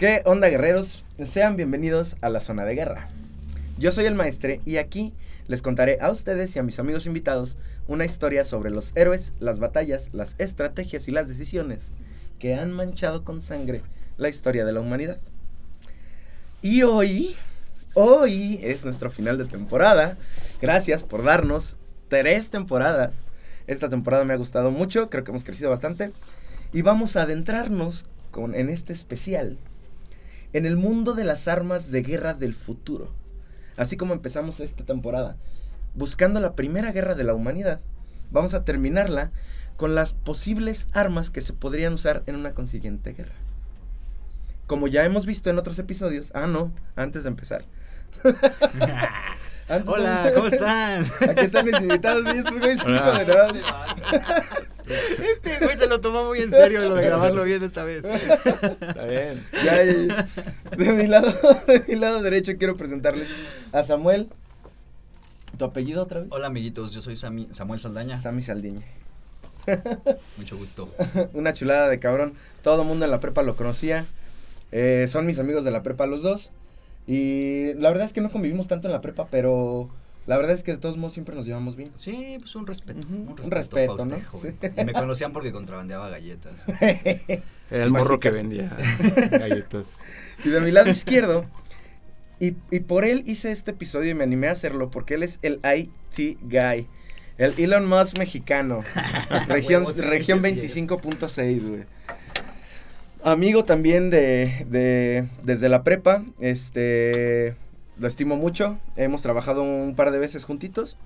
[0.00, 1.04] ¿Qué onda guerreros?
[1.26, 3.10] Sean bienvenidos a la zona de guerra.
[3.76, 5.12] Yo soy el maestre y aquí
[5.46, 9.58] les contaré a ustedes y a mis amigos invitados una historia sobre los héroes, las
[9.58, 11.90] batallas, las estrategias y las decisiones
[12.38, 13.82] que han manchado con sangre
[14.16, 15.18] la historia de la humanidad.
[16.62, 17.36] Y hoy,
[17.92, 20.16] hoy es nuestro final de temporada.
[20.62, 21.76] Gracias por darnos
[22.08, 23.20] tres temporadas.
[23.66, 26.10] Esta temporada me ha gustado mucho, creo que hemos crecido bastante.
[26.72, 29.58] Y vamos a adentrarnos con, en este especial
[30.52, 33.12] en el mundo de las armas de guerra del futuro.
[33.76, 35.36] Así como empezamos esta temporada
[35.94, 37.80] buscando la primera guerra de la humanidad,
[38.30, 39.30] vamos a terminarla
[39.76, 43.34] con las posibles armas que se podrían usar en una consiguiente guerra.
[44.66, 47.64] Como ya hemos visto en otros episodios, ah no, antes de empezar.
[49.86, 51.06] Hola, ¿cómo están?
[51.28, 52.82] Aquí están mis invitados y estos güeyes
[54.90, 58.04] Este güey se lo tomó muy en serio lo de grabarlo bien esta vez.
[58.04, 59.46] Está bien.
[59.64, 61.32] Ya, de mi lado,
[61.66, 63.28] de mi lado derecho quiero presentarles
[63.72, 64.28] a Samuel.
[65.56, 66.28] ¿Tu apellido otra vez?
[66.32, 68.20] Hola amiguitos, yo soy Samuel Saldaña.
[68.20, 68.82] Sammy Saldiña.
[70.36, 70.88] Mucho gusto.
[71.34, 72.34] Una chulada de cabrón.
[72.62, 74.06] Todo el mundo en la prepa lo conocía.
[74.72, 76.50] Eh, son mis amigos de la prepa los dos.
[77.06, 79.90] Y la verdad es que no convivimos tanto en la prepa, pero
[80.26, 81.90] la verdad es que de todos modos siempre nos llevamos bien.
[81.94, 83.00] Sí, pues un respeto.
[83.08, 84.16] un respeto, ¿no?
[84.16, 86.66] Y me conocían porque contrabandeaba galletas.
[87.70, 88.70] Era el morro que vendía
[89.30, 89.96] galletas.
[90.44, 91.44] Y de mi lado izquierdo,
[92.38, 95.38] y, y, por él hice este episodio y me animé a hacerlo porque él es
[95.42, 96.86] el IT guy.
[97.36, 98.82] El Elon Musk mexicano.
[99.48, 101.84] región región 25.6, güey
[103.22, 107.54] amigo también de, de, desde la prepa, este,
[108.00, 110.96] lo estimo mucho, hemos trabajado un par de veces juntitos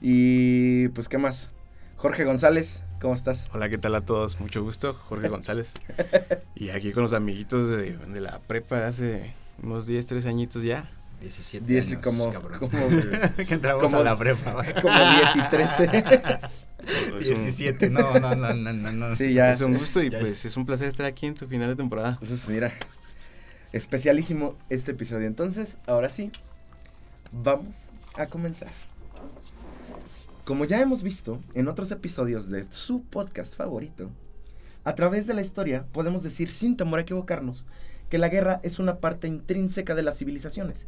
[0.00, 1.50] y pues qué más.
[1.96, 3.46] Jorge González, ¿cómo estás?
[3.52, 4.40] Hola, ¿qué tal a todos?
[4.40, 5.72] Mucho gusto, Jorge González.
[6.54, 10.88] y aquí con los amiguitos de, de la prepa hace unos 10, 13 añitos ya.
[11.20, 12.58] 17 años, como, cabrón.
[12.60, 12.70] como,
[13.36, 14.52] que entramos como, a la prepa.
[14.82, 16.40] Como 10 y 13.
[17.18, 19.16] 17, no, no, no, no, no.
[19.16, 19.52] Sí, ya.
[19.52, 22.18] Es un gusto y pues es un placer estar aquí en tu final de temporada.
[22.20, 22.72] Entonces, mira,
[23.74, 25.26] especialísimo este episodio.
[25.26, 26.30] Entonces, ahora sí,
[27.32, 28.70] vamos a comenzar.
[30.44, 34.10] Como ya hemos visto en otros episodios de su podcast favorito,
[34.84, 37.64] a través de la historia podemos decir sin temor a equivocarnos
[38.10, 40.86] que la guerra es una parte intrínseca de las civilizaciones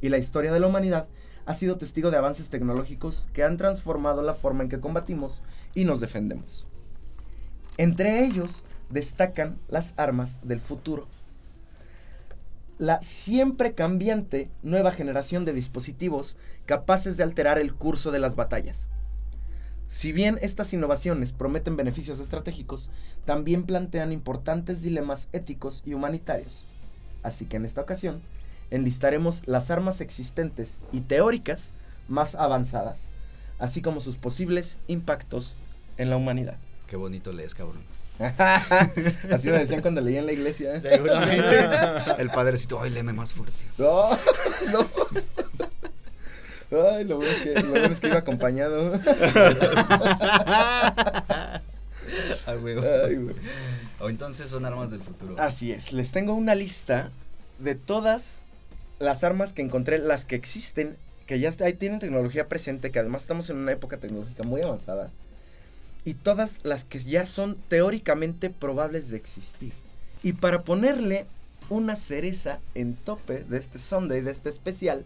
[0.00, 1.08] y la historia de la humanidad
[1.46, 5.42] ha sido testigo de avances tecnológicos que han transformado la forma en que combatimos
[5.74, 6.68] y nos defendemos.
[7.76, 11.08] Entre ellos destacan las armas del futuro.
[12.80, 18.88] La siempre cambiante nueva generación de dispositivos capaces de alterar el curso de las batallas.
[19.86, 22.88] Si bien estas innovaciones prometen beneficios estratégicos,
[23.26, 26.64] también plantean importantes dilemas éticos y humanitarios.
[27.22, 28.22] Así que en esta ocasión,
[28.70, 31.68] enlistaremos las armas existentes y teóricas
[32.08, 33.08] más avanzadas,
[33.58, 35.54] así como sus posibles impactos
[35.98, 36.56] en la humanidad.
[36.86, 37.99] Qué bonito lees, cabrón.
[39.30, 40.74] Así me decían cuando leía en la iglesia.
[42.18, 43.56] El padrecito, ay, léeme más fuerte.
[43.78, 44.10] No,
[44.72, 44.80] no.
[46.92, 49.00] Ay, lo bueno es que, lo bueno es que iba acompañado.
[52.46, 53.34] Ay, güey.
[54.00, 55.36] O entonces son armas del futuro.
[55.38, 55.92] Así es.
[55.92, 57.10] Les tengo una lista
[57.58, 58.40] de todas
[58.98, 63.22] las armas que encontré, las que existen, que ya ahí tienen tecnología presente, que además
[63.22, 65.10] estamos en una época tecnológica muy avanzada,
[66.04, 69.72] y todas las que ya son teóricamente probables de existir.
[70.22, 71.26] Y para ponerle
[71.68, 75.04] una cereza en tope de este Sunday, de este especial,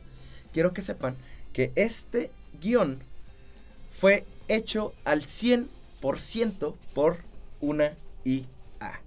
[0.52, 1.16] quiero que sepan
[1.52, 2.98] que este guion
[3.98, 7.18] fue hecho al 100% por
[7.60, 7.94] una
[8.24, 9.00] IA.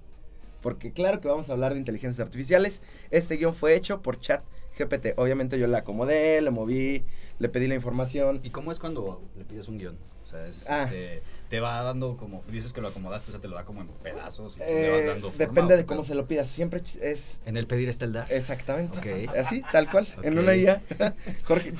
[0.61, 2.81] Porque claro que vamos a hablar de inteligencias artificiales.
[3.11, 4.43] Este guion fue hecho por Chat
[4.77, 5.17] GPT.
[5.17, 7.03] Obviamente yo la acomodé, le moví,
[7.39, 8.39] le pedí la información.
[8.43, 9.97] ¿Y cómo es cuando le pides un guion?
[10.23, 10.83] O sea, es, ah.
[10.83, 13.81] este, te va dando como, dices que lo acomodaste, o sea, te lo da como
[13.81, 17.39] en pedazos y le vas eh, dando Depende de cómo se lo pidas, siempre es...
[17.45, 18.31] En el pedir está el dar.
[18.31, 18.97] Exactamente.
[18.97, 19.25] Okay.
[19.37, 20.81] Así, tal cual, en una IA.
[21.45, 21.73] Jorge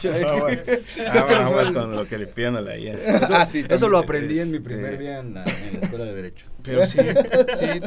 [1.13, 2.93] Vamos, con lo que le pidan a la IA.
[2.93, 6.15] Eso, ah, sí, eso lo aprendí en mi primer este día en la, escuela de
[6.15, 6.47] Derecho.
[6.63, 6.99] Pero sí,
[7.57, 7.81] sí,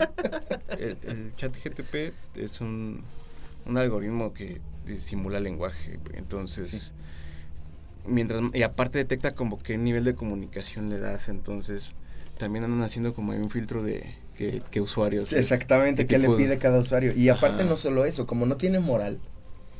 [0.79, 3.03] el, el chat GTP es un,
[3.67, 4.61] un algoritmo que
[4.99, 6.93] simula lenguaje, entonces
[8.07, 11.93] mientras y aparte detecta como qué nivel de comunicación le das, entonces
[12.39, 15.33] también andan haciendo como un filtro de qué, usuarios.
[15.33, 17.13] Exactamente, qué, le pide cada usuario.
[17.15, 19.19] Y aparte no solo eso, como no tiene moral,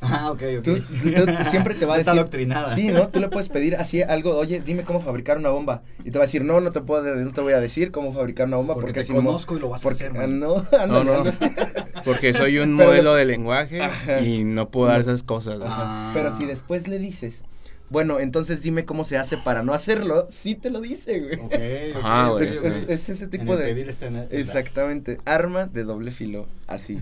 [0.03, 0.63] Ah, ok, ok.
[0.63, 2.21] Tú, tú- tú siempre te va a Está decir.
[2.21, 2.73] adoctrinada.
[2.73, 3.09] Sí, ¿no?
[3.09, 5.83] Tú le puedes pedir así algo, oye, dime cómo fabricar una bomba.
[6.03, 8.11] Y te va a decir, no, no te puedo, no te voy a decir cómo
[8.11, 10.17] fabricar una bomba Porque porque, te si no- conozco y lo vas a hacer, ah,
[10.21, 10.39] man.
[10.39, 11.23] No, No, ándale, no.
[12.03, 14.21] Porque soy un Pero- modelo de lenguaje Ajá.
[14.21, 15.59] y no puedo dar esas cosas.
[15.63, 16.09] Ah.
[16.15, 17.43] Pero si después le dices,
[17.91, 21.35] bueno, entonces dime cómo se hace para no hacerlo, sí te lo dice, güey.
[21.35, 22.65] Ok, ok, Ajá, güey, Es, ok.
[22.65, 23.65] es- es ese tipo de...
[23.65, 26.99] pedir está en la- en la- Exactamente, arma de doble filo, así.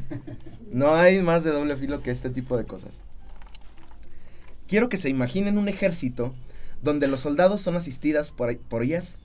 [0.71, 2.89] No hay más de doble filo que este tipo de cosas.
[4.67, 6.33] Quiero que se imaginen un ejército
[6.81, 9.19] donde los soldados son asistidas por, por ellas,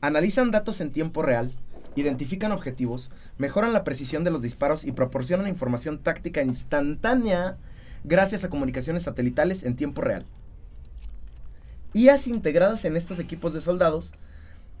[0.00, 1.52] analizan datos en tiempo real,
[1.96, 7.56] identifican objetivos, mejoran la precisión de los disparos y proporcionan información táctica instantánea
[8.04, 10.24] gracias a comunicaciones satelitales en tiempo real.
[11.94, 14.12] IAs integradas en estos equipos de soldados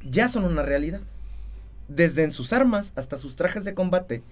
[0.08, 1.00] ya son una realidad.
[1.88, 4.22] Desde en sus armas hasta sus trajes de combate,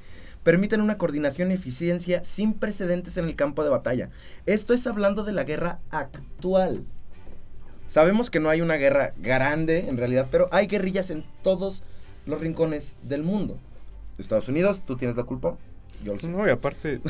[0.42, 4.10] permiten una coordinación y eficiencia sin precedentes en el campo de batalla.
[4.44, 6.84] Esto es hablando de la guerra actual.
[7.88, 11.82] Sabemos que no hay una guerra grande en realidad, pero hay guerrillas en todos
[12.26, 13.58] los rincones del mundo.
[14.18, 15.56] Estados Unidos, tú tienes la culpa.
[16.04, 16.28] Yo lo sé.
[16.28, 17.00] No, y aparte,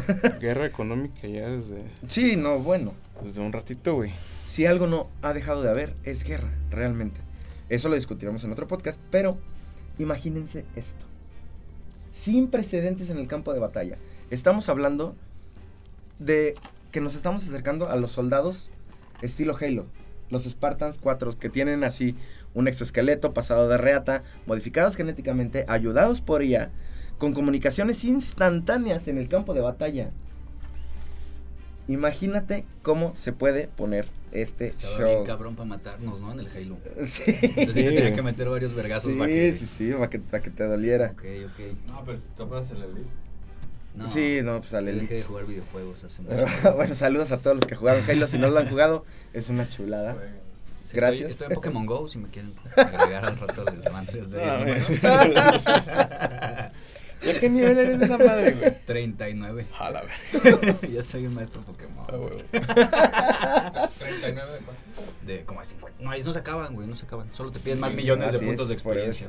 [0.40, 2.92] guerra económica ya desde, Sí, no, bueno.
[3.24, 4.12] desde un ratito, güey.
[4.56, 7.20] Si algo no ha dejado de haber, es guerra, realmente.
[7.68, 9.36] Eso lo discutiremos en otro podcast, pero
[9.98, 11.04] imagínense esto.
[12.10, 13.98] Sin precedentes en el campo de batalla.
[14.30, 15.14] Estamos hablando
[16.18, 16.54] de
[16.90, 18.70] que nos estamos acercando a los soldados
[19.20, 19.84] estilo Halo.
[20.30, 22.16] Los Spartans 4 que tienen así
[22.54, 26.70] un exoesqueleto pasado de reata, modificados genéticamente, ayudados por IA,
[27.18, 30.12] con comunicaciones instantáneas en el campo de batalla.
[31.88, 34.08] Imagínate cómo se puede poner
[34.42, 35.08] este Estaba show.
[35.14, 36.32] bien cabrón para matarnos, ¿no?
[36.32, 36.76] En el Halo.
[37.06, 37.22] Sí.
[37.26, 39.52] Entonces Sí, tenía que meter varios vergazos Sí, para que...
[39.52, 41.12] sí, sí, para que, para que te doliera.
[41.12, 41.60] Ok, ok.
[41.88, 43.08] No, pero si te acuerdas el Elite.
[43.94, 45.14] No, Sí, no, pues al yo dejé Elite.
[45.14, 48.26] de jugar videojuegos hace mucho Pero, bueno, saludos a todos los que jugaron Halo.
[48.28, 50.12] Si no lo han jugado, es una chulada.
[50.14, 50.34] Jueguen.
[50.86, 51.30] Estoy- gracias.
[51.30, 53.88] Estoy, en Pokémon Go, si me quieren agregar al rato desde
[54.38, 54.80] Ah, el güey.
[57.22, 58.84] ¿Ya qué nivel eres de esa madre, güey?
[58.84, 59.66] 39.
[59.78, 60.78] A la verga.
[60.92, 62.06] ya soy un maestro Pokémon.
[62.08, 62.44] Ah, güey.
[63.98, 64.82] 39 de cuánto?
[65.26, 66.02] De como a 50.
[66.02, 67.32] No, ellos no se acaban, güey, no se acaban.
[67.32, 69.28] Solo te piden más millones de puntos es, de experiencia.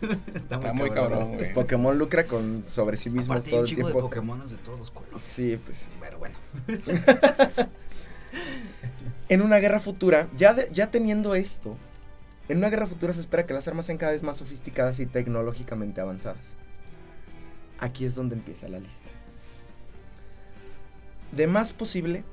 [0.34, 1.54] Está muy, Está muy cabrón, güey.
[1.54, 4.08] Pokémon lucra con sobre sí mismo Aparte hay todo un el chingo de tiempo.
[4.08, 5.20] Pokémon de todos los colores.
[5.22, 5.88] Sí, pues.
[6.00, 6.36] Pero bueno.
[9.28, 11.76] En una guerra futura, ya, de- ya teniendo esto,
[12.48, 15.06] en una guerra futura se espera que las armas sean cada vez más sofisticadas y
[15.06, 16.54] tecnológicamente avanzadas.
[17.80, 19.08] Aquí es donde empieza la lista.
[21.32, 22.24] De más posible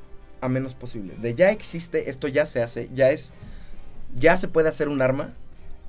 [0.42, 1.16] a menos posible.
[1.16, 3.32] De ya existe, esto ya se hace, ya es,
[4.16, 5.34] ya se puede hacer un arma.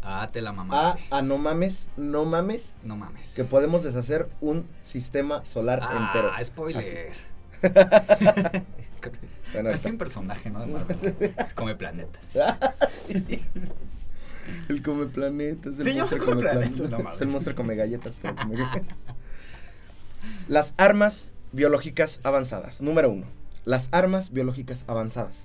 [0.02, 1.04] Ah, te la mamaste.
[1.10, 3.34] a no mames, no mames, No mames.
[3.34, 6.30] que podemos deshacer un sistema solar entero.
[6.34, 7.12] Ah, spoiler.
[9.52, 10.62] Bueno, Hay un personaje, ¿no?
[11.38, 12.36] Es come planetas.
[14.68, 15.78] El come planetas.
[15.78, 17.14] El Sí, yo monstruo come planetas, no mames.
[17.16, 18.98] Es el monstruo come galletas, pero come galletas.
[20.48, 22.80] Las armas biológicas avanzadas.
[22.80, 23.26] Número uno.
[23.64, 25.44] Las armas biológicas avanzadas.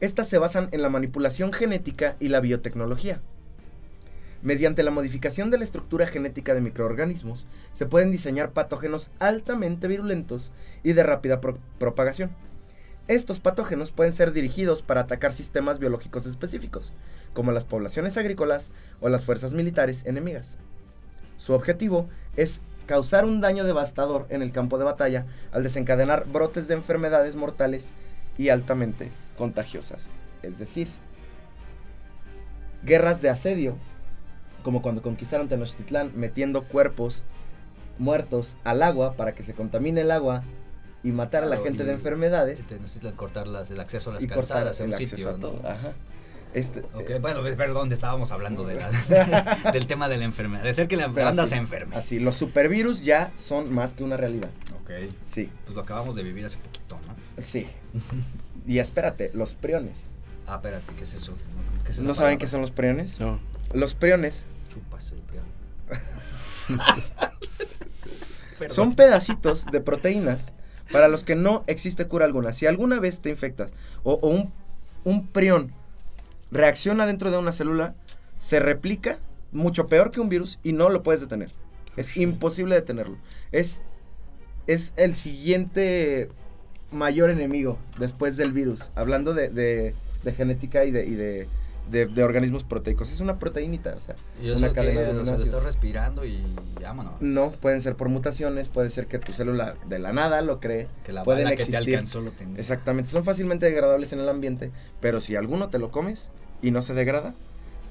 [0.00, 3.20] Estas se basan en la manipulación genética y la biotecnología.
[4.42, 10.50] Mediante la modificación de la estructura genética de microorganismos, se pueden diseñar patógenos altamente virulentos
[10.82, 12.30] y de rápida pro- propagación.
[13.06, 16.94] Estos patógenos pueden ser dirigidos para atacar sistemas biológicos específicos,
[17.34, 20.56] como las poblaciones agrícolas o las fuerzas militares enemigas.
[21.36, 26.66] Su objetivo es causar un daño devastador en el campo de batalla al desencadenar brotes
[26.66, 27.88] de enfermedades mortales
[28.36, 30.08] y altamente contagiosas.
[30.42, 30.88] Es decir,
[32.84, 33.76] guerras de asedio,
[34.64, 37.22] como cuando conquistaron Tenochtitlán metiendo cuerpos
[37.98, 40.42] muertos al agua para que se contamine el agua
[41.04, 44.14] y matar a la Claro, gente de enfermedades Este, necesitan cortar las- el acceso a
[44.14, 45.60] las calzadas en el un sitio, a todo.
[45.62, 45.68] ¿no?
[45.68, 45.92] Ajá.
[46.52, 48.90] Este, Ok, eh, bueno, perdón, estábamos hablando de la,
[49.72, 50.64] del tema de la enfermedad.
[50.64, 51.96] De ser que la banda así, se enferme.
[51.96, 54.50] Así, los supervirus ya son más que una realidad.
[54.82, 54.90] Ok.
[55.26, 57.42] Sí, Pues lo acabamos de vivir hace poquito, ¿no?
[57.42, 57.66] sí.
[58.66, 60.10] Y espérate, los priones.
[60.46, 61.34] Ah, espérate, ¿qué es eso?
[61.84, 63.18] ¿Qué es ¿No saben qué son los priones?
[63.18, 63.40] No.
[63.72, 64.42] Los priones
[64.72, 65.44] Chupas el prión.
[68.68, 70.52] Son pedacitos de proteínas
[70.92, 72.52] para los que no existe cura alguna.
[72.52, 73.70] Si alguna vez te infectas
[74.02, 74.52] o, o un,
[75.04, 75.72] un prión
[76.50, 77.94] reacciona dentro de una célula,
[78.38, 79.18] se replica
[79.52, 81.50] mucho peor que un virus y no lo puedes detener.
[81.96, 83.16] Es imposible detenerlo.
[83.52, 83.80] Es,
[84.66, 86.28] es el siguiente
[86.92, 88.90] mayor enemigo después del virus.
[88.94, 91.48] Hablando de, de- de genética y de, y de
[91.90, 93.10] de, de organismos proteicos.
[93.12, 95.48] Es una proteínita, o sea, ¿Y eso una cadena de O sea, lo aminoácidos.
[95.48, 96.42] estás respirando y
[96.80, 97.20] vámonos.
[97.20, 100.88] No, pueden ser por mutaciones, puede ser que tu célula de la nada lo cree.
[101.04, 101.94] Que la pueden bala que te existir.
[101.96, 102.58] alcanzó lo tenía.
[102.58, 104.70] Exactamente, son fácilmente degradables en el ambiente,
[105.00, 106.28] pero si alguno te lo comes
[106.62, 107.34] y no se degrada,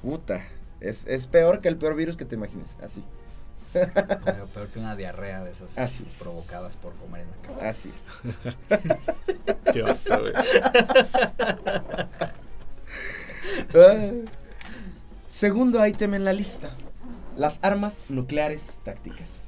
[0.02, 0.42] puta,
[0.80, 3.04] es, es peor que el peor virus que te imagines, así,
[3.72, 6.14] Pero peor que una diarrea de esas Así es.
[6.18, 7.68] provocadas por comer en la cama.
[7.68, 8.22] así es.
[9.72, 9.84] Qué.
[15.28, 16.70] Segundo ítem en la lista,
[17.36, 19.40] las armas nucleares tácticas.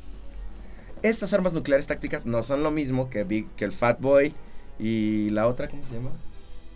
[1.02, 4.34] Estas armas nucleares tácticas no son lo mismo que, Big, que el Fat Boy
[4.78, 6.12] y la otra, ¿cómo se llama?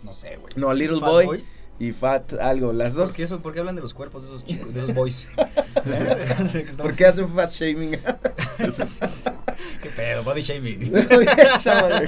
[0.03, 0.53] No sé, güey.
[0.57, 1.45] No, Little Boy,
[1.79, 3.07] y Fat algo, las dos.
[3.07, 3.39] ¿Por qué, eso?
[3.41, 5.27] ¿Por qué hablan de los cuerpos de esos chicos, de esos boys?
[6.77, 7.91] ¿Por qué hacen fat shaming?
[9.81, 10.23] ¿Qué pedo?
[10.23, 10.93] Body shaming.
[10.95, 12.07] Esa madre.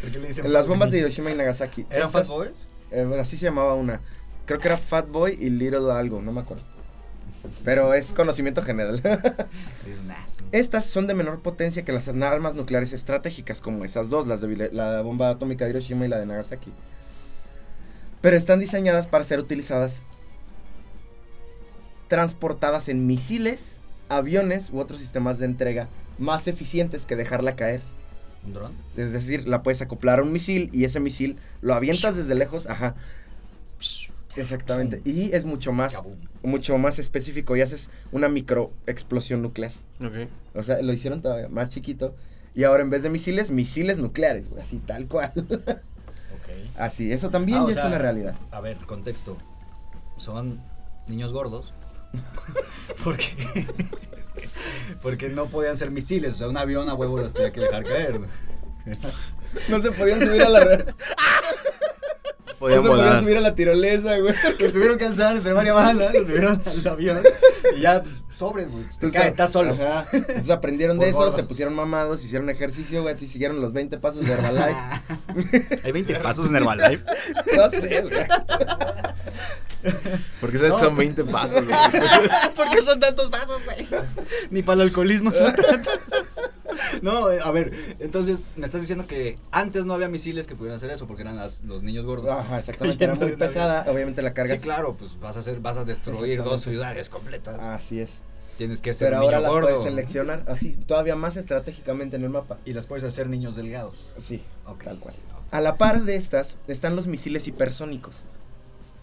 [0.00, 0.98] ¿Por qué le dicen En las bombas de?
[0.98, 1.86] Hiroshima y Nagasaki.
[1.90, 2.66] ¿Eran Estas- fat boys?
[2.90, 4.00] Eh, así se llamaba una.
[4.46, 6.64] Creo que era Fat Boy y Little algo, no me acuerdo.
[7.64, 9.00] Pero es conocimiento general.
[10.52, 14.70] Estas son de menor potencia que las armas nucleares estratégicas, como esas dos, las de
[14.72, 16.72] la bomba atómica de Hiroshima y la de Nagasaki.
[18.20, 20.02] Pero están diseñadas para ser utilizadas
[22.08, 23.78] transportadas en misiles,
[24.08, 27.82] aviones u otros sistemas de entrega más eficientes que dejarla caer.
[28.44, 28.72] ¿Un dron?
[28.96, 32.66] Es decir, la puedes acoplar a un misil y ese misil lo avientas desde lejos,
[32.66, 32.94] ajá.
[34.36, 35.02] Exactamente.
[35.04, 35.94] Y es mucho más,
[36.42, 39.72] mucho más específico y haces una micro explosión nuclear.
[40.04, 40.28] Ok.
[40.54, 42.14] O sea, lo hicieron todavía más chiquito.
[42.54, 45.32] Y ahora en vez de misiles, misiles nucleares, güey, así tal cual.
[45.36, 46.78] Ok.
[46.78, 48.34] así, eso también Ah, ya sea, es una realidad.
[48.50, 49.36] A ver, contexto.
[50.16, 50.60] Son
[51.06, 51.72] niños gordos.
[53.04, 53.30] Porque
[55.02, 57.84] porque no podían ser misiles, o sea, un avión a huevo los tenía que dejar
[57.84, 58.20] caer.
[59.68, 60.94] No se podían subir a la
[62.60, 64.34] Podían no se podían subir a la tirolesa, güey.
[64.58, 67.22] Que tuvieron que alzar entre varias balas, los subieron al avión
[67.74, 68.84] y ya pues, sobres, güey.
[68.84, 69.72] pues, Te Entonces, caes, estás solo.
[69.72, 70.04] Ajá.
[70.12, 73.96] Entonces aprendieron Por de eso, se pusieron mamados, hicieron ejercicio, güey, así siguieron los 20
[73.96, 75.80] pasos de Herbalife.
[75.84, 77.02] Hay 20 pasos en Herbalife.
[77.56, 78.26] no sé, güey.
[80.40, 80.86] Porque sabes que No.
[80.88, 81.76] son 20 pasos, güey.
[82.56, 83.86] ¿Por qué son tantos pasos, güey?
[84.50, 85.98] Ni para el alcoholismo son tantos.
[87.02, 90.76] No, eh, a ver, entonces me estás diciendo que antes no había misiles que pudieran
[90.76, 92.30] hacer eso porque eran las- los niños gordos.
[92.30, 95.76] Ajá, exactamente, era muy pesada, obviamente la carga Sí, claro, pues vas a hacer, vas
[95.76, 97.58] a destruir dos ciudades completas.
[97.58, 98.20] Así es.
[98.58, 99.68] Tienes que ser Pero niño ahora las gordo.
[99.68, 102.58] puedes seleccionar así, todavía más estratégicamente en el mapa.
[102.66, 103.96] Y las puedes hacer niños delgados.
[104.18, 104.84] Sí, Ok.
[104.84, 105.14] tal cual.
[105.50, 108.16] A la par de estas están los misiles hipersónicos.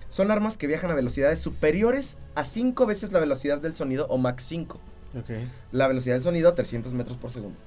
[0.10, 4.18] Son armas que viajan a velocidades superiores a 5 veces la velocidad del sonido o
[4.18, 4.80] Mach 5.
[5.20, 5.30] Ok.
[5.72, 7.58] La velocidad del sonido 300 metros por segundo.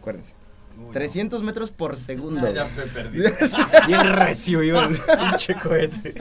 [0.00, 0.34] Acuérdense.
[0.92, 2.46] 300 metros por segundo.
[2.46, 3.18] Ah, ya me perdí.
[3.86, 4.96] Bien recio iba el
[5.30, 6.14] pinche cohete.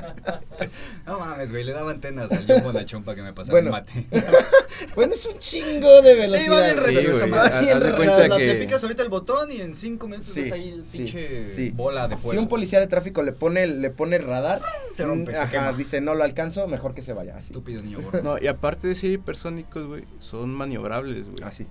[1.05, 3.67] No mames, güey, le daba antenas al Jumbo Nachón para que me pasara Bueno.
[3.67, 4.07] un mate.
[4.95, 6.41] bueno, es un chingo de velocidad.
[6.43, 7.25] Sí, va bien recio Sí.
[7.33, 7.95] Haz- bien recio.
[7.95, 10.41] O sea, cuenta la- que- le picas ahorita el botón y en cinco minutos Sí,
[10.41, 11.69] ves ahí el sí, pinche sí.
[11.72, 12.31] bola de fuerza.
[12.31, 14.62] Si un policía de tráfico le pone, le pone radar,
[14.93, 15.74] Se rompe, se quema.
[15.74, 17.38] dice no lo alcanzo, mejor que se vaya.
[17.38, 17.48] Así.
[17.51, 18.22] Estúpido niño gordo.
[18.24, 21.43] No, y aparte de ser hipersónicos, güey, son maniobrables, güey.
[21.43, 21.67] Así.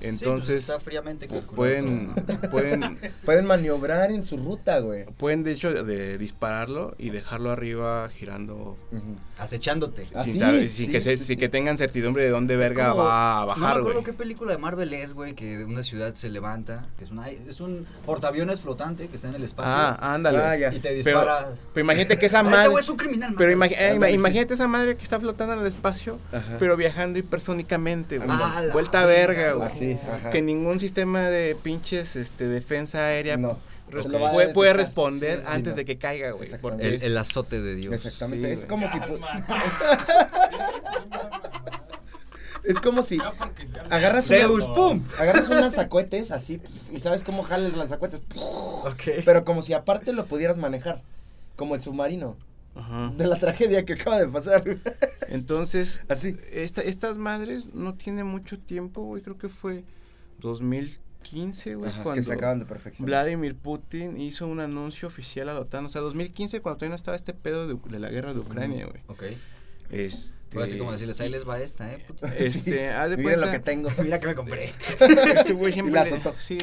[0.00, 2.14] Entonces, Sí, pues está fríamente calculado pueden,
[2.50, 5.04] pueden, Pueden maniobrar en su ruta, güey.
[5.16, 8.76] pueden de hecho de dispararlo y dejarlo arriba girando.
[9.38, 10.08] Acechándote.
[10.14, 11.36] Ah, sin sí, saber, sí, sin que se- sí, sin sí.
[11.36, 14.04] que tengan certidumbre de dónde Es verga como- va a No me bajar, acuerdo güey.
[14.04, 17.28] qué película de Marvel es, güey, que de una ciudad se levanta, que es, una,
[17.28, 19.72] es un portaaviones flotante que está en el espacio.
[19.76, 20.38] Ah, ándale.
[20.38, 20.72] Ah, ya.
[20.74, 21.50] Y te dispara.
[21.72, 23.34] pero imagínate que esa madre Ese güey es un criminal.
[23.38, 26.56] pero imagi- eh, imagínate esa madre que está flotando en el espacio, Ajá.
[26.58, 28.28] pero viajando hipersónicamente, güey.
[28.30, 29.68] Ah, Vuelta verga, verga, güey.
[29.68, 30.30] Así, ajá.
[30.30, 33.58] Que ningún sistema de pinches este defensa aérea No.
[34.54, 35.76] puede, responder Sí, sí, antes no.
[35.76, 36.50] de que caiga, güey.
[36.80, 37.94] El, azote de Dios.
[37.94, 38.46] Exactamente.
[38.48, 38.68] Sí, es güey.
[38.68, 38.98] como si.
[42.64, 43.18] Es como si
[43.88, 45.02] agarras Zeus, una- ¡pum!
[45.18, 46.60] agarras un lanzacohetes así
[46.92, 48.20] y sabes cómo jala el lanzacohetes.
[48.34, 49.22] Ok.
[49.24, 51.00] Pero como si aparte lo pudieras manejar.
[51.56, 52.36] Como el submarino.
[52.78, 53.12] Ajá.
[53.16, 54.62] De la tragedia que acaba de pasar.
[55.28, 56.36] Entonces, Así.
[56.52, 59.22] esta, estas madres no tiene mucho tiempo, güey.
[59.22, 59.84] Creo que fue
[60.40, 61.90] 2015, güey.
[61.90, 63.08] Ajá, cuando que se acaban de perfeccionar.
[63.08, 65.86] Vladimir Putin hizo un anuncio oficial a la OTAN.
[65.86, 68.86] O sea, 2015, cuando todavía no estaba este pedo de, de la guerra de Ucrania,
[68.86, 69.02] güey.
[69.08, 69.22] Ok.
[69.90, 70.38] Este.
[70.50, 71.98] Fue así como decirles, ahí les va esta, eh.
[72.06, 72.26] puto.
[72.38, 73.46] Este, haz de Miren cuenta.
[73.46, 73.90] lo que tengo.
[74.02, 74.72] Mira que me compré.
[74.98, 75.94] Este güey siempre.
[75.94, 76.34] la le- azotó.
[76.40, 76.56] sí.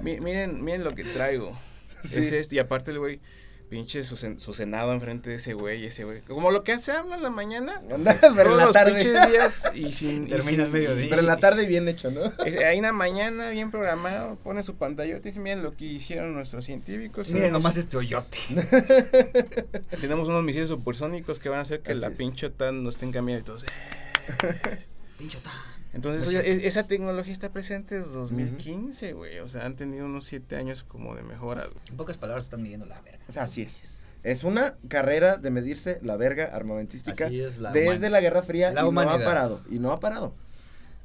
[0.00, 1.58] Mi- miren, miren lo que traigo.
[2.04, 2.20] Sí.
[2.20, 2.54] Es esto.
[2.54, 3.20] Y aparte el güey
[3.68, 6.20] pinche su, sen- su senado enfrente de ese güey, ese güey.
[6.20, 7.82] Como lo que hace AMLO en la mañana.
[7.92, 8.94] Anda, pero en la los tarde.
[9.02, 10.24] pinches días y sin...
[10.24, 11.06] mediodía.
[11.08, 12.32] Pero en la tarde bien hecho, ¿no?
[12.38, 16.34] Ahí en la mañana, bien programado, pone su pantalla y dice, miren lo que hicieron
[16.34, 17.30] nuestros científicos.
[17.30, 18.38] Miren nomás este hoyote.
[20.00, 23.06] Tenemos unos misiles supersónicos que van a hacer que Así la pinche OTAN no esté
[23.06, 23.64] en camino y todos.
[23.64, 24.86] "Eh".
[25.94, 26.50] Entonces, Pues oye, sí.
[26.58, 29.38] es- esa tecnología está presente desde 2015, güey.
[29.38, 31.66] O sea, han tenido unos siete años como de mejora.
[31.66, 31.78] güey.
[31.88, 33.24] En pocas palabras están midiendo la verga.
[33.28, 33.80] O sea, así es.
[34.24, 38.68] Es una carrera de medirse la verga armamentística Así es la desde la Guerra Fría
[38.72, 39.24] la y no ha humanidad.
[39.24, 39.60] parado.
[39.70, 40.34] Y no ha parado.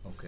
[0.05, 0.23] Ok.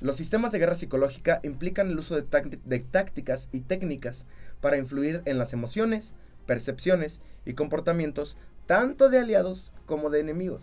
[0.00, 4.24] Los sistemas de guerra psicológica implican el uso de, de tácticas y técnicas
[4.62, 6.14] para influir en las emociones,
[6.46, 10.62] percepciones y comportamientos tanto de aliados como de enemigos.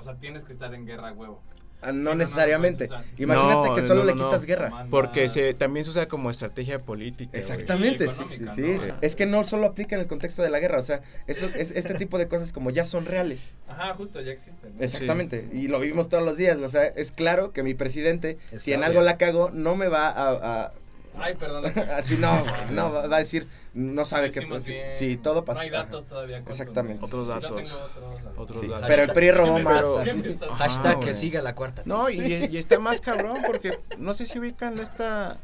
[0.00, 1.40] O sea, tienes que estar en guerra a huevo.
[1.82, 2.90] Ah, Sí, no no, no, necesariamente.
[3.16, 4.46] Imagínate No, que solo no, le quitas no.
[4.46, 4.86] guerra.
[4.90, 7.38] Porque se, también se usa como estrategia política.
[7.38, 8.60] Exactamente, sí, sí, económica, sí.
[8.62, 8.94] ¿no?
[9.00, 11.70] Es que no solo aplica en el contexto de la guerra, o sea, eso, es,
[11.70, 13.48] este tipo de cosas como ya son reales.
[13.66, 14.76] Ajá, justo, ya existen.
[14.76, 14.84] ¿no?
[14.84, 18.60] Exactamente, y lo vivimos todos los días, o sea, es claro que mi presidente, Es
[18.60, 20.30] si en algo la cago, no me va a...
[20.64, 20.72] a-
[21.18, 21.64] Ay, perdón.
[21.96, 24.40] así no, no, va a decir, no sabe qué...
[24.40, 24.64] hicimos
[24.98, 25.58] sí, todo pasó.
[25.58, 26.38] No hay datos todavía.
[26.38, 27.04] Exactamente.
[27.04, 27.50] Otros datos.
[27.50, 28.38] otros datos.
[28.38, 28.86] Otros Sí, datos.
[28.88, 30.42] pero el PRI robó ¿Qué me más.
[30.42, 31.82] Ajá, Hashtag que siga la cuarta.
[31.84, 35.38] No, y, y está más cabrón porque no sé si ubican esta.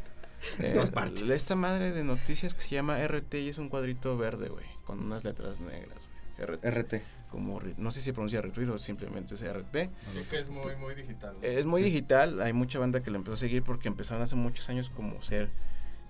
[0.60, 1.30] eh, Dos partes.
[1.30, 5.00] Esta madre de noticias que se llama RT y es un cuadrito verde, güey, con
[5.00, 6.08] unas letras negras,
[6.38, 6.46] güey.
[6.48, 6.64] RT.
[6.64, 6.94] RT.
[7.30, 9.74] Como, no sé si se pronuncia retweet o simplemente es RT.
[10.12, 11.34] Sí, que es muy, muy digital.
[11.34, 11.42] ¿no?
[11.46, 11.88] Es muy Sí.
[11.90, 15.20] digital, hay mucha banda que lo empezó a seguir porque empezaron hace muchos años como
[15.22, 15.50] ser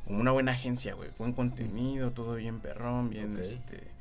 [0.04, 3.94] como una buena agencia, güey, buen contenido, todo bien perrón, bien este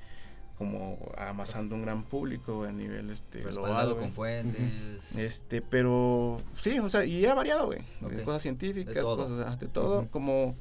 [0.58, 4.06] como amasando un gran público güey, a nivel este global, Respaldado güey.
[4.06, 5.16] con fuentes.
[5.18, 7.80] Este, pero sí, o sea, y era variado, güey.
[8.24, 10.56] Cosas científicas, De cosas de todo, como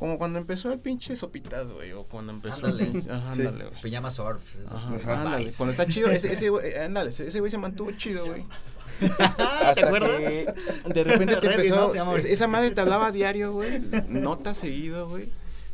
[0.00, 2.84] como cuando empezó el pinche sopitas, güey, o cuando empezó Ándale.
[2.84, 3.40] el pinche- ajá, Sí.
[3.46, 3.82] ándale, güey.
[3.82, 4.42] Pijama surf.
[4.72, 4.88] Ajá,
[5.22, 5.56] ándale, Vice.
[5.58, 8.42] Cuando está chido, ese, ese güey, ándale, ese, güey se mantuvo chido, güey.
[9.74, 10.10] ¿Te acuerdas?
[10.86, 11.90] de repente te empezó, ¿no?
[11.90, 12.28] Se llama es- ahorita.
[12.32, 15.28] esa madre te hablaba diario, güey, nota seguido, güey,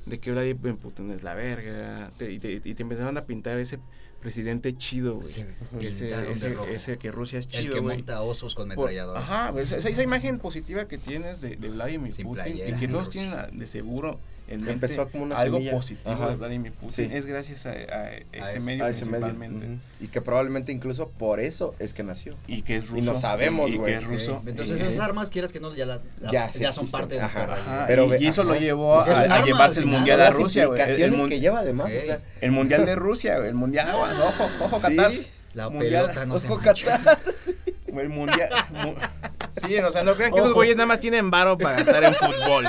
[0.07, 3.59] de que Vladimir Putin es la verga, te- y, te, y te empezaban a pintar
[3.59, 3.79] ese
[4.21, 5.29] presidente chido, güey.
[5.29, 5.45] Sí,
[5.79, 7.97] Que ese, ese, ese que Rusia es El chido, que güey.
[7.99, 9.21] monta osos con metralladora.
[9.21, 12.77] Ajá, esa, esa imagen positiva que tienes de, de Vladimir Sin Putin playera.
[12.77, 13.23] y que todos Rusia.
[13.47, 15.73] tienen de seguro en mente Empezó como una algo semilla.
[15.73, 16.29] positivo Ajá.
[16.31, 17.11] de Vladimir Putin.
[17.11, 17.17] Sí.
[17.17, 19.27] Es gracias a, a ese medio A ese medio.
[19.27, 19.67] principalmente.
[19.67, 19.77] Ujú.
[20.01, 22.35] Y que probablemente incluso por eso es que nació.
[22.47, 22.99] Y que es ruso.
[22.99, 23.93] Y no sabemos, y, y güey.
[23.93, 24.43] que es ruso.
[24.47, 27.21] Entonces esas armas, quieras que no, ya, la- las- Ya, ya, sí son parte de
[27.23, 30.67] nuestra Ajá, Pero y, eso lo llevó Pues es a, llevarse el mundial a Rusia,
[30.67, 30.81] güey.
[30.81, 31.99] El, que lleva además, Ok.
[32.01, 33.49] o sea, el mundial de Rusia, güey.
[33.49, 34.97] El mundial, ojo, ojo, Sí.
[34.97, 35.13] Qatar.
[35.55, 36.61] La Mundial- pelota no se ojo.
[36.61, 37.01] Qatar.
[37.97, 38.51] El mundial.
[38.73, 38.95] mu-
[39.67, 42.15] sí, o sea, no crean que esos güeyes nada más tienen varo para gastar en
[42.15, 42.67] fútbol.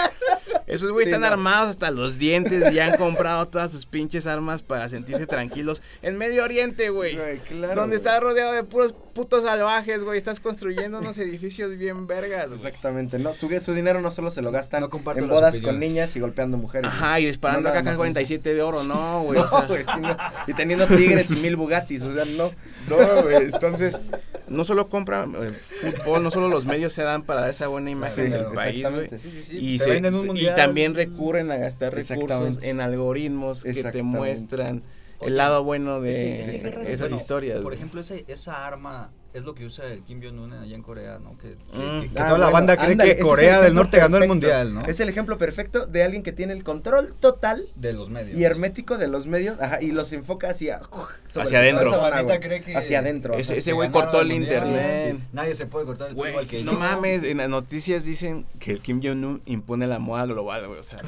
[0.68, 1.28] Esos güeyes Sí, están no.
[1.28, 6.18] armados hasta los dientes y han comprado todas sus pinches armas para sentirse tranquilos en
[6.18, 7.16] Medio Oriente, güey.
[7.48, 8.06] Claro, donde güey.
[8.06, 10.18] estás rodeado de puros putos salvajes, güey.
[10.18, 12.60] Estás construyendo unos edificios bien vergas, güey.
[12.60, 16.16] Exactamente, no, su, su dinero no solo se lo gastan No en bodas con niñas
[16.16, 16.92] y golpeando mujeres.
[16.92, 19.40] Ajá, y disparando No, más 47 de oro, no, güey.
[19.40, 20.44] No, o sea.
[20.48, 22.52] Y teniendo tigres y mil Bugattis, o sea, no.
[22.90, 24.02] No, güey, entonces,
[24.48, 27.90] no solo compran eh, fútbol, no solo los medios se dan para dar esa buena
[27.90, 29.06] imagen Sí, del país, güey.
[29.06, 29.18] exactamente.
[29.18, 29.58] Sí, sí, sí.
[29.60, 30.56] Y, Te se- venden un y mundial.
[30.58, 34.84] También recurren a gastar recursos en algoritmos que te muestran
[35.20, 37.62] Oye, el lado bueno de esas bueno, historias.
[37.62, 41.20] Por ejemplo, ese, esa arma es lo que usa el Kim Jong-un allá en Corea,
[41.20, 41.38] ¿no?
[41.38, 42.02] Que, que- Mm.
[42.02, 43.98] que- que Ah, toda la banda cree ándale, que es el Corea del ejemplo Norte
[43.98, 44.34] ganó el perfecto.
[44.34, 44.82] mundial, ¿no?
[44.86, 48.40] Es el ejemplo perfecto de alguien que tiene el control total De los medios.
[48.40, 50.80] y hermético de los medios ajá, y los enfoca hacia
[51.28, 51.90] sobre Hacia adentro.
[51.92, 53.36] zona, cree que- hacia adentro.
[53.36, 55.18] Ese- güey cortó el internet.
[55.18, 56.80] Sí, Nadie se puede cortar el Güey, no yo.
[56.80, 60.84] mames, en las noticias dicen que el Kim Jong-un impone la moda global, güey, o
[60.84, 61.00] sea...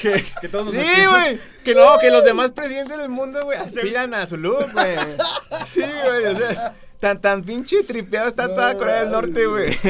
[0.00, 3.58] que, Que todos nos sí, güey, que no, que los demás presidentes del mundo, güey,
[3.58, 4.96] aspiran a su look, güey.
[5.66, 9.74] Sí, güey, o sea, tan, tan pinche tripeado está No toda Corea del Norte, güey.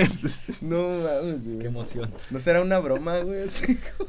[0.60, 1.66] No mames, Qué güey.
[1.66, 2.12] emoción.
[2.30, 3.46] No será una broma, güey.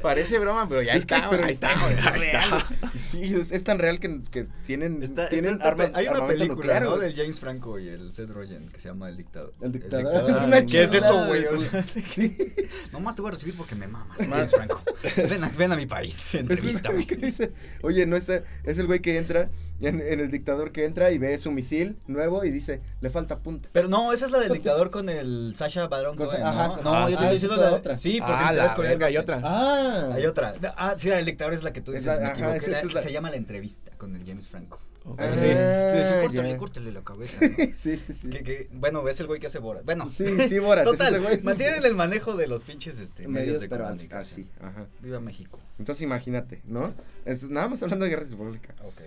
[0.02, 2.40] Parece broma, pero ya Es está, güey, pero ahí está, güey, es ahí está.
[2.40, 2.62] real.
[2.98, 6.08] Sí, es, es tan real que, que tienen, Está- tienen está esta arma- pe- hay
[6.08, 6.98] una película, nuclear, ¿no?
[6.98, 9.52] Del James Franco y el Seth Rogen que se llama El Dictador.
[9.60, 10.28] El dictador.
[10.30, 11.44] Es una ¿Qué es eso, güey?
[11.46, 11.84] O sea,
[12.14, 12.36] Sí.
[12.92, 14.28] nomás te voy a recibir porque me mamas, Más.
[14.28, 14.82] James Franco.
[15.30, 16.94] Ven a, ven a mi país, Es el entrevístame.
[16.96, 19.48] güey que dice, oye, no está, es el güey que entra,
[19.80, 23.38] en, en el dictador que entra y ve su misil nuevo y dice, le falta
[23.38, 23.68] punta.
[23.72, 26.46] Pero no, esa es la del dictador con el Sasha Baron Con Cohen, ¿no?
[26.48, 27.94] ajá, no, ah, yo te ah, estoy diciendo es la otra.
[27.94, 29.40] Sí, porque Ah, la verga, hay otra.
[29.42, 30.10] Ah.
[30.12, 30.54] Hay otra.
[30.76, 32.56] Ah, sí, la del dictador es la que tú dices, Esa- me ajá, equivoqué.
[32.58, 34.78] esa- esa La- es la- Se llama La Entrevista con el James Franco.
[35.04, 37.38] Sí, sí, sí, Ah, córtale, la cabeza.
[37.40, 37.56] ¿no?
[37.72, 38.28] sí, sí, sí.
[38.28, 39.84] que, que, bueno, ves el güey que hace Borat.
[39.84, 41.40] Bueno, Sí, sí, Borat, Total, güey.
[41.42, 44.48] mantienen el manejo de los pinches este, medios, medios, de comunicación.
[44.58, 44.86] así, ajá.
[45.00, 45.58] Viva México.
[45.78, 46.92] Entonces imagínate, ¿no?
[47.24, 48.74] Es, nada más hablando de guerra simbólica.
[48.84, 49.00] Ok.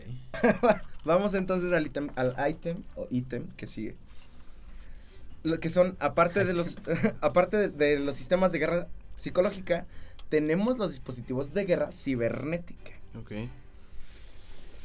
[1.05, 3.95] Vamos entonces al ítem, al ítem o ítem que sigue.
[5.43, 6.77] Lo que son, aparte de los,
[7.21, 9.85] aparte de, de los sistemas de guerra psicológica,
[10.29, 12.91] tenemos los dispositivos de guerra cibernética.
[13.19, 13.31] Ok.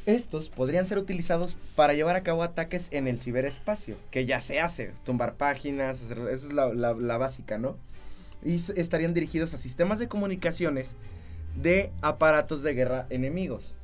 [0.09, 4.59] Estos podrían ser utilizados para llevar a cabo ataques en el ciberespacio, que ya se
[4.59, 7.77] hace, tumbar páginas, esa es la, la- básica, ¿no?
[8.43, 10.97] Y estarían dirigidos a sistemas de comunicaciones
[11.61, 13.75] de aparatos de guerra enemigos,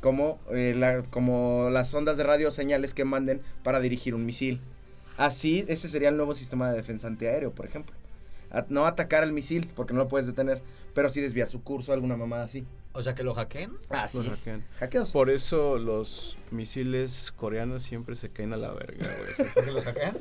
[0.00, 4.62] como, eh, la- como las ondas de radio señales que manden para dirigir un misil.
[5.18, 7.94] Así, ese sería el nuevo sistema de defensa antiaéreo, por ejemplo.
[8.70, 10.62] No atacar al misil, porque no lo puedes detener,
[10.94, 12.64] pero sí desviar su curso, alguna mamada así.
[12.92, 13.72] O sea, que lo hackeen.
[13.90, 14.38] Así Los es.
[14.38, 14.64] hackean.
[14.78, 15.10] Hackeos.
[15.12, 19.48] Por eso los misiles coreanos siempre se caen a la verga, güey.
[19.54, 20.16] ¿Por qué los hackean?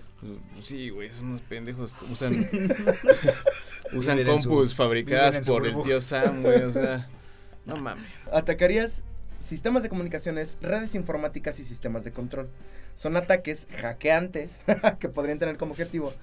[0.61, 1.95] Sí, güey, son unos pendejos.
[2.11, 2.47] Usan,
[3.93, 6.61] usan su- compus fabricadas por el tío Sam, güey.
[6.63, 7.07] O sea,
[7.65, 8.05] no mames.
[8.31, 9.03] Atacarías
[9.39, 12.49] sistemas de comunicaciones, redes informáticas y sistemas de control.
[12.95, 14.51] Son ataques hackeantes
[14.99, 16.13] que podrían tener como objetivo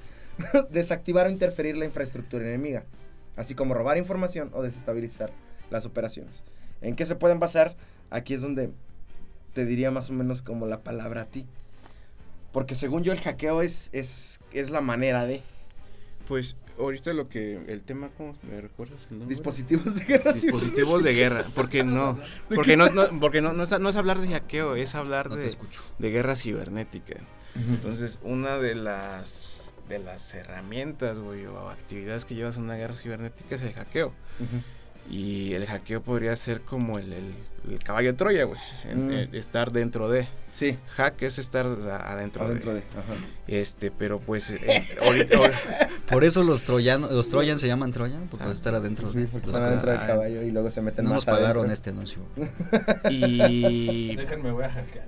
[0.71, 2.85] desactivar o interferir la infraestructura enemiga,
[3.37, 5.31] así como robar información o desestabilizar
[5.71, 6.43] las operaciones.
[6.81, 7.77] ¿En qué se pueden basar?
[8.11, 8.71] Aquí es donde
[9.55, 11.47] te diría más o menos como la palabra a ti.
[12.53, 15.43] Porque según yo el hackeo es, es, es la manera de
[16.29, 17.61] Pues ahorita lo que.
[17.67, 19.35] El tema, ¿cómo me recuerdas el nombre?
[19.35, 20.33] dispositivos de guerra.
[20.33, 21.45] Dispositivos de guerra.
[21.55, 22.19] Porque no.
[22.55, 25.37] Porque no, no- porque no, no, es, no es hablar de hackeo, es hablar No
[25.37, 25.57] de,
[25.99, 27.17] de guerra cibernética.
[27.57, 29.51] Entonces, una de las
[29.89, 34.13] de las herramientas, güey, o actividades que llevas en una guerra cibernética es el hackeo.
[35.11, 37.35] Y el hackeo podría ser como el, el-
[37.71, 38.61] el caballo de Troya, güey.
[38.95, 39.11] Mm.
[39.13, 40.27] en estar dentro de.
[40.53, 42.81] Sí, Hack es estar adentro, adentro de.
[42.81, 42.87] de.
[42.91, 43.15] Ajá.
[43.47, 45.55] Este, pero pues eh, ahorita, ahora-
[46.11, 49.11] Por eso los troyanos, los troyans se llaman troyan, porque Ah, estar adentro.
[49.11, 50.25] Sí, de- porque están adentro del troyanos.
[50.25, 51.73] caballo y luego se meten No más nos pagaron adentro.
[51.73, 52.19] este anuncio.
[53.11, 55.07] y Déjenme, voy a hackear.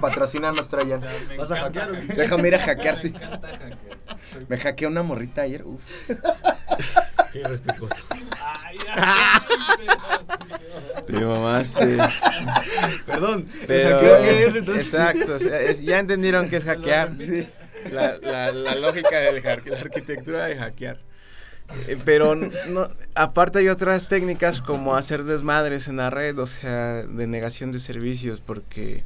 [0.00, 1.02] Patrocínanos, Troyan.
[1.02, 2.14] O sea, ¿Vas a hackear o qué?
[2.14, 3.10] Déjame ir a hackear, sí.
[3.10, 3.78] Me encanta hackear.
[4.32, 5.64] Soy- Me hackeó una morrita ayer.
[5.64, 5.80] Uf.
[7.42, 7.94] Qué respetuoso.
[8.42, 9.86] Ay, ay,
[11.06, 11.98] te mamaste.
[13.06, 14.86] Perdón, Pero, hackeo qué es entonces?
[14.86, 17.12] Exacto, o sea, es- ya entendieron qué es hackear.
[17.18, 17.46] Sí.
[17.92, 20.98] La, la- la lógica de la arquitectura de hackear.
[21.88, 27.02] Eh, Pero no, aparte hay otras técnicas como hacer desmadres en la red, o sea,
[27.02, 29.02] de negación de servicios, porque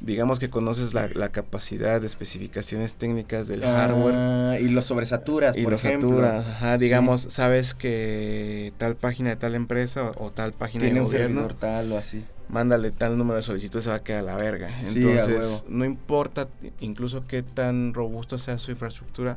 [0.00, 5.56] digamos que conoces la, la capacidad de especificaciones técnicas del hardware Ah, y lo sobresaturas,
[5.56, 6.08] y por lo ejemplo.
[6.10, 6.84] saturas, ajá, Sí.
[6.84, 11.06] digamos, sabes que tal página de tal empresa o, o tal página Tiene de un
[11.06, 12.24] gobierno, servidor tal o así.
[12.48, 14.68] mándale tal número de solicitud, se va a quedar a la verga.
[14.80, 16.48] Sí, Entonces, no importa
[16.80, 19.36] incluso qué tan robusto sea su infraestructura,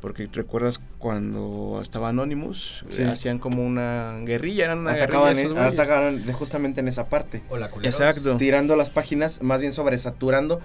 [0.00, 3.02] porque recuerdas cuando estaba Anonymous, Sí.
[3.02, 5.60] Eh, hacían como una guerrilla, eran una Atacaban, guerrilla.
[5.68, 7.42] en- atacaban de- justamente en esa parte.
[7.50, 7.66] O la.
[7.82, 8.36] Exacto.
[8.36, 10.60] Tirando las páginas, más bien sobresaturando,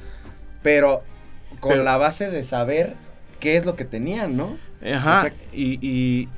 [0.62, 1.02] pero
[1.60, 2.94] con Pero- la base de saber
[3.40, 4.58] qué es lo que tenían, ¿no?
[4.82, 5.44] Ajá, Exacto.
[5.54, 6.30] y, y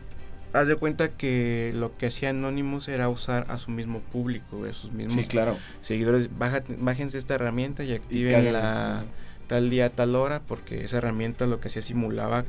[0.54, 4.74] haz de cuenta que lo que hacía Anonymous era usar a su mismo público, a
[4.74, 5.58] sus mismos Sí, claro.
[5.82, 6.30] seguidores.
[6.38, 9.04] Baja, bájense esta herramienta y activen la
[9.48, 12.46] tal día, tal hora, porque esa herramienta lo que hacía simulaba,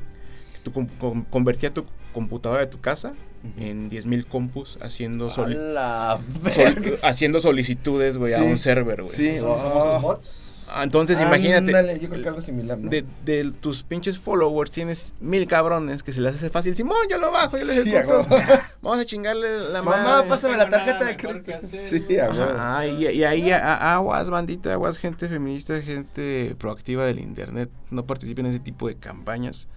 [0.72, 3.14] com- convertía tu computadora de tu casa
[3.59, 6.18] en 10.000 compus haciendo, A soli- la
[6.55, 6.96] sol- verga.
[7.02, 8.44] haciendo solicitudes, güey, a Sí.
[8.44, 9.14] un server, güey.
[9.14, 9.38] Sí.
[9.38, 9.64] ¿Son los Ah.
[9.68, 10.42] famosos bots?
[10.68, 12.90] Ah, Entonces, imagínate, yo creo que algo similar, ¿no?
[12.90, 16.74] de, de tus pinches followers tienes mil cabrones que se les hace fácil.
[16.74, 18.02] Simón, yo lo bajo, yo les Sí, a.
[18.83, 20.29] Vamos a chingarle la Mamá, madre.
[20.29, 21.52] pásame la tarjeta de crédito.
[21.61, 22.26] Sí, a.
[22.26, 27.70] Ajá, y, y ahí a- a- aguas, bandita, aguas, gente feminista, gente proactiva del internet.
[27.92, 29.68] No participen en ese tipo de campañas.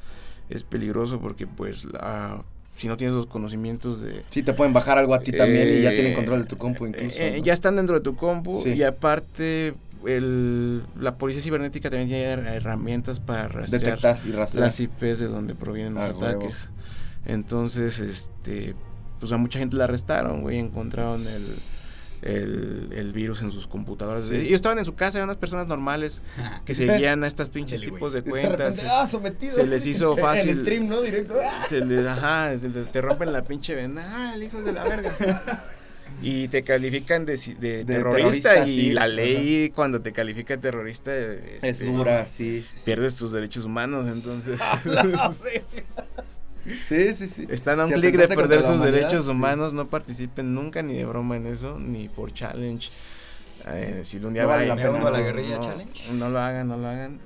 [0.49, 2.43] Es peligroso porque, pues, la-
[2.75, 4.23] si no tienes los conocimientos de.
[4.29, 6.57] Sí, te pueden bajar algo a ti también y ya Eh, tienen control de tu
[6.57, 7.15] compu incluso.
[7.19, 7.43] eh, ¿no?
[7.43, 8.69] Ya están dentro de tu compu Sí.
[8.73, 9.73] y aparte
[10.05, 14.67] el, la policía cibernética también tiene her- herramientas para rastrear Detectar y rastrear.
[14.67, 16.39] las IPs de donde provienen los Ah, huevo.
[16.39, 16.69] ataques.
[17.25, 18.75] Entonces, este,
[19.19, 21.43] pues a mucha gente la arrestaron, güey, encontraron el,
[22.21, 24.25] el, el virus en sus computadoras.
[24.27, 24.35] Sí.
[24.35, 26.21] Y estaban en su casa, eran unas personas normales
[26.65, 28.75] que seguían a estas pinches Dele, tipos de cuentas.
[28.77, 29.55] repente, ah, sometido.
[29.55, 30.49] se les hizo fácil.
[30.49, 31.01] En stream, ¿no?
[31.01, 31.35] Directo.
[31.67, 34.83] Se les, ajá, se les- te rompen la pinche venda, ah, el hijo de la
[34.83, 35.63] verga.
[36.21, 40.11] Y te califican de, ci- de De terrorista, terrorista, y sí, la ley cuando te
[40.11, 42.61] califica de terrorista Es este, dura, sí.
[42.67, 42.81] sí, sí.
[42.83, 44.59] pierdes tus derechos humanos, entonces
[46.87, 47.47] Sí, sí, sí.
[47.49, 49.31] están a un Si clic de perder sus humanidad, derechos sí.
[49.31, 52.89] humanos, no participen nunca ni de broma en eso, ni por challenge.
[53.67, 54.91] Eh, si un día No vale va- la pena.
[54.91, 56.13] ¿Me uno a la no, guerrilla no, challenge?
[56.13, 57.19] No lo hagan, no lo hagan.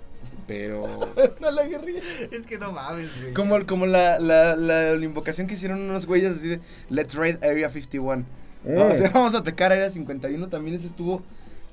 [0.47, 2.01] Pero No, la guerrilla.
[2.31, 3.33] Es que no mames, güey.
[3.33, 7.37] Como, como la, la, la, la invocación que hicieron unos güeyes así de Let's raid
[7.43, 8.25] Area 51.
[8.65, 11.21] No, o sea, vamos a atacar Area 51, también ese estuvo...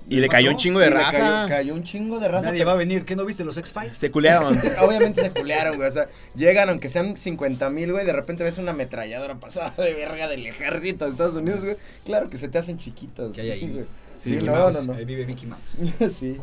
[0.09, 1.19] Y le cayó un chingo de Y le raza.
[1.19, 2.49] Cayó, cayó un chingo de raza.
[2.49, 3.05] Nadie va a venir.
[3.05, 3.97] ¿Qué no viste los X-Files?
[3.97, 4.59] se culearon.
[4.81, 5.89] Obviamente se culearon, güey.
[5.89, 9.95] O sea, llegan, aunque sean 50 mil, güey, de repente ves una ametralladora pasada de
[9.95, 11.77] verga del ejército de Estados Unidos, güey.
[12.05, 13.35] Claro que se te hacen chiquitos.
[13.35, 13.69] ¿Qué hay ahí?
[13.73, 13.85] güey.
[14.17, 14.95] Sí, no, no, Ahí no.
[15.07, 16.13] vive Mickey Mouse.
[16.19, 16.37] sí.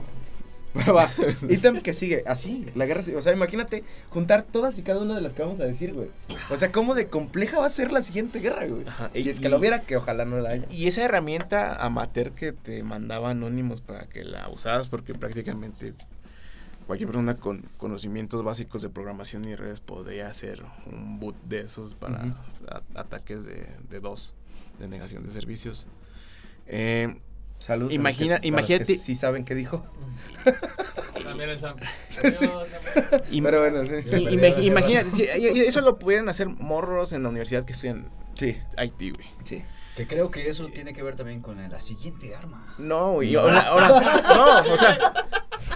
[0.78, 1.10] Pero va,
[1.50, 3.02] ítem que sigue, así, la guerra.
[3.18, 6.10] O sea, imagínate juntar todas y cada una de las que vamos a decir, güey.
[6.50, 8.88] O sea, cómo de compleja va a ser la siguiente guerra, güey.
[8.88, 10.66] Ajá, Si y- es que lo hubiera, que ojalá no la haya.
[10.72, 15.94] Y esa herramienta amateur que te mandaba Anonymous para que la usaras, porque prácticamente
[16.86, 21.96] cualquier persona con conocimientos básicos de programación y redes podría hacer un boot de esos
[21.96, 22.34] para
[22.96, 24.34] ataques de, de dos,
[24.80, 25.86] de negación de servicios.
[26.66, 27.20] Eh,
[27.60, 27.92] Saludos.
[27.92, 29.86] a Imagina- los que- para los que imagínate- Sí saben qué dijo.
[31.24, 31.76] También el Sam.
[32.22, 34.10] Pero bueno, sí.
[34.16, 39.28] a imagínate, eso lo pudieran hacer morros en la universidad que estudian Sí, IT, güey.
[39.44, 39.62] sí.
[39.98, 42.76] Que creo que eso tiene que ver también con la siguiente arma.
[42.78, 43.36] No, güey.
[43.36, 43.88] Ahora, ahora-
[44.36, 44.98] no, o sea,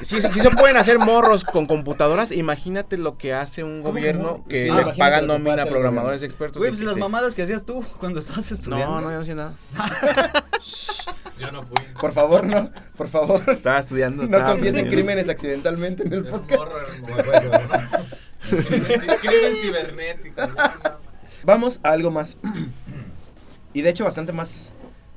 [0.04, 4.00] si, si se pueden hacer morros con computadoras, imagínate lo que hace un ¿Cómo que
[4.02, 6.60] gobierno que Sí, le paga nómina a programadores expertos.
[6.60, 8.86] Güey, y pues las mamadas que hacías tú cuando estabas estudiando.
[8.86, 9.54] No, no, yo no hacía nada.
[11.40, 11.76] Yo no fui.
[12.00, 12.70] Por favor, no.
[12.96, 13.42] Por favor.
[13.48, 14.28] Estaba estudiando.
[14.28, 16.60] No confiesen crímenes accidentalmente en el Era un podcast.
[16.60, 17.24] morro, era un Como morro.
[17.24, 17.58] fue ese, ¿no?
[18.70, 20.36] Crimen crimen cibernético.
[20.38, 20.92] ya, no.
[21.44, 22.38] Vamos a algo más.
[23.74, 24.70] Y de hecho bastante más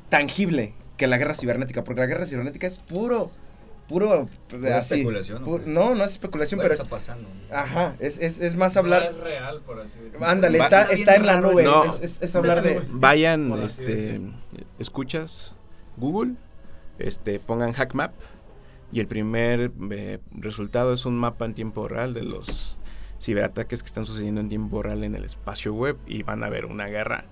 [0.09, 3.31] tangible que la guerra cibernética, porque la guerra cibernética es puro,
[3.89, 4.29] puro...
[4.49, 5.49] Pura especulación, ¿no?
[5.49, 6.81] pu- No, no es especulación, pero es...
[6.81, 7.29] está pasando.
[7.53, 9.03] Ajá, es, es, es más No hablar...
[9.11, 10.25] es real, por así decirlo.
[10.27, 11.63] Ándale, Va- está, Está está en la nube.
[11.63, 11.85] eso.
[12.01, 12.81] Es, es- es hablar de...
[12.91, 14.21] Vayan, Por este,
[14.79, 15.55] escuchas
[15.97, 16.35] Google,
[16.99, 18.13] este, pongan HackMap
[18.93, 22.79] y el primer eh, resultado es un mapa en tiempo real de los
[23.21, 26.67] ciberataques que están sucediendo en tiempo real en el espacio web y van a ver
[26.67, 27.25] una guerra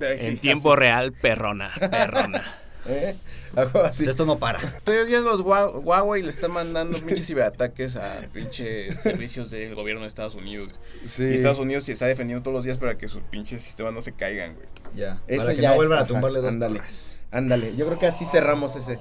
[0.00, 0.80] en tiempo así.
[0.80, 2.44] real perrona, perrona.
[2.88, 3.16] ¿Eh?
[3.56, 3.70] Así.
[3.72, 4.60] Pues esto no para.
[4.84, 9.74] Todos los días los Hua- Huawei le están mandando pinches ciberataques a pinches servicios del
[9.74, 10.78] gobierno de Estados Unidos.
[11.06, 11.24] Sí.
[11.24, 14.02] Y Estados Unidos se está defendiendo todos los días para que sus pinches sistemas no
[14.02, 14.66] se caigan, güey.
[14.94, 15.20] Ya.
[15.26, 16.78] Ese para que ya no vuelvan a tumbarle dos ándale.
[16.78, 17.18] torres.
[17.32, 18.98] Ándale, yo creo que así cerramos ese.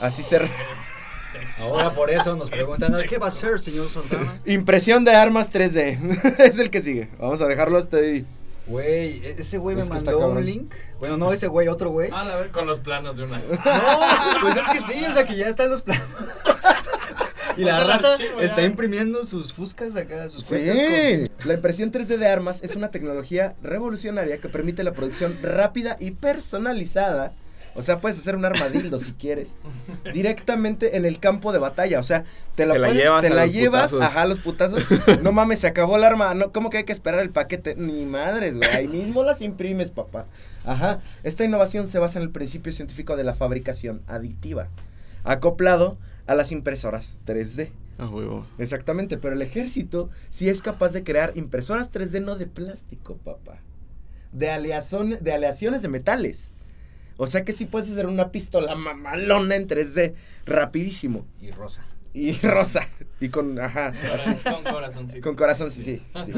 [0.00, 0.54] Así cerramos.
[1.58, 4.24] Ahora por eso nos preguntan, ¿qué va a hacer, señor Soldado?
[4.46, 6.34] Impresión de armas 3D.
[6.38, 7.08] es el que sigue.
[7.18, 8.24] Vamos a dejarlo hasta ahí.
[8.66, 10.72] Güey, e- ese güey me mandó un link.
[10.98, 12.10] Bueno, no, ese güey, otro güey.
[12.12, 13.38] Ah, a ver, con los planos de una.
[13.64, 16.06] No, pues es que sí, o sea que ya están los planos.
[17.56, 18.66] Y la raza está ya.
[18.66, 21.30] imprimiendo sus fuscas acá, sus cuentas Sí.
[21.44, 26.10] La impresión 3D de armas es una tecnología revolucionaria que permite la producción rápida y
[26.10, 27.32] personalizada.
[27.76, 29.56] O sea, puedes hacer un armadillo si quieres.
[30.12, 31.98] Directamente en el campo de batalla.
[31.98, 32.22] O sea,
[32.54, 34.00] te, Te la pones, llevas te la llevas, putazos.
[34.02, 34.84] ajá, los putazos.
[35.22, 36.34] No mames, se acabó el arma.
[36.34, 37.74] No, ¿Cómo que hay que esperar el paquete?
[37.76, 38.68] Ni madres, güey.
[38.70, 40.26] Ahí mismo las imprimes, papá.
[40.64, 41.00] Ajá.
[41.24, 44.68] Esta innovación se basa en el principio científico de la fabricación aditiva.
[45.24, 47.70] Acoplado a las impresoras 3D.
[47.98, 48.46] A huevo.
[48.58, 53.58] Exactamente, pero el ejército sí es capaz de crear impresoras 3D no de plástico, papá.
[54.32, 56.48] De, aleazón- de aleaciones de metales.
[57.16, 60.14] O sea que sí puedes hacer una pistola mamalona en 3D,
[60.46, 61.26] rapidísimo.
[61.40, 61.84] Y rosa.
[62.12, 62.88] Y rosa.
[63.20, 64.34] Y con, ajá, así.
[64.44, 65.20] Con corazoncito.
[65.20, 66.02] Con corazón, sí, sí.
[66.24, 66.32] sí.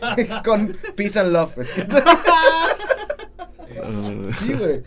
[0.00, 0.42] Ah, güey.
[0.44, 1.56] con peace and love.
[1.58, 1.86] es que-
[3.70, 4.82] Eh, Sí, güey.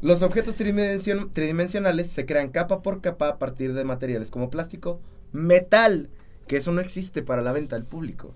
[0.00, 5.00] Los objetos tridimension- tridimensionales se crean capa por capa a partir de materiales como plástico,
[5.32, 6.08] metal,
[6.46, 8.34] que eso no existe para la venta al público,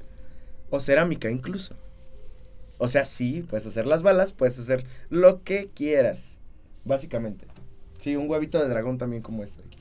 [0.71, 1.75] o cerámica incluso.
[2.79, 6.37] O sea, sí, puedes hacer las balas, puedes hacer lo que quieras,
[6.85, 7.47] básicamente.
[7.99, 9.63] Sí, un huevito de dragón también como este.
[9.67, 9.79] aquí.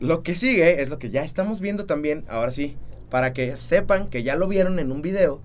[0.00, 2.76] Lo que sigue es lo que ya estamos viendo también, ahora sí,
[3.10, 5.42] para que sepan que ya lo vieron en un video,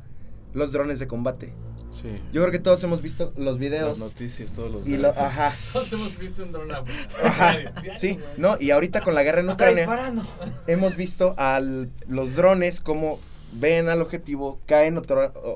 [0.53, 1.53] los drones de combate.
[1.91, 2.09] Sí.
[2.31, 5.53] Yo creo que todos hemos visto los videos Las noticias todos los y lo, ajá,
[5.73, 6.83] Todos hemos visto un dron a-
[7.23, 7.55] Ajá,
[7.97, 10.23] sí, no, y ahorita con la guerra en Está Ucrania disparando.
[10.65, 13.19] hemos visto a los drones como
[13.55, 15.01] ven al objetivo, caen o,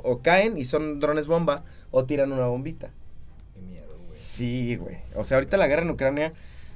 [0.03, 2.89] o caen y son drones bomba o tiran una bombita.
[3.53, 4.19] Qué miedo, güey.
[4.19, 4.97] Sí, güey.
[5.15, 6.33] O sea, ahorita la guerra en Ucrania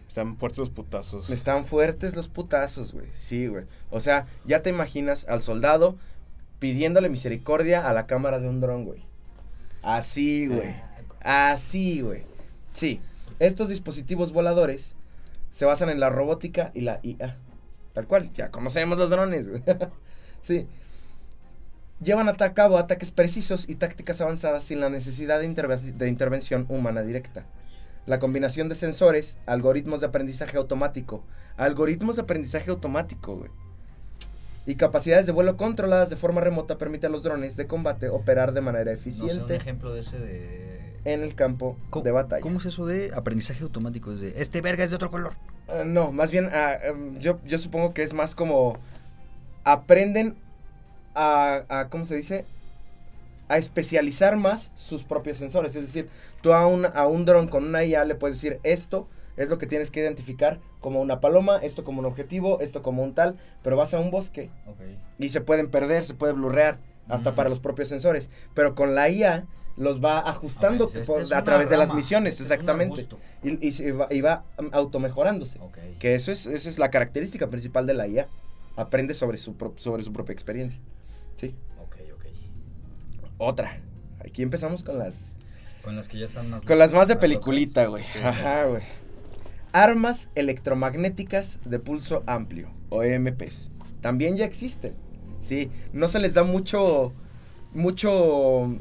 [0.08, 1.30] Están fuertes los putazos.
[1.30, 3.08] están fuertes los putazos, güey.
[3.18, 3.66] Sí, güey.
[3.90, 5.98] O sea, ya te imaginas al soldado
[6.60, 9.04] pidiéndole misericordia a la cámara de un dron, güey.
[9.82, 10.76] Así, güey.
[11.22, 12.24] Así, güey.
[12.74, 13.00] Sí.
[13.40, 14.94] Estos dispositivos voladores
[15.52, 17.38] se basan en la robótica y la IA.
[17.94, 19.64] Tal cual, ya conocemos los drones, güey.
[20.42, 20.68] sí.
[22.02, 26.66] Llevan a cabo ataques precisos y tácticas avanzadas sin la necesidad de, interve- de intervención
[26.70, 27.46] humana directa.
[28.08, 31.24] la combinación de sensores, algoritmos de aprendizaje automático.
[31.58, 33.52] Algoritmos de aprendizaje automático, güey.
[34.66, 38.54] Y capacidades de vuelo controladas de forma remota permite a los drones de combate operar
[38.54, 41.00] de manera No sé, un eficiente ejemplo de ese de...
[41.06, 42.42] en el campo ¿Cómo- de batalla.
[42.42, 44.12] ¿Cómo es eso de aprendizaje automático?
[44.12, 45.34] Es de, este verga es de otro color.
[45.68, 48.78] Ah, no, más bien, ah, em, yo, yo supongo que es más como
[49.64, 50.36] aprenden
[51.16, 52.46] a, a, ¿cómo se dice?
[53.50, 55.76] A especializar más sus propios sensores.
[55.76, 56.08] Es decir,
[56.42, 59.58] tú a un, a un dron con una IA le puedes decir esto es lo
[59.58, 63.38] que tienes que identificar como una paloma, esto como un objetivo, esto como un tal,
[63.64, 64.82] pero vas a un bosque Ok.
[65.20, 66.78] y se pueden perder, se puede blurrear
[67.10, 67.36] hasta Mm.
[67.36, 68.30] para los propios sensores.
[68.54, 69.46] Pero con la IA
[69.78, 73.08] los va ajustando Ok, este por- a través de las rama, misiones, este exactamente.
[73.44, 75.60] Y, y se va, y va automejorándose.
[75.60, 75.78] Ok.
[76.00, 78.28] Que eso es, esa es la característica principal de la IA.
[78.78, 80.80] Aprende sobre su, pro- sobre su propia experiencia.
[81.36, 81.56] Sí.
[81.80, 82.26] Ok, ok.
[83.38, 83.82] Otra.
[84.24, 85.34] Aquí empezamos con las.
[85.84, 86.64] Con las que ya están más...
[86.64, 88.04] Con las más de peliculita, güey.
[88.24, 88.84] Ajá, güey.
[89.72, 93.72] Armas electromagnéticas de pulso amplio, o EMPs.
[94.02, 94.94] También ya existen.
[95.42, 95.72] Sí.
[95.92, 97.14] No se les da mucho.
[97.74, 98.78] Mucho.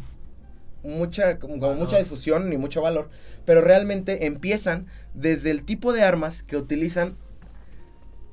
[0.82, 3.08] Mucha, como, mucha difusión ni mucho valor.
[3.46, 7.16] Pero realmente empiezan desde el tipo de armas que utilizan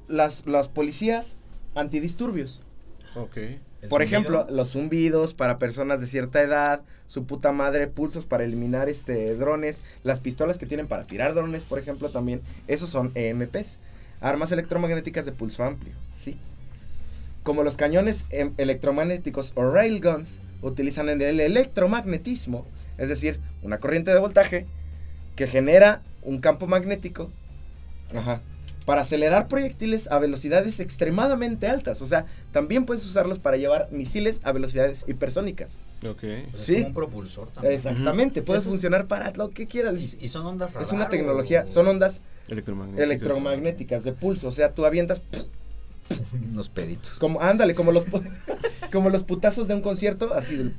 [0.07, 1.37] las, las policías
[1.75, 2.61] antidisturbios.
[3.15, 3.37] Ok.
[3.81, 4.01] Por zumbido.
[4.01, 9.35] ejemplo, los zumbidos para personas de cierta edad, su puta madre, pulsos para eliminar este
[9.35, 13.77] drones, las pistolas que tienen para tirar drones, por ejemplo, también, esos son EMPs,
[14.19, 16.37] armas electromagnéticas de pulso amplio, sí.
[17.43, 22.65] Como los cañones em, electromagnéticos o railguns utilizan el electromagnetismo,
[22.97, 24.65] es decir, una corriente de voltaje
[25.35, 27.29] que genera un campo magnético,
[28.15, 28.41] ajá,
[28.87, 32.01] para acelerar proyectiles a velocidades extremadamente altas.
[32.01, 35.73] O sea, también puedes usarlos para llevar misiles a velocidades hipersónicas.
[36.09, 36.23] Ok.
[36.23, 36.75] Es sí.
[36.75, 37.73] como un propulsor también.
[37.75, 39.99] Exactamente, puede Eso es- funcionar para lo que quieras.
[39.99, 43.03] Y, y son ondas radar es una o- tecnología, son ondas Electromagnéticas.
[43.03, 44.47] electromagnéticas de pulso.
[44.47, 45.21] O sea, tú avientas
[46.51, 47.19] Unos peditos.
[47.19, 48.05] como, ándale, como los,
[48.93, 50.73] como los putazos de un concierto, así del...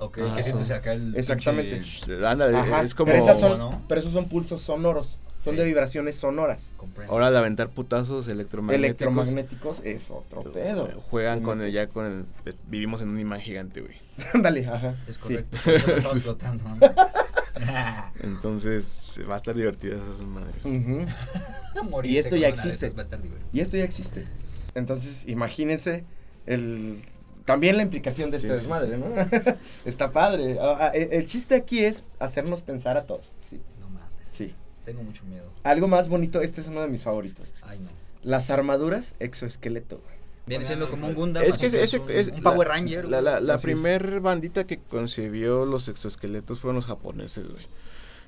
[0.00, 1.16] Ok, Ah, que sientes acá el...
[1.16, 1.80] Exactamente.
[1.80, 3.06] pinche- Ándale, Ajá, es como.
[3.10, 3.82] pero, esas son, ¿no?
[3.88, 5.58] pero esos son pulsos sonoros, son Sí.
[5.58, 6.70] de vibraciones sonoras.
[6.76, 7.12] Comprendo.
[7.12, 8.84] Ahora de aventar putazos electromagnéticos.
[8.86, 10.86] Electromagnéticos es otro pedo.
[10.88, 12.06] eh, Juegan Sí, con el, ya con
[12.44, 12.54] el.
[12.68, 13.94] Vivimos en un imán gigante, güey.
[14.34, 14.94] Ándale, ajá.
[15.08, 15.20] Es sí.
[15.20, 15.56] correcto.
[15.66, 16.78] lo estaba explotando, ¿no?
[18.22, 20.64] Entonces va a estar divertida esas madres.
[20.64, 21.06] Ujú.
[21.90, 22.88] Morirse Y esto ya una existe.
[22.90, 23.50] Va a estar divertido.
[23.52, 24.26] Y esto ya existe.
[24.74, 26.04] Entonces, imagínense
[26.46, 27.02] el
[27.48, 29.02] también la implicación de Sí, este sí, desmadre, sí.
[29.02, 29.56] ¿no?
[29.84, 30.58] Está padre.
[30.60, 33.32] Ah, ah, el, el chiste aquí es hacernos pensar a todos.
[33.40, 34.08] Sí, No mames.
[34.30, 34.54] sí.
[34.84, 35.50] Tengo mucho miedo.
[35.64, 37.48] Algo más bonito, este es uno de mis favoritos.
[37.62, 37.88] Ay, no.
[38.22, 39.96] Las armaduras exoesqueleto.
[39.96, 40.18] güey.
[40.46, 41.42] Viene Bueno, siendo como un Gundam.
[41.44, 43.04] Es que un, es un Power Ranger.
[43.04, 43.62] La, la, es.
[43.62, 47.66] primer bandita que concebió los exoesqueletos fueron los japoneses, güey.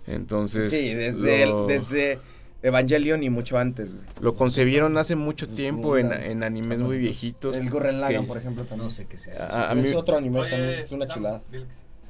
[0.06, 0.70] Entonces.
[0.70, 2.18] Sí, desde, el- lo, desde
[2.62, 3.92] Evangelion y mucho antes.
[3.92, 4.04] güey.
[4.20, 7.56] lo concebieron hace mucho tiempo en, en animes muy viejitos.
[7.56, 8.86] El Gurren Lagann, que- por ejemplo, también.
[8.88, 9.46] No sé qué sea.
[9.46, 11.42] A- a Ese mí- es otro anime Oye, también, es una chulada.
[11.50, 11.58] sí.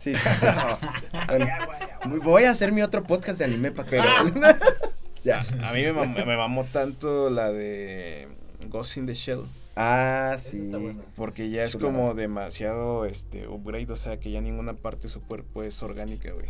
[0.00, 0.12] Sí.
[1.28, 1.46] Bueno,
[2.24, 3.96] voy a hacer mi otro podcast de anime para que...
[5.24, 5.40] ya.
[5.62, 8.26] A mí me mamó, me mamó tanto la de
[8.68, 9.42] Ghost in the Shell.
[9.76, 10.62] Ah, sí.
[10.64, 10.78] está.
[11.16, 11.92] Porque ya es Chulada.
[11.92, 16.32] como demasiado este upgrade, o sea que ya ninguna parte de su cuerpo es orgánica,
[16.32, 16.46] güey.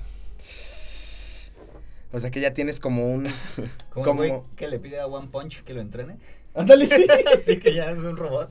[2.13, 3.29] O sea que ya tienes como un...
[3.91, 6.17] Como como- un güey que le pide a One Punch que lo entrene.
[6.55, 7.07] Ándale, sí.
[7.33, 8.51] Así que ya es un robot.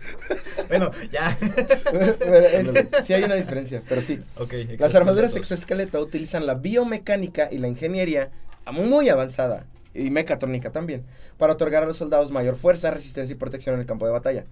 [0.70, 1.38] Bueno, ya.
[1.42, 2.72] Es-
[3.06, 4.22] sí hay una diferencia, pero sí.
[4.78, 8.32] Las armaduras exoesqueleto utilizan la biomecánica y la ingeniería
[8.72, 11.04] muy avanzada, y mecatrónica también,
[11.38, 14.46] para otorgar a los soldados mayor fuerza, resistencia y protección en el campo de batalla.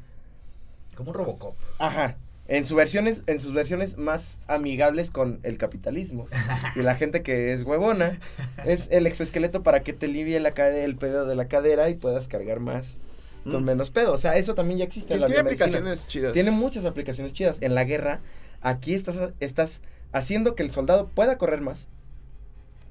[0.96, 1.56] Como un Robocop.
[1.80, 2.18] Ajá.
[2.48, 6.28] En, sus versiones, en sus versiones más amigables con el capitalismo
[6.76, 8.20] y la gente que es huevona,
[8.66, 12.28] es el exoesqueleto para que te alivie la el pedo de la cadera y puedas
[12.28, 12.98] cargar más
[13.44, 13.66] con Mm.
[13.66, 14.14] menos pedo.
[14.14, 16.34] O sea, eso también ya existe en la Tiene aplicaciones chidas.
[16.34, 17.58] Tiene muchas aplicaciones chidas.
[17.62, 18.20] En la guerra,
[18.62, 19.82] aquí estás, estás
[20.12, 21.88] haciendo que el soldado pueda correr más,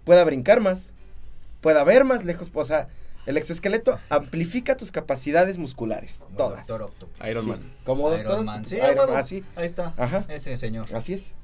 [0.05, 0.93] pueda brincar más,
[1.61, 2.51] pueda ver más lejos.
[2.53, 2.89] O sea,
[3.27, 6.19] el exoesqueleto amplifica tus capacidades musculares.
[6.19, 6.67] Como Todas.
[6.67, 7.29] Doctor Octopus.
[7.29, 7.75] Iron Sí, Man.
[7.85, 8.65] Como Iron Doctor Man.
[8.67, 9.13] Sí, Iron a huevo.
[9.13, 9.45] Man, así.
[9.57, 9.93] Ahí está.
[9.97, 10.25] Ajá.
[10.29, 10.87] Ese señor.
[10.95, 11.35] Así es.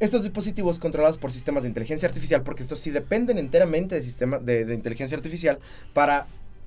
[0.00, 4.44] Estos dispositivos controlados por sistemas de inteligencia artificial, porque estos sí dependen enteramente de sistemas
[4.44, 5.58] de, de inteligencia artificial
[5.92, 6.26] para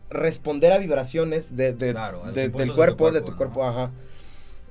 [0.10, 3.32] responder a vibraciones de, de- Claro, a los de- impulsos del tu cuerpo, de tu
[3.32, 3.38] ¿no?
[3.38, 3.92] cuerpo, ajá.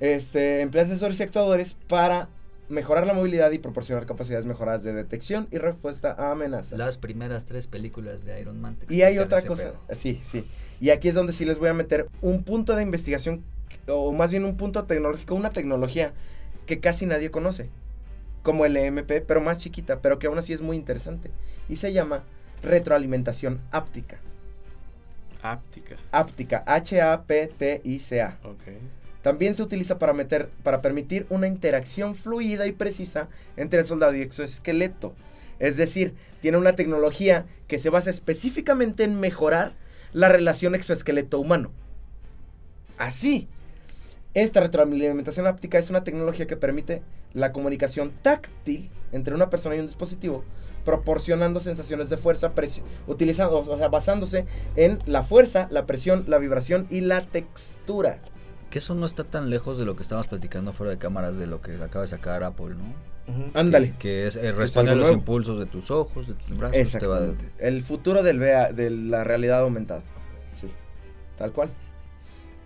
[0.00, 2.28] Este, emplean sensores y actuadores para
[2.68, 6.78] mejorar la movilidad y proporcionar capacidades mejoradas de detección y respuesta a amenazas.
[6.78, 8.76] Las primeras tres películas de Iron Man.
[8.76, 9.94] te Y hay otra cosa, pedo.
[9.94, 10.44] sí, sí.
[10.80, 13.42] Y aquí es donde sí les voy a meter un punto de investigación,
[13.88, 16.12] o más bien un punto tecnológico, una tecnología
[16.66, 17.70] que casi nadie conoce.
[18.42, 21.32] como el EMP, pero más chiquita, pero que aún así es muy interesante.
[21.68, 22.22] Y se llama
[22.62, 24.18] retroalimentación áptica.
[25.42, 25.96] Áptica.
[26.12, 28.38] Áptica, H-A-P-T-I-C-A.
[28.44, 28.62] Ok.
[29.26, 34.14] También se utiliza para, meter, para permitir una interacción fluida y precisa entre el soldado
[34.14, 35.16] y exoesqueleto.
[35.58, 39.72] Es decir, tiene una tecnología que se basa específicamente en mejorar
[40.12, 41.72] la relación exoesqueleto humano.
[42.98, 43.48] Así,
[44.34, 47.02] esta retroalimentación áptica es una tecnología que permite
[47.32, 50.44] la comunicación táctil entre una persona y un dispositivo,
[50.84, 52.52] proporcionando sensaciones de fuerza,
[53.08, 54.46] utilizando, o sea, basándose
[54.76, 58.20] en la fuerza, la presión, la vibración y la textura.
[58.76, 61.46] Que eso no está tan lejos de lo que estábamos platicando fuera de cámaras de
[61.46, 62.92] lo que acaba de sacar Apple, ¿no?
[63.32, 63.50] Ujú.
[63.54, 63.94] Ándale.
[63.98, 65.16] Que es eh, responde a los nuevo.
[65.16, 66.72] impulsos de tus ojos, de tus brazos.
[66.72, 67.50] te va- Exactamente.
[67.56, 70.02] El futuro del VA, de la realidad aumentada.
[70.50, 70.70] Sí.
[71.38, 71.70] Tal cual.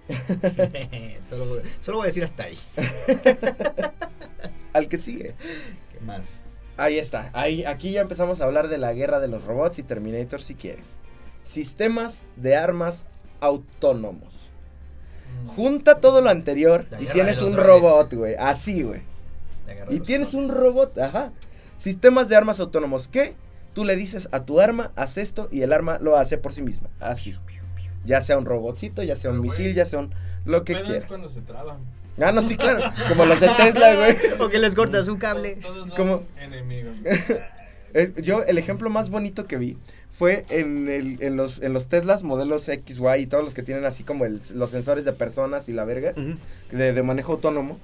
[1.25, 2.59] solo, solo voy a decir hasta ahí.
[4.73, 5.37] Al que sigue.
[5.93, 6.43] ¿Qué más?
[6.77, 7.31] Ahí está.
[7.35, 10.57] Ahí, aquí ya empezamos a hablar de la guerra de los robots y Terminator si
[10.57, 10.97] quieres.
[11.45, 13.07] Sistemas de armas
[13.39, 14.50] autónomos.
[15.49, 18.35] Junta todo lo anterior y tienes un robot, güey.
[18.39, 19.03] Así, güey.
[19.91, 21.33] Y tienes un robot, ajá.
[21.79, 23.09] Sistemas de armas autónomos.
[23.09, 23.35] ¿Qué?
[23.75, 26.63] Tú le dices a tu arma, haz esto y el arma lo hace por sí
[26.63, 26.89] misma.
[27.01, 27.37] Así.
[28.05, 30.15] Ya sea un robotcito, ya sea un Pero, misil, ya sea un
[30.45, 31.09] lo que Pero es quieras.
[31.09, 31.79] cuando se traban.
[32.21, 32.93] Ah, no, sí, claro.
[33.09, 34.17] Como los de Tesla, güey.
[34.41, 35.57] O que les cortas un cable.
[35.57, 36.23] Todos son ¿Cómo?
[36.39, 36.95] enemigos.
[38.23, 39.77] Yo, el ejemplo más bonito que vi
[40.21, 43.87] fue en, el, en, los, en los Teslas modelos XY y todos los que tienen
[43.87, 46.13] así como el- los sensores de personas y la verga
[46.71, 47.79] de, de manejo autónomo.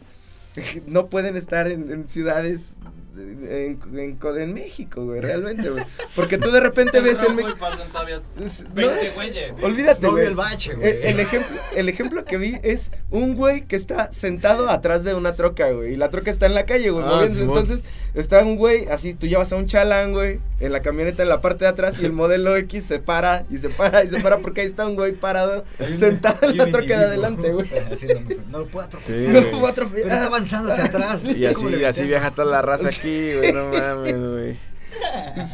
[0.86, 2.72] No pueden estar en, en ciudades
[3.16, 5.84] en, en- en México, güey, realmente, güey.
[6.14, 7.56] Porque tú de repente ves en y México.
[7.58, 9.52] no 20 es- güeyes.
[9.62, 10.26] Olvídate, No güey.
[10.26, 10.88] el bache, güey.
[10.88, 15.14] El, el ejemplo, el ejemplo que vi es un güey que está sentado atrás de
[15.14, 15.94] una troca, güey.
[15.94, 17.04] Y la troca está en la calle, güey.
[17.06, 17.26] Ah.
[17.26, 17.80] Entonces,
[18.14, 21.40] está un güey, así, tú llevas a un chalán, güey, en la camioneta en la
[21.40, 21.98] parte de atrás.
[22.00, 24.86] Y el modelo X se para, y se para, y se para, porque ahí está
[24.86, 25.64] un güey parado,
[25.98, 27.66] sentado en la troca de adelante, güey.
[28.50, 29.20] No lo puedo atropellar.
[29.26, 30.02] Sí, No lo puedo atropellar.
[30.04, 31.24] Pero está avanzando hacia atrás.
[31.24, 33.05] Y ¿Cómo así, le así viaja toda la raza aquí,
[33.38, 33.52] güey.
[33.52, 34.56] No mames, güey.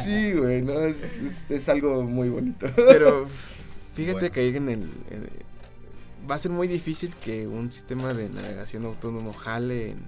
[0.05, 2.67] Sí, güey, no, es, es, es algo muy bonito.
[2.77, 3.27] Pero
[3.95, 4.33] fíjate Bueno.
[4.33, 4.81] que ahí en el,
[5.11, 5.29] en-
[6.31, 9.99] va a ser muy difícil que un sistema de navegación autónomo jale en,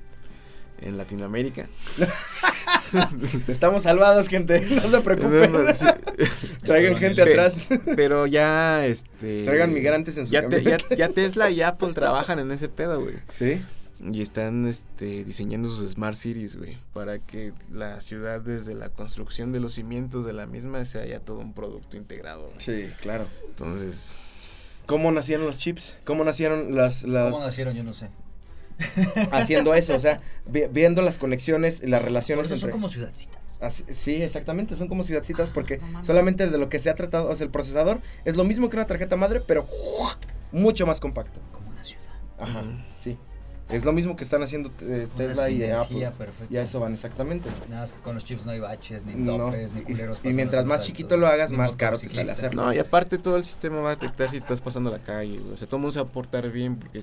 [0.80, 1.66] en Latinoamérica.
[3.49, 4.61] Estamos salvados, gente.
[4.61, 5.53] No se preocupen.
[5.53, 5.84] No, no, sí.
[6.64, 7.66] Traigan gente Pe- atrás.
[7.97, 9.45] Pero ya, este.
[9.45, 13.01] Traigan migrantes en su ya, te- ya, ya Tesla y Apple trabajan en ese pedo,
[13.01, 13.16] güey.
[13.28, 13.61] Sí.
[14.12, 19.52] Y están este, diseñando sus smart cities, güey, para que la ciudad desde la construcción
[19.52, 22.42] de los cimientos de la misma sea ya todo un producto integrado.
[22.48, 22.61] güey.
[22.61, 23.26] Sí, claro.
[23.48, 24.16] Entonces,
[24.86, 25.96] ¿Cómo nacieron los chips?
[26.05, 27.05] ¿Cómo nacieron las...
[27.05, 27.32] las...
[27.32, 27.74] ¿Cómo nacieron?
[27.74, 28.11] Yo no sé.
[29.30, 32.72] Haciendo eso, o sea, vi- viendo las conexiones y las Por relaciones eso son entre...
[32.72, 33.38] como ciudadcitas.
[33.61, 36.07] Así- sí, exactamente, son como ciudadcitas porque no mames.
[36.07, 38.76] solamente de lo que se ha tratado, o sea, el procesador es lo mismo que
[38.76, 39.66] una tarjeta madre, pero
[40.52, 41.40] mucho más compacto.
[41.52, 42.05] Como una ciudad.
[42.38, 42.62] Ajá,
[42.94, 43.16] sí.
[43.71, 46.11] Es lo mismo que están haciendo eh, Tesla y Apple.
[46.19, 46.53] perfecta.
[46.53, 47.49] Y a eso van exactamente.
[47.69, 50.21] Nada más que con los chips no hay baches, ni No, topes, ni culeros.
[50.23, 52.65] y mientras más chiquito lo hagas, ni más caro te sale hacerlo.
[52.67, 55.41] no, y aparte todo el sistema va a detectar si estás pasando la calle.
[55.53, 57.03] O sea, todo el mundo se va a portar bien porque...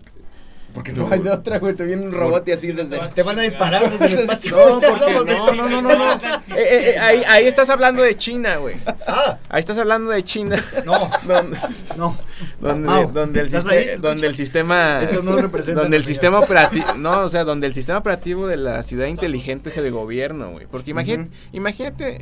[0.74, 2.98] Porque no hay de otra, güey, te viene un robot y así desde...
[3.10, 4.56] Te van a disparar desde el espacio.
[4.82, 6.12] No, porque no, esto- no, no, no, no.
[6.52, 8.76] Eh, eh, eh, ahí, ahí estás hablando de China, güey.
[9.08, 10.64] Ah, Ahí estás hablando de China.
[10.86, 11.58] no, donde,
[11.98, 12.18] no.
[12.60, 13.98] donde, Mau, donde el, ¿estás siste- ahí?
[14.02, 17.74] donde el sistema Esto no representa donde el sistema operativo no o sea donde el
[17.74, 22.18] sistema operativo de la ciudad inteligente es el gobierno güey porque imagínate imagínate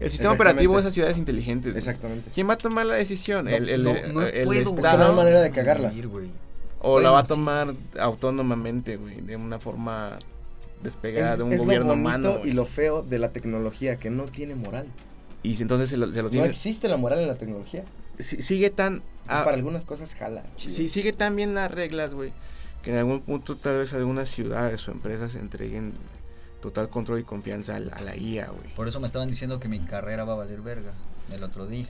[0.00, 1.74] el sistema operativo de esas ciudades inteligentes.
[1.74, 2.30] Exactamente.
[2.34, 4.68] quién va a tomar la decisión No, el, el, no, el- no el puedo, Es
[4.68, 5.92] que estado no hay manera de cagarla.
[6.04, 6.30] güey.
[6.80, 7.28] O la Bueno, va a sí.
[7.28, 10.18] tomar autónomamente güey de una forma
[10.82, 12.50] despegada Es, de un es gobierno lo bonito humano güey.
[12.50, 14.86] y lo feo de la tecnología, que no tiene moral.
[15.42, 17.84] y si entonces se lo, se lo No tiene existe la moral en la tecnología.
[18.18, 20.42] si- sigue tan Ah, para algunas cosas jala.
[20.56, 22.32] Sí, sigue tan bien las reglas, güey,
[22.82, 25.92] que en algún punto tal vez algunas ciudades o empresas entreguen
[26.62, 28.74] total control y confianza a la, a la IA, güey.
[28.74, 30.92] Por eso me estaban diciendo que mi carrera va a valer verga
[31.30, 31.86] el otro día.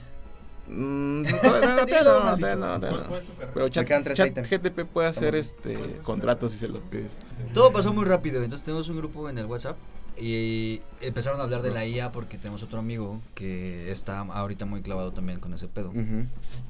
[0.69, 3.45] Mm, no, no, no, no, todavía ¿Cuál no.
[3.53, 4.37] Pero chat, quedan tres chat.
[4.37, 7.17] GTP puede hacer este contratos si se lo pides.
[7.53, 9.77] Todo pasó muy rápido, entonces tenemos un grupo en el WhatsApp
[10.17, 14.81] y empezaron a hablar de la IA porque tenemos otro amigo que está ahorita muy
[14.81, 15.91] clavado también con ese pedo.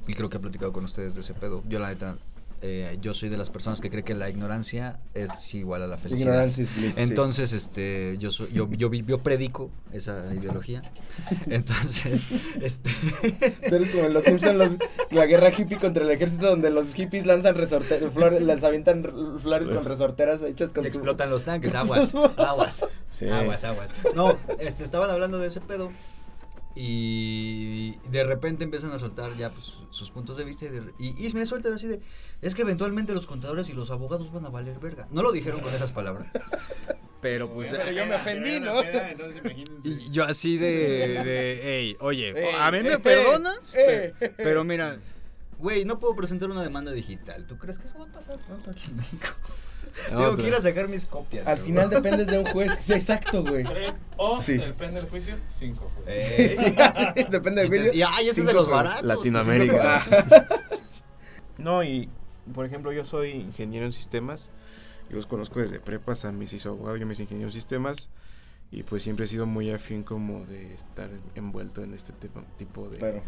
[0.06, 1.62] Y creo que he platicado con ustedes de ese pedo.
[1.68, 2.16] Yo la neta,
[2.62, 5.96] eh, yo soy de las personas que cree que la ignorancia es igual a la
[5.96, 6.28] felicidad.
[6.32, 7.02] Ignorance is bliss, sí.
[7.02, 10.82] Entonces, este, yo soy, yo, yo, yo predico esa ideología.
[11.48, 12.28] Entonces,
[12.60, 12.90] este,
[13.68, 14.76] Tú eres como en los Simpsons, los-
[15.10, 19.02] la guerra hippie contra el ejército, donde los hippies lanzan resorte- flores, les avientan
[19.40, 22.84] flores con resorteras hechas con su- explotan los tanques, aguas, aguas.
[23.10, 23.28] Sí.
[23.28, 23.90] Aguas, aguas.
[24.14, 25.90] No, este, estaban hablando de ese pedo.
[26.76, 31.26] Y de repente empiezan a soltar ya pues, sus puntos de vista y, de- y,
[31.26, 32.00] y me sueltan así de,
[32.42, 35.08] es que eventualmente los contadores y los abogados van a valer verga.
[35.10, 36.32] No lo dijeron con esas palabras.
[37.20, 38.82] Pero pues Pero yo me ofendí, ¿no?
[39.84, 44.64] Y yo así de, de hey, oye, a mí me eh, perdonas, eh, Pe- pero
[44.64, 44.96] mira,
[45.58, 47.46] güey, no puedo presentar una demanda digital.
[47.46, 49.26] ¿Tú crees que eso va a pasar pronto aquí en México?
[50.12, 51.46] No, Tengo que ir a sacar mis copias.
[51.46, 51.66] Al bro.
[51.66, 52.72] final dependes de un juez.
[52.80, 53.64] Sí, exacto, güey.
[53.64, 54.56] Tres o, Sí.
[54.58, 55.90] depende del juicio, cinco.
[56.06, 56.56] Eh,
[57.16, 57.92] Sí, depende y del juicio.
[57.94, 59.02] y, ay, ese es de los baratos.
[59.02, 60.02] Latinoamérica.
[60.10, 60.58] Ah,
[61.58, 62.08] No, y
[62.54, 64.50] por ejemplo, yo soy ingeniero en sistemas.
[65.10, 68.08] Yo los conozco desde prepas, a mis hizo abogado, yo me hice ingeniero en sistemas.
[68.72, 72.88] Y pues siempre he sido muy afín como de estar envuelto en este tipo, tipo
[72.88, 73.22] de, Claro.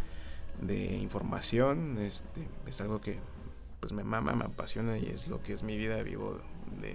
[0.61, 1.99] de información.
[2.01, 3.19] Este, es algo que
[3.83, 6.39] pues me mama, me apasiona y es lo que es mi vida vivo
[6.81, 6.95] de...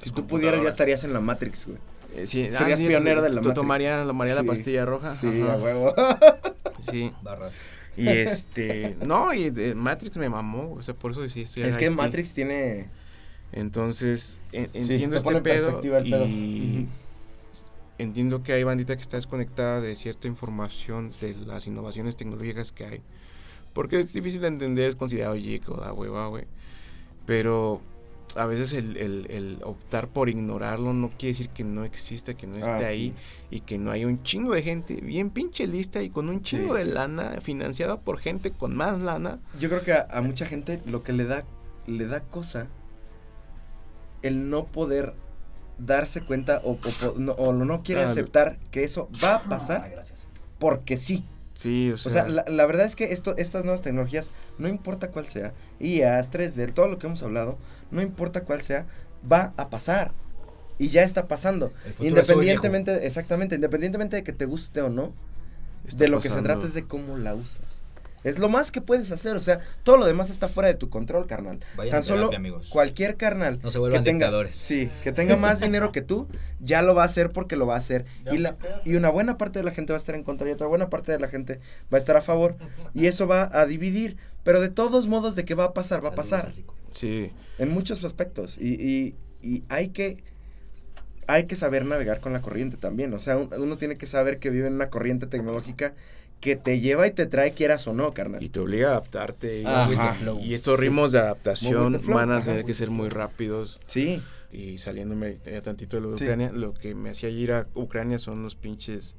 [0.00, 1.78] Si tú pudieras, ya estarías en la Matrix, güey.
[2.12, 3.54] Eh, sí, serías sí, pionero de la tú Matrix.
[3.54, 4.44] tomarías, tomarías Sí.
[4.44, 5.14] la pastilla roja.
[5.14, 5.54] Sí, ajá.
[5.54, 5.94] a huevo.
[6.90, 7.10] Sí.
[7.22, 7.58] Barras.
[7.96, 11.78] Y este, no, y de Matrix me mamó, o sea, por eso decía estoy es
[11.78, 11.94] que aquí.
[11.94, 12.88] Matrix tiene.
[13.52, 15.80] Entonces, en- Sí, entiendo este pedo
[16.26, 16.86] y
[17.98, 22.84] entiendo que hay bandita que está desconectada de cierta información de las innovaciones tecnológicas que
[22.84, 23.00] hay.
[23.76, 26.44] Porque es difícil de entender, es considerado geek o da hueva, güey.
[27.26, 27.80] Pero
[28.34, 32.46] a veces el, el- el optar por ignorarlo no quiere decir que no exista, que
[32.46, 33.14] no esté Ah, ahí
[33.50, 36.74] y que no hay un chingo de gente bien pinche lista y con un chingo
[36.76, 36.84] Sí.
[36.84, 39.38] de lana financiada por gente con más lana.
[39.60, 41.44] Yo creo que a, a mucha gente lo que le da,
[41.86, 42.66] le da cosa
[44.22, 45.14] el no poder
[45.78, 49.42] darse cuenta o, o no, o no quiere Ah, aceptar que eso va a Ah,
[49.48, 50.26] pasar gracias.
[50.58, 51.22] porque sí.
[51.56, 55.10] Sí, o O sea, la, la verdad es que esto, estas nuevas tecnologías, no importa
[55.10, 57.56] cuál sea, IAS, 3D, todo lo que hemos hablado,
[57.90, 58.86] no importa cuál sea,
[59.30, 60.12] va a pasar.
[60.78, 61.72] Y ya está pasando.
[61.98, 65.14] Independientemente, exactamente, independientemente de que te guste o no,
[65.86, 67.75] está de lo que se trata es de cómo la usas.
[68.26, 70.90] Es lo más que puedes hacer, o sea, todo lo demás está fuera de tu
[70.90, 71.60] control, carnal.
[71.76, 72.68] Vayan Tan a solo terapia, amigos.
[72.70, 74.56] cualquier carnal No se vuelvan que tenga, dictadores.
[74.56, 76.26] sí, que tenga más dinero que tú,
[76.60, 78.04] ya lo va a hacer porque lo va a hacer.
[78.32, 80.52] Y, la, y una buena parte de la gente va a estar en contra y
[80.52, 81.60] otra buena parte de la gente
[81.92, 82.56] va a estar a favor.
[82.94, 84.16] Y eso va a dividir.
[84.42, 86.50] Pero de todos modos, de que va a pasar, va a pasar.
[86.92, 88.56] Sí, En muchos aspectos.
[88.58, 90.24] Y, y- y hay que
[91.28, 93.12] hay que saber navegar con la corriente también.
[93.12, 95.94] O sea, un- uno tiene que saber que vive en una corriente tecnológica
[96.40, 98.42] que te lleva y te trae quieras o no, carnal.
[98.42, 99.62] y te obliga a adaptarte.
[100.42, 100.82] Y, estos Sí.
[100.82, 102.44] ritmos de adaptación van a ajá.
[102.46, 103.80] tener que ser muy rápidos.
[103.86, 104.22] Sí,
[104.52, 106.24] Y saliéndome ya tantito de lo de Sí.
[106.24, 109.14] Ucrania, lo que me hacía ir a Ucrania son los pinches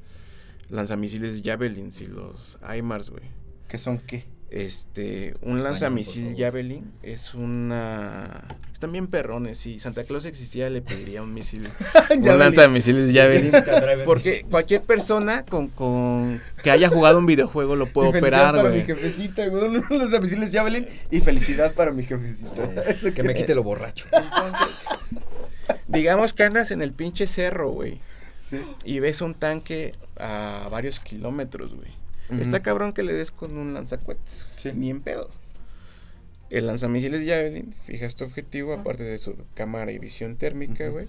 [0.70, 3.24] lanzamisiles Javelins y los HIMARS, güey.
[3.68, 4.24] que son qué.
[4.50, 6.36] Este, un lanzamisil.
[6.38, 8.46] Javelin es una...
[8.72, 9.58] Están bien perrones.
[9.58, 11.64] Si Santa Claus existiera, le pediría un misil.
[12.12, 12.40] un Javelin.
[12.40, 13.52] lanzamisiles Javelin.
[14.06, 18.84] Porque cualquier persona con, con que haya jugado un videojuego lo puede operar, para mi
[18.84, 19.66] jefecita, güey.
[19.66, 22.72] Uno de los misiles Javelin y felicidad para mi jefecita.
[23.16, 24.06] Que me quite lo borracho.
[25.88, 28.00] Digamos que andas en el pinche cerro, güey.
[28.50, 28.62] Sí.
[28.86, 31.90] Y ves un tanque a varios kilómetros, güey.
[32.30, 34.46] Está cabrón que le des con un lanzacuetes.
[34.58, 34.72] Sí.
[34.74, 35.30] Ni en pedo.
[36.50, 41.08] El lanzamisiles Javelin fija este objetivo, aparte de su cámara y visión térmica, güey.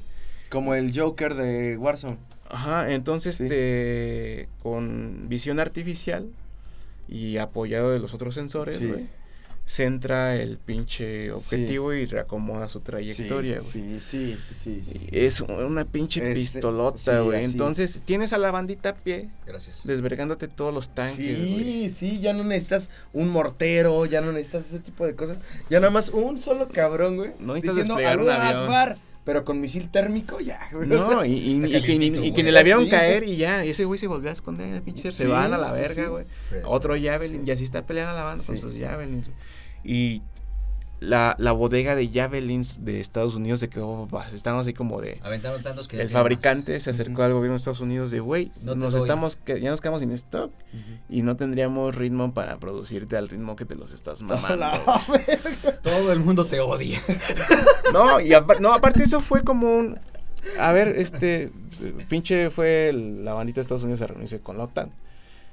[0.50, 2.18] Como el Joker de Warzone.
[2.48, 3.46] Ajá, entonces Sí.
[3.48, 6.28] te- con visión artificial
[7.08, 9.06] y apoyado de los otros sensores, Sí.
[9.68, 13.70] Centra el pinche objetivo y reacomoda su trayectoria, güey.
[13.70, 15.08] Sí, sí, sí, sí.
[15.12, 17.44] Es una pinche Este, pistolota, güey.
[17.44, 19.82] Entonces, tienes a la bandita a pie, Gracias.
[19.84, 21.16] desvergándote todos los tanques.
[21.38, 25.36] Sí, sí, ya no necesitas un mortero, ya no necesitas ese tipo de cosas.
[25.68, 27.32] Ya nada más un solo cabrón, güey.
[27.38, 28.62] No necesitas diciendo, desplegar un "Allahu avión".
[28.64, 30.90] Akbar", pero con misil térmico ya, güey.
[30.90, 31.92] o No, sea, y, y- y que,
[32.26, 32.90] y que ni la vieron Sí.
[32.90, 33.66] caer y ya.
[33.66, 35.12] Y ese güey se volvió a esconder en el pinche.
[35.12, 36.08] Se van a la verga, sí.
[36.08, 36.24] güey.
[36.48, 39.28] Pero- Otro Javelin, y así está peleando la banda con sus Javelins.
[39.84, 40.22] Y
[41.00, 45.20] la, la bodega de Javelins de Estados Unidos se quedó, estaban así como de...
[45.22, 48.72] Aventaron tantos que El fabricante se acercó al gobierno de Estados Unidos de, güey, No
[48.72, 49.02] te nos doy".
[49.02, 50.50] estamos, que, ya nos quedamos sin stock
[51.08, 54.56] y no tendríamos ritmo para producirte al ritmo que te los estás mamando.
[54.56, 54.76] La
[55.06, 55.20] güey".
[55.24, 55.80] más.
[55.82, 57.00] Todo el mundo te odia.
[57.92, 59.98] No, y no, aparte eso fue como un...
[60.58, 61.50] A ver, este,
[62.08, 64.90] pinche fue el- la bandita de Estados Unidos a reunirse con la OTAN.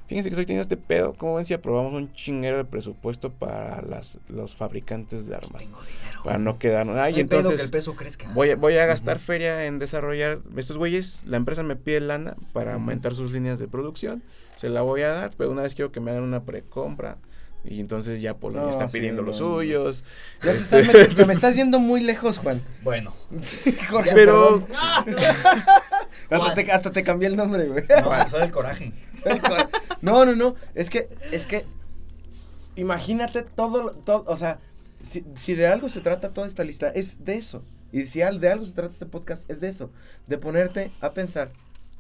[0.08, 1.14] Fíjense que estoy teniendo este pedo.
[1.14, 5.64] ¿Cómo ven si aprobamos un chinguero de presupuesto para las, los fabricantes de armas?
[5.64, 6.24] Tengo dinero.
[6.24, 6.98] Para no quedarnos...
[6.98, 7.56] Hay pedo entonces...
[7.56, 8.32] que el peso crezca.
[8.34, 11.24] Voy a, voy a gastar feria en desarrollar estos güeyes.
[11.26, 14.22] La empresa me pide lana para aumentar sus líneas de producción.
[14.58, 17.18] Se la voy a dar, pero una vez quiero que me hagan una precompra.
[17.68, 19.56] Y entonces ya Polonia No, está sí, pidiendo los no.
[19.56, 20.04] suyos.
[20.44, 22.62] Ya te, Este, estás metiendo- te me estás yendo muy lejos, Juan.
[22.84, 23.14] Bueno,
[23.90, 24.66] Jorge, pero.
[26.30, 27.84] Hasta te, hasta te cambié el nombre, güey.
[28.04, 28.94] No, soy el coraje.
[30.02, 30.56] No, no, no.
[30.74, 31.66] Es que, es que.
[32.76, 34.60] Imagínate todo, lo- todo o sea,
[35.10, 37.64] si, si de algo se trata toda esta lista, es de eso.
[37.92, 39.90] Y si al- de algo se trata este podcast, es de eso.
[40.28, 41.52] De ponerte a pensar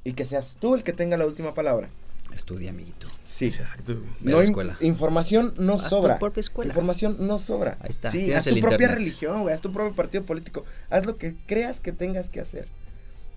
[0.03, 1.89] y que seas tú el que tenga la última palabra.
[2.33, 3.07] Estudia, amiguito.
[3.23, 3.45] Sí.
[3.45, 3.95] Exacto.
[3.95, 4.77] Ve a No la in- escuela.
[4.81, 6.19] información no Haz tu sobra.
[6.19, 6.69] propia escuela.
[6.69, 7.77] Información no sobra.
[7.81, 8.97] Ahí está, Sí, haz tu propia internet.
[8.97, 9.53] religión, güey.
[9.53, 10.65] Haz tu propio partido político.
[10.89, 12.67] Haz lo que creas que tengas que hacer.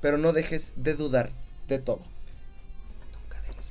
[0.01, 1.31] Pero no dejes de dudar
[1.69, 2.01] de todo.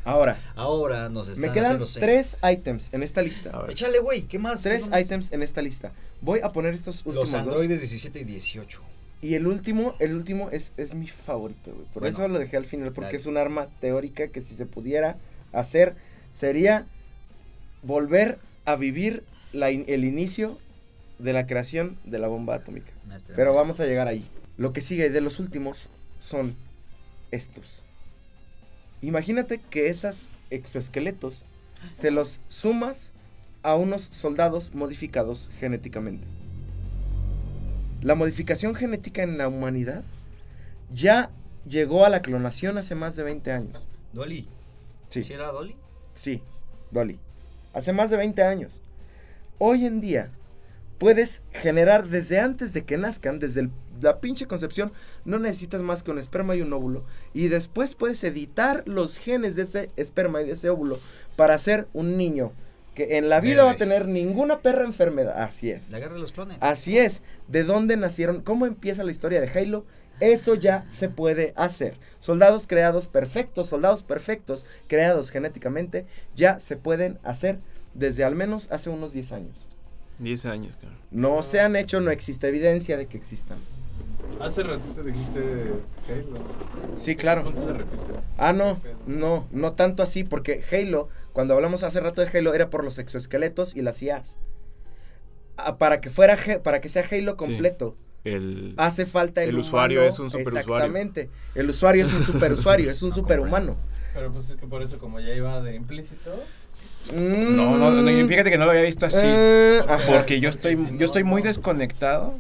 [0.05, 3.49] Ahora, Ahora nos están me quedan tres items en esta lista.
[3.49, 3.71] A ver.
[3.71, 4.61] Échale, güey, ¿qué más?
[4.61, 5.91] Tres items en esta lista.
[6.21, 7.41] Voy a poner estos últimos Los dos.
[7.41, 8.79] androides 17 y 18.
[9.21, 11.85] Y el último, el último es, es mi favorito, güey.
[11.87, 13.17] Por Bueno, eso lo dejé al final, porque dale.
[13.17, 15.17] es un arma teórica que si se pudiera
[15.53, 15.95] hacer,
[16.31, 16.85] sería
[17.81, 20.59] volver a vivir la in- el inicio
[21.19, 22.91] de la creación de la bomba atómica.
[23.35, 24.23] Pero vamos a llegar ahí.
[24.57, 25.87] Lo que sigue de los últimos
[26.19, 26.55] son
[27.31, 27.81] estos.
[29.01, 31.43] Imagínate que esos exoesqueletos
[31.91, 33.11] se los sumas
[33.63, 36.25] a unos soldados modificados genéticamente.
[38.01, 40.03] La modificación genética en la humanidad
[40.93, 41.29] ya
[41.67, 43.85] llegó a la clonación hace más de 20 años.
[44.13, 44.47] Dolly.
[45.09, 45.23] Sí.
[45.23, 45.75] ¿Sí era Dolly?
[46.13, 46.41] Sí,
[46.91, 47.19] Dolly.
[47.73, 48.79] Hace más de 20 años.
[49.57, 50.29] Hoy en día
[50.99, 53.71] puedes generar desde antes de que nazcan, desde el-
[54.01, 54.91] la pinche concepción,
[55.25, 57.03] no necesitas más que un esperma y un óvulo.
[57.33, 60.99] Y después puedes editar los genes de ese esperma y de ese óvulo
[61.35, 62.51] para hacer un niño
[62.97, 65.39] que en la vida va a tener ninguna perra enfermedad.
[65.39, 65.91] Así es.
[65.91, 66.57] La guerra de los clones.
[66.61, 67.21] Así es.
[67.47, 68.41] ¿De dónde nacieron?
[68.41, 69.85] ¿Cómo empieza la historia de Halo?
[70.19, 71.99] Eso ya se puede hacer.
[72.21, 77.59] Soldados creados perfectos, soldados perfectos, creados genéticamente, ya se pueden hacer
[77.93, 79.67] desde al menos hace unos 10 años.
[80.17, 80.97] 10 años, cabrón.
[81.11, 83.59] No se han hecho, no existe evidencia de que existan.
[84.41, 85.39] Hace ratito dijiste
[86.09, 86.37] Halo.
[86.97, 87.43] Sí, claro.
[87.43, 88.13] ¿Cuánto se repite?
[88.37, 92.71] Ah, no, no, no tanto así, porque Halo, cuando hablamos hace rato de Halo, era
[92.71, 94.37] por los exoesqueletos y las IAs.
[95.55, 99.99] Ah, para que fuera, para que sea Halo completo, El, hace falta el, El usuario
[99.99, 100.09] humano.
[100.11, 100.75] es un superusuario.
[100.77, 101.29] Exactamente.
[101.53, 103.77] El usuario es un superusuario, es un No superhumano.
[104.15, 106.33] Pero pues es que por eso, como ya iba de implícito.
[107.13, 109.19] no, no, no, fíjate que no lo había visto así.
[109.21, 111.49] Eh, Porque- yo estoy, si no, yo estoy muy no.
[111.49, 112.39] desconectado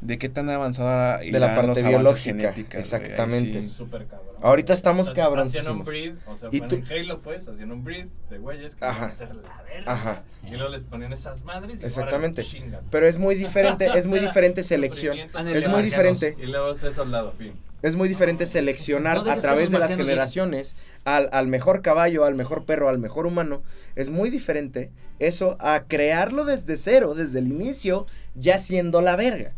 [0.00, 3.62] de qué tan avanzada De la parte biológica, exactamente.
[3.62, 3.68] sí.
[3.68, 4.28] Súper cabrón.
[4.40, 5.64] Ahorita estamos cabroncísimos.
[5.66, 8.76] Hacían un breed, o sea, Y tú- en Halo, pues, hacían un breed de güeyes
[8.76, 8.96] que Ajá.
[8.96, 9.92] iban a hacer la verga.
[9.92, 10.22] Ajá.
[10.46, 12.44] Y luego les ponían esas madres y Exactamente.
[12.90, 15.18] Pero es muy diferente, es muy diferente selección.
[15.18, 16.36] Es muy diferente.
[16.40, 17.52] Y luego ser soldado, fin.
[17.82, 20.74] Es muy diferente seleccionar No a través de las generaciones
[21.04, 23.62] al, al mejor caballo, al mejor perro, al mejor humano.
[23.96, 24.90] Es muy diferente
[25.20, 29.52] eso a crearlo desde cero, desde el inicio, ya siendo la verga.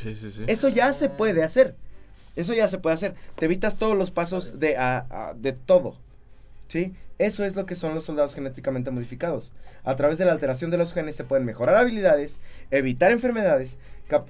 [0.00, 0.44] Sí, sí, sí.
[0.46, 1.76] Eso ya se puede hacer.
[2.36, 3.14] Eso ya se puede hacer.
[3.36, 5.96] Te evitas todos los pasos de, a- a- de todo.
[6.68, 6.94] ¿Sí?
[7.18, 9.52] Eso es lo que son los soldados genéticamente modificados.
[9.84, 12.40] A través de la alteración de los genes se pueden mejorar habilidades,
[12.72, 13.78] evitar enfermedades,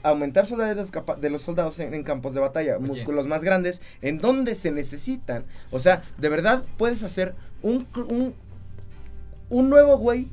[0.03, 2.87] aumentar soldados de los, capa- de los soldados en, en campos de batalla, Oye.
[2.87, 5.45] músculos más grandes, en donde se necesitan.
[5.71, 8.35] O sea, de verdad puedes hacer un, un,
[9.49, 10.29] un nuevo güey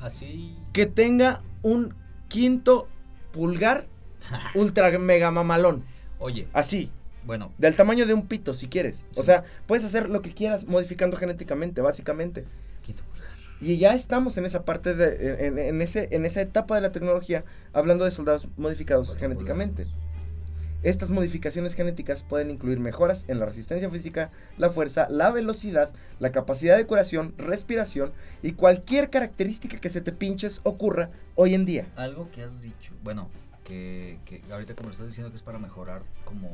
[0.00, 0.54] Así.
[0.74, 1.94] que tenga un
[2.28, 2.88] quinto
[3.32, 3.86] pulgar
[4.54, 5.84] ultra mega mamalón.
[6.18, 6.90] Oye, Así,
[7.24, 9.04] bueno, del tamaño de un pito si quieres.
[9.16, 12.44] O sea, puedes hacer lo que quieras modificando genéticamente, básicamente.
[12.82, 13.30] quinto pulgar.
[13.60, 16.92] Y ya estamos en esa parte de en, en ese en esa etapa de la
[16.92, 17.44] tecnología
[17.74, 19.86] hablando de soldados modificados Cuatro genéticamente.
[20.82, 25.90] Estas modificaciones genéticas pueden incluir mejoras en la resistencia física, la fuerza, la velocidad,
[26.20, 28.12] la capacidad de curación, respiración
[28.42, 31.86] y cualquier característica que se te pinches ocurra hoy en día.
[31.96, 33.28] Algo que has dicho, bueno,
[33.70, 36.50] que, que ahorita como lo estás diciendo que es para mejorar como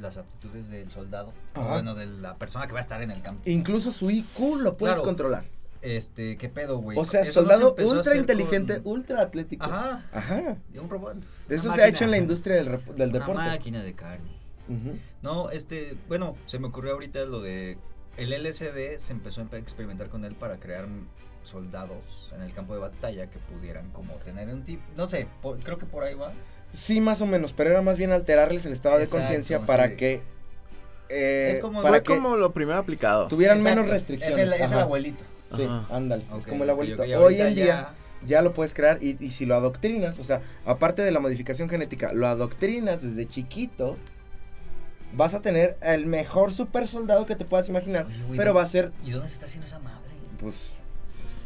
[0.00, 1.72] las aptitudes del soldado, Ajá.
[1.74, 3.42] bueno, de la persona que va a estar en el campo.
[3.46, 5.06] Incluso su IQ lo puedes Claro.
[5.06, 5.44] controlar.
[5.82, 6.98] Este, ¿qué pedo, güey?
[6.98, 9.64] O sea, Eso soldado ultra inteligente, con- ultra atlético.
[9.64, 10.56] Ajá, Ajá.
[10.72, 11.18] de un robot.
[11.48, 12.64] Eso Una se ha hecho en la industria del,
[12.96, 13.34] del Una deporte.
[13.42, 14.30] máquina de carne.
[15.22, 17.78] No, este, bueno, se me ocurrió ahorita lo de
[18.16, 20.86] el LSD se empezó a experimentar con él para crear
[21.46, 25.58] soldados en el campo de batalla que pudieran como tener un tipo, no sé, por-
[25.60, 26.32] creo que por ahí va.
[26.72, 29.88] Sí, más o menos, pero era más bien alterarles el estado Exacto, de conciencia para
[29.90, 29.96] sí.
[29.96, 30.22] que
[31.08, 33.28] eh, Es como- para Fue que como lo primero aplicado.
[33.28, 34.36] tuvieran Exacto, menos restricciones.
[34.38, 34.82] Es el, es el Ajá.
[34.82, 35.24] abuelito.
[35.54, 35.86] Sí, Ajá.
[35.94, 37.02] ándale, es como el abuelito.
[37.02, 37.94] Hoy en día ya-
[38.26, 41.68] ya lo puedes crear y, y si lo adoctrinas, o sea, aparte de la modificación
[41.68, 43.96] genética, lo adoctrinas desde chiquito,
[45.12, 48.56] vas a tener el mejor super soldado que te puedas imaginar, Oye, güey, pero ¿dó-
[48.56, 50.00] va a ser, ¿Y dónde se está haciendo esa madre?
[50.40, 50.70] pues,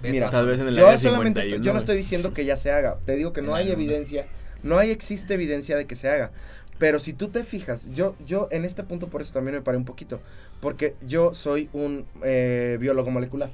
[0.03, 0.51] Mira, tú a Tal saber.
[0.53, 2.70] vez en el yo área solamente estoy- 51, yo no estoy diciendo que ya se
[2.70, 4.26] haga, te digo que no hay evidencia,
[4.62, 6.30] no hay existe evidencia de que se haga,
[6.78, 9.76] Pero si tú te fijas, yo, yo en este punto por eso también me paré
[9.76, 10.18] un poquito,
[10.62, 13.51] porque yo soy un eh, biólogo molecular.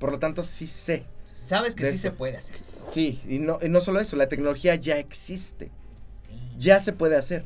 [0.00, 1.04] Por lo tanto, sí sé.
[1.32, 2.56] Sabes que sí se puede hacer.
[2.82, 5.70] Sí, y no, y no solo eso, la tecnología ya existe.
[6.58, 7.44] Ya se puede hacer.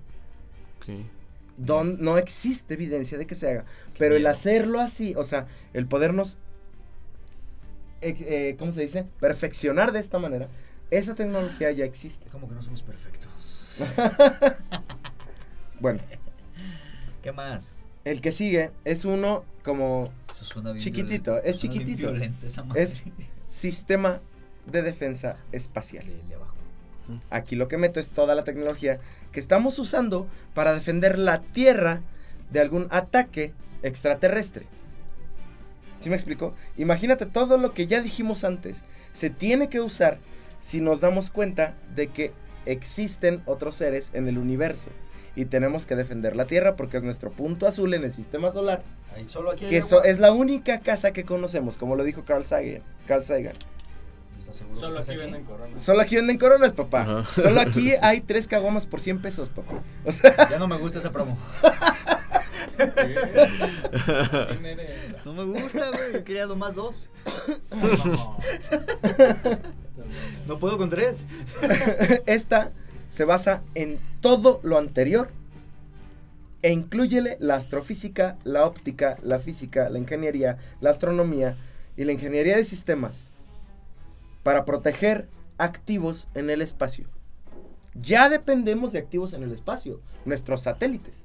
[0.79, 1.05] Ok.
[1.59, 3.65] Don, no existe evidencia de que se haga.
[3.99, 6.39] Pero el hacerlo así, o sea, el podernos,
[8.03, 9.07] eh, ¿cómo se dice?
[9.21, 10.49] Perfeccionar de esta manera,
[10.91, 12.27] esa tecnología ya existe.
[12.31, 13.31] Como que no somos perfectos.
[15.81, 16.01] Bueno,
[17.23, 17.75] ¿Qué más?
[18.05, 21.49] el que sigue es uno como Eso suena bien Chiquitito, violento.
[21.49, 22.11] es Suena bien chiquitito.
[22.13, 22.83] violento esa madre.
[22.83, 23.05] Es
[23.49, 24.21] sistema
[24.67, 26.05] de defensa espacial.
[26.09, 26.55] El de abajo.
[27.31, 29.01] Aquí lo que meto es toda la tecnología
[29.33, 32.01] que estamos usando para defender la Tierra
[32.53, 34.67] de algún ataque extraterrestre.
[36.03, 36.53] ¿Sí me explico?
[36.77, 38.83] Imagínate todo lo que ya dijimos antes.
[39.13, 40.19] Se tiene que usar
[40.61, 42.33] si nos damos cuenta de que
[42.67, 44.89] existen otros seres en el universo.
[45.37, 48.83] Y tenemos que defender la Tierra porque es nuestro punto azul en el sistema solar.
[49.15, 49.65] Ahí solo aquí.
[49.65, 52.83] hay Que es la única casa que conocemos, como lo dijo Carl Sagan.
[53.07, 53.55] Carl Sagan.
[54.41, 55.79] ¿Estás seguro que Solo aquí venden corona.
[55.79, 57.03] Solo aquí venden coronas, papá.
[57.03, 57.41] Ajá.
[57.41, 59.81] Solo aquí hay tres caguamas por 100 pesos, papá.
[60.05, 61.39] O sea, Ya no me gusta esa promo.
[62.77, 64.91] ¿Quién eres?
[65.25, 66.13] No me gusta, güey.
[66.13, 67.09] Yo quería nomás dos.
[67.71, 68.39] No.
[70.47, 71.25] No puedo con tres.
[72.27, 72.73] esta
[73.11, 75.31] se basa en todo lo anterior
[76.63, 81.57] e incluyele la astrofísica, la óptica, la física, la ingeniería, la astronomía
[81.97, 83.27] y la ingeniería de sistemas
[84.43, 87.07] para proteger activos en el espacio.
[87.95, 91.25] Ya dependemos de activos en el espacio, nuestros satélites.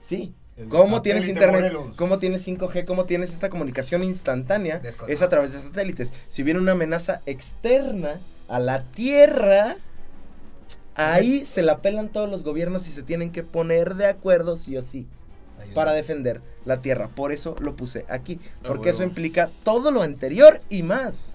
[0.00, 0.34] Sí.
[0.68, 1.72] ¿Cómo tienes internet?
[1.72, 1.96] Morelos.
[1.96, 2.84] ¿Cómo tienes 5G?
[2.86, 4.78] ¿Cómo tienes esta comunicación instantánea?
[4.78, 5.12] Desconozco.
[5.12, 6.12] Es a través de satélites.
[6.28, 9.76] Si hubiera una amenaza externa a la Tierra,
[10.94, 14.76] ahí se la pelan todos los gobiernos y se tienen que poner de acuerdo sí
[14.78, 15.06] o sí
[15.60, 15.74] Ayuda.
[15.74, 17.08] para defender la Tierra.
[17.08, 21.30] Por eso lo puse aquí, Ah, porque eso implica todo lo anterior y más.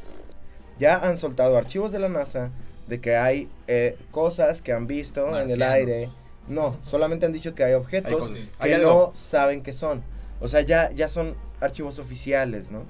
[0.80, 2.50] Ya han soltado archivos de la NASA
[2.88, 6.10] de que hay eh, cosas que han visto en el aire.
[6.52, 8.38] No, solamente han dicho que hay objetos cosas.
[8.62, 10.04] que Hay no saben qué son.
[10.42, 12.84] O sea, ya, ya son archivos oficiales, ¿no?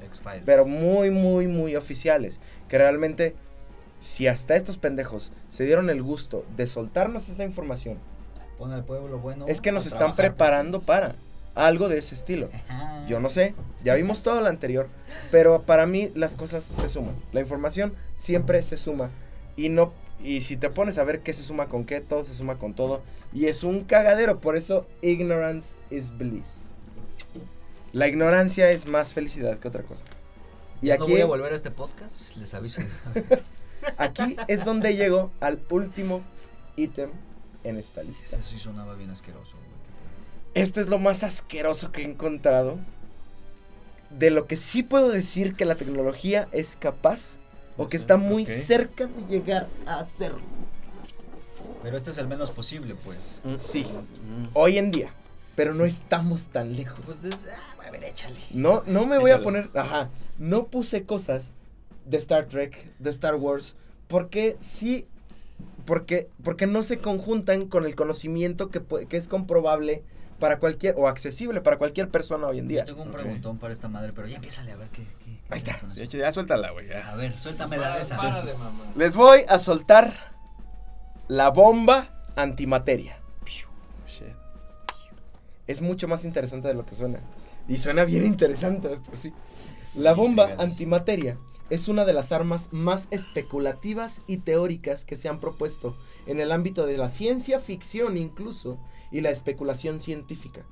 [0.45, 2.39] Pero muy, muy, muy oficiales.
[2.68, 3.36] Que realmente,
[3.99, 7.99] si hasta estos pendejos se dieron el gusto de soltarnos esta información,
[8.57, 9.45] Pon al pueblo bueno.
[9.47, 11.16] es que nos están preparando para
[11.53, 12.49] algo de ese estilo.
[12.68, 13.05] Ajá.
[13.07, 13.53] Yo no sé,
[13.84, 14.88] ya vimos todo lo anterior,
[15.30, 17.16] pero para mí las cosas se suman.
[17.32, 19.12] La información siempre se suma
[19.55, 19.93] y no
[20.24, 22.74] y si te pones a ver qué se suma con qué, todo se suma con
[22.74, 23.01] todo
[23.34, 26.61] y es un cagadero, por eso ignorance is bliss.
[27.93, 30.01] La ignorancia es más felicidad que otra cosa.
[30.82, 32.82] Y Ya no aquí voy a volver a este podcast, les aviso.
[33.97, 36.22] aquí es donde llego al último
[36.76, 37.09] ítem
[37.63, 38.38] en esta lista.
[38.38, 39.72] Ese sí sonaba bien asqueroso, güey.
[40.53, 42.80] Esto es lo más asqueroso que he encontrado.
[44.09, 47.36] De lo que sí puedo decir que la tecnología es capaz
[47.78, 50.39] o que está muy cerca de llegar a hacerlo.
[51.84, 53.39] Pero este es el menos posible, pues.
[53.59, 54.47] Sí, Mm.
[54.53, 55.09] hoy en día.
[55.55, 56.99] Pero no estamos tan lejos.
[57.05, 58.39] Pues, des- ah, a ver, échale.
[58.51, 59.69] No, no me voy a poner.
[59.74, 60.09] Ajá.
[60.38, 61.51] No puse cosas
[62.05, 63.76] de Star Trek, de Star Wars.
[64.07, 65.07] Porque sí.
[65.86, 70.03] Porque, porque no se conjuntan con el conocimiento que, que es comprobable
[70.41, 70.95] para cualquier.
[70.97, 72.81] o accesible para cualquier persona hoy en día.
[72.83, 75.03] Yo tengo un preguntón para esta madre, pero ya empiézale a ver qué.
[75.23, 75.79] qué- qué Ahí está.
[75.95, 76.91] De hecho, ya suéltala, güey.
[76.91, 78.17] A ver, suéltame la de esa.
[78.17, 78.83] Para de mamá.
[78.97, 80.33] Les voy a soltar
[81.29, 83.17] la bomba antimateria.
[83.45, 84.35] Shit.
[85.67, 87.19] Es mucho más interesante de lo que suena.
[87.67, 89.31] Y suena bien interesante, por sí.
[89.95, 91.37] La bomba antimateria
[91.72, 95.95] es una de las armas más especulativas y teóricas que se han propuesto
[96.26, 98.78] en el ámbito de la ciencia ficción incluso
[99.09, 100.65] y la especulación científica.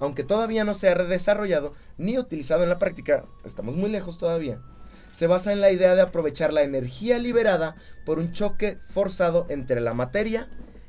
[0.00, 4.60] Aunque todavía no se ha desarrollado ni utilizado en la práctica, estamos muy lejos todavía,
[5.12, 9.80] se basa en la idea de aprovechar la energía liberada por un choque forzado entre
[9.80, 10.48] la materia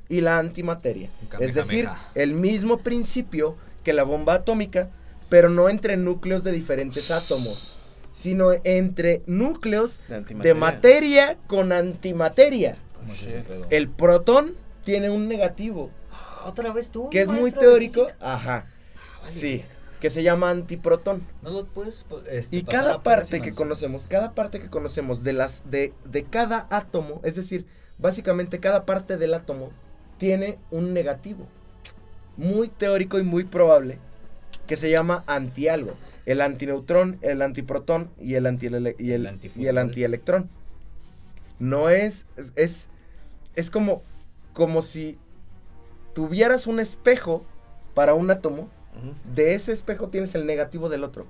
[0.10, 1.12] y la antimateria.
[1.40, 4.90] Es decir, el mismo principio que la bomba atómica,
[5.30, 7.78] pero no entre núcleos de diferentes átomos,
[8.14, 10.00] sino entre núcleos
[10.42, 12.78] De materia con antimateria.
[12.96, 13.30] ¿Cómo es Shit.
[13.30, 13.66] ese pedo?
[13.70, 14.54] El protón
[14.86, 17.10] tiene un negativo, Ah, Otra vez tú.
[17.10, 18.08] que es muy teórico.
[18.22, 18.66] Ajá.
[19.22, 19.32] vale.
[19.34, 19.64] Sí,
[20.00, 21.26] que se llama antiprotón.
[21.42, 22.04] No lo puedes.
[22.04, 25.94] po- este, Y pasar cada parte que conocemos, cada parte que conocemos de las de,
[26.06, 27.66] de cada átomo, es decir,
[27.98, 29.72] básicamente cada parte del átomo
[30.18, 31.48] tiene un negativo.
[32.38, 33.98] Muy teórico y muy probable
[34.68, 35.94] que se llama antialgo.
[36.26, 40.50] El antineutrón, el antiprotón y el anti y el, El y el antielectrón.
[41.60, 42.88] No es, es es
[43.56, 44.02] es como
[44.54, 45.18] como si
[46.14, 47.44] tuvieras un espejo
[47.94, 48.70] para un átomo,
[49.36, 51.26] de ese espejo tienes el negativo del otro.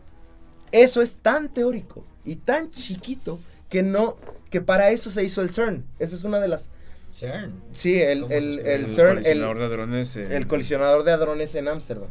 [0.71, 3.39] Eso es tan teórico y tan chiquito
[3.69, 4.17] que no,
[4.49, 5.85] que para eso se hizo el CERN.
[5.99, 6.69] Esa es una de las...
[7.11, 7.53] CERN.
[7.71, 10.15] Sí, el, ¿Cómo se el, el Es CERN, colisionador el, de hadrones.
[10.15, 12.09] en- el colisionador de hadrones en Ámsterdam.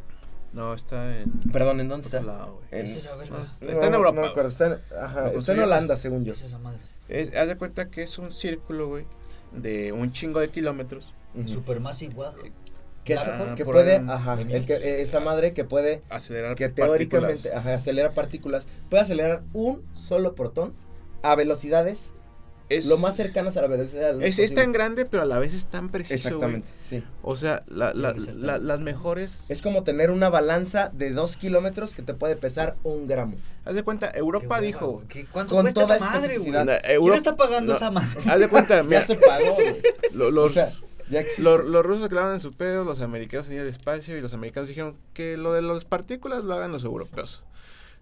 [0.53, 1.31] No, está en.
[1.53, 2.21] Perdón, ¿en dónde está?
[2.21, 2.61] lado.
[2.71, 3.37] En- ¿Qué es esa verga?
[3.39, 4.13] Ah, No, Está en no Europa.
[4.15, 4.31] me güey.
[4.31, 5.65] acuerdo, está en, ajá, Lo está en construyeron.
[5.69, 6.33] Holanda, según ¿Qué yo.
[6.35, 6.79] es esa madre?
[7.09, 9.07] Es- haz de cuenta que es un círculo, güey,
[9.53, 11.15] de un chingo de kilómetros.
[11.35, 11.49] Ujú.
[11.49, 12.35] Supermassive Wad.
[13.05, 16.93] Que, Ah, puede, ajá, el que, esa madre que puede, Acelerar que partículas.
[17.43, 20.73] teóricamente ajá, acelera partículas, puede acelerar un solo protón
[21.23, 22.13] a velocidades
[22.69, 25.53] Es, lo más cercanas a la velocidad es, es tan grande, pero a la vez
[25.55, 26.15] es tan preciso.
[26.15, 27.03] Exactamente, sí.
[27.23, 29.51] O sea, la- la- la- las mejores.
[29.51, 33.37] Es como tener una balanza de dos kilómetros que te puede pesar un gramo.
[33.65, 34.89] Haz de cuenta, Europa Qué dijo.
[34.89, 36.53] hueva, ¿qué- ¿Cuánto Con cuesta toda esa madre, güey?
[36.53, 38.21] ¿Quién está pagando no, esa madre?
[38.27, 39.83] Haz de cuenta, Ya mira, se pagó, güey.
[40.15, 40.71] lo- O los, sea,
[41.11, 44.33] ya los, los rusos clavaron en su pedo, los americanos tenían el espacio y los
[44.33, 47.45] americanos dijeron que lo de las partículas lo hagan los europeos.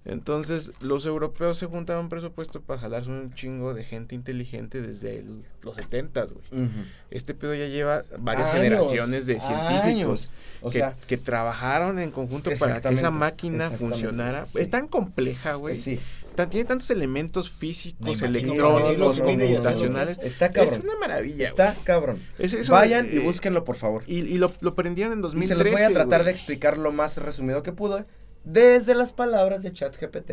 [0.07, 5.43] Entonces, los europeos se juntaron presupuesto para jalarse un chingo de gente inteligente desde el-
[5.63, 6.69] los 70, güey.
[7.11, 10.31] Este pedo ya lleva varias Años, generaciones de científicos.
[10.63, 14.47] O que, sea, que trabajaron en conjunto para que esa máquina funcionara.
[14.47, 14.59] sí.
[14.61, 15.75] Es tan compleja, güey.
[15.75, 16.01] sí.
[16.35, 20.19] Tan- tiene tantos elementos Me físicos, imagino, electrónicos, y computacionales.
[20.23, 20.81] Está Es cabrón.
[20.85, 22.23] una maravilla, Está cabrón.
[22.39, 24.05] Es- Vayan y eh, búsquenlo, por favor.
[24.07, 25.49] Y, y lo, lo prendieron en Y 2013.
[25.65, 28.05] se los voy a tratar de explicar lo más resumido que pude
[28.45, 30.30] desde las palabras de ChatGPT.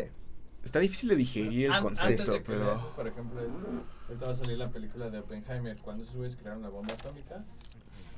[0.64, 2.66] Está difícil de digerir el An- concepto, antes de que pero...
[2.66, 3.54] veas, por ejemplo, es,
[4.08, 5.76] ahorita va a salir la película de Oppenheimer.
[5.78, 7.44] Cuando esos güeyes crearon la bomba atómica,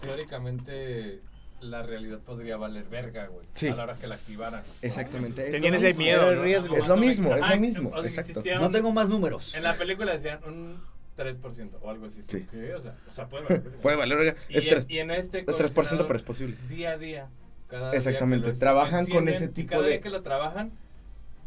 [0.00, 1.20] teóricamente
[1.60, 3.46] la realidad podría valer verga, güey.
[3.54, 3.68] Sí.
[3.68, 4.62] A la hora que la activaran.
[4.82, 5.44] Exactamente.
[5.46, 6.02] es Tenían ese mismo.
[6.02, 6.42] miedo, el ¿no?
[6.42, 6.76] riesgo.
[6.76, 7.90] Es lo mismo, es lo Ah, mismo.
[7.90, 8.42] sea, Exacto.
[8.58, 9.54] No tengo más números.
[9.54, 10.80] En la película decían un
[11.16, 12.22] 3% o algo así.
[12.26, 12.46] Sí.
[12.50, 12.74] ¿Qué?
[12.74, 13.78] O sea, o sea puede valer verga.
[13.82, 14.18] Puede valer.
[14.18, 14.36] verga.
[14.48, 16.56] Y, Es en, 3, y en este es 3%, colisionador, pero es posible.
[16.68, 17.28] día a día.
[17.70, 20.72] Cada Exactamente, Día que lo trabajan con ese tipo cada de- día que lo trabajan,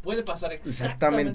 [0.01, 0.81] puede pasar Exactamente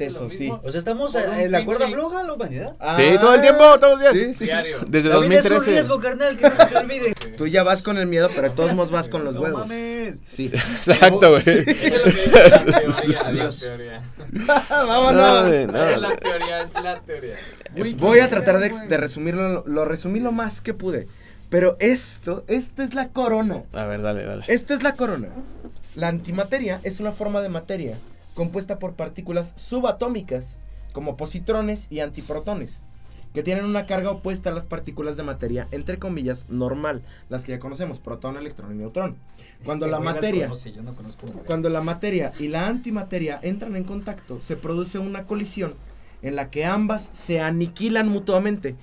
[0.05, 0.41] exactamente, eso, lo sí.
[0.41, 0.61] mismo.
[0.63, 2.77] O sea, estamos en la cuerda floja la humanidad.
[2.97, 4.13] Sí, todo el tiempo, todos los días.
[4.13, 4.45] Ah, Sí, sí, sí.
[4.45, 4.79] Diario.
[4.87, 5.71] Desde la vida es un 2013.
[5.71, 7.15] riesgo, carnal, que no se te olvide.
[7.39, 9.61] Tú ya vas con el miedo, pero de todos modos vas con los no huevos.
[9.61, 10.21] mames.
[10.27, 10.47] Sí.
[10.55, 11.43] Exacto, güey.
[11.47, 13.21] Eso es lo que dice la teoría.
[13.27, 13.63] Adiós.
[13.63, 14.03] La teoría.
[14.69, 15.15] Vámonos.
[15.15, 15.85] No, no.
[15.89, 17.35] Es la teoría, es la teoría.
[17.99, 21.07] Voy a tratar de, de resumirlo, lo resumí lo más que pude.
[21.51, 23.63] Pero esto, esta es la corona.
[23.73, 24.45] A ver, dale, dale.
[24.49, 25.29] Esta es la corona.
[25.95, 27.97] La antimateria es una forma de materia
[28.39, 30.59] compuesta por partículas subatómicas,
[30.93, 32.79] como positrones y antiprotones,
[33.35, 37.51] que tienen una carga opuesta a las partículas de materia, entre comillas, normal, las que
[37.51, 39.17] ya conocemos, protón, electrón y neutrón.
[39.65, 43.75] Cuando Ese la materia, conoce, yo no conozco cuando la materia y la antimateria entran
[43.75, 45.75] en contacto, se produce una colisión
[46.23, 48.77] en la que ambas se aniquilan mutuamente.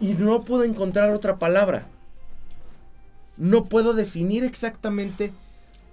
[0.00, 1.88] Y no puedo encontrar otra palabra.
[3.36, 5.32] No puedo definir exactamente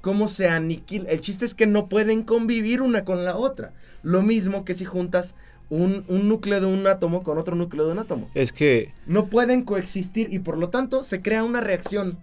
[0.02, 1.10] cómo se aniquila.
[1.10, 3.72] El chiste es que no pueden convivir una con la otra.
[4.04, 5.36] Lo mismo que si juntas
[5.70, 8.30] un, un núcleo de un átomo con otro núcleo de un átomo.
[8.36, 12.18] Es que No pueden coexistir y por lo tanto se crea una reacción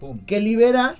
[0.00, 0.20] Pum.
[0.26, 0.96] que libera.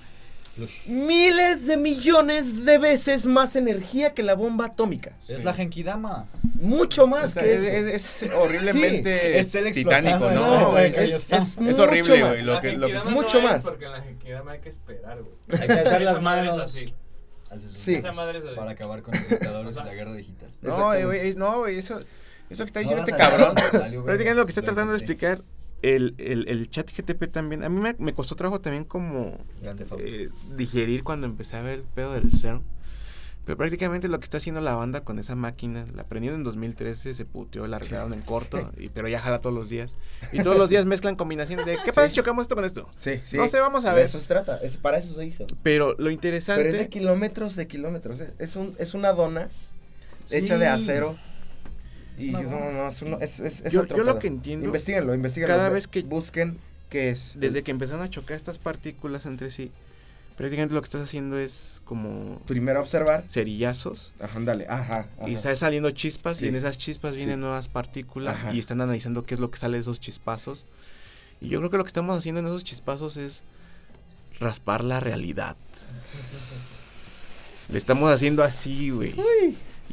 [0.85, 5.17] Miles de millones de veces más energía que la bomba atómica.
[5.27, 6.25] Es la Genkidama.
[6.61, 7.87] Mucho más o sea, que es, eso.
[7.89, 10.59] es- es horriblemente Sí, es el titánico, ¿no?
[10.59, 12.43] No, güey, es, es, es, es mucho horrible, güey.
[12.43, 13.63] Lo La que, lo que- Genkidama mucho es más.
[13.63, 15.61] Porque en la Genkidama hay que esperar, güey.
[15.61, 16.59] Hay que Esa las manos.
[16.61, 16.93] así.
[17.75, 18.01] Sí.
[18.55, 20.49] Para acabar con los dictadores y la guerra digital.
[20.61, 21.99] No, güey, no, güey, eso,
[22.49, 25.41] eso que está diciendo este cabrón, prácticamente lo que está Lo tratando de explicar
[25.83, 29.37] el, el, el chat GTP también, a mí me, me costó trabajo también como
[29.99, 32.61] eh, digerir cuando empecé a ver el pedo del CERN.
[33.45, 37.13] Pero prácticamente lo que está haciendo la banda con esa máquina, la aprendieron en 2013,
[37.13, 39.97] se puteó, la arreglaron en corto, y, pero ya jala todos los días.
[40.31, 42.87] Y todos los días mezclan combinaciones de, ¿qué pasa si chocamos esto con esto?
[42.97, 43.35] Sí, sí.
[43.35, 44.05] No sé, vamos a De ver.
[44.05, 44.59] eso se trata.
[44.59, 45.45] Es, para eso se hizo.
[45.61, 46.63] Pero lo interesante...
[46.63, 48.21] Pero es de kilómetros de kilómetros.
[48.21, 49.49] Es, es un, es una dona
[50.31, 50.59] hecha Sí.
[50.61, 51.17] de acero.
[52.17, 55.13] Y no, no, es, uno- es, es, es Yo- otro yo lo que entiendo- Investíguenlo,
[55.15, 55.55] investíguenlo.
[55.55, 56.57] cada Ve- vez que- Busquen
[56.89, 57.33] qué es.
[57.35, 59.71] Desde que empezaron a chocar estas partículas entre sí,
[60.37, 63.23] prácticamente lo que estás haciendo es como Primero observar.
[63.27, 64.13] cerillazos.
[64.19, 64.65] Ajá, ándale.
[64.69, 65.07] Ajá.
[65.21, 65.31] Y ajá.
[65.31, 66.45] está saliendo chispas Sí.
[66.45, 67.17] y en esas chispas Sí.
[67.17, 68.53] vienen nuevas partículas Ajá.
[68.53, 70.65] y están analizando qué es lo que sale de esos chispazos.
[71.41, 73.43] Y yo creo que lo que estamos haciendo en esos chispazos es
[74.39, 75.55] raspar la realidad.
[77.71, 79.15] Le estamos haciendo así, güey.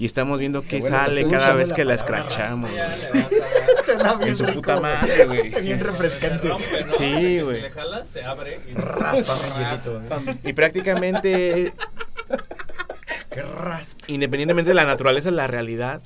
[0.00, 2.70] Y estamos viendo qué bueno, sale cada vez la que la palabra escrachamos.
[2.74, 3.12] Ya güey.
[3.12, 3.84] le vas a dar.
[3.84, 5.50] Suena bien En su rico, puta madre, güey.
[5.60, 6.48] Bien Se refrescante.
[6.48, 6.92] rompe, ¿no?
[6.94, 7.56] Sí, güey.
[7.56, 9.38] Si le jalas, se abre y Raspa.
[10.42, 11.74] Y prácticamente
[13.30, 14.02] Qué raspa.
[14.06, 16.00] independientemente de la naturaleza la realidad,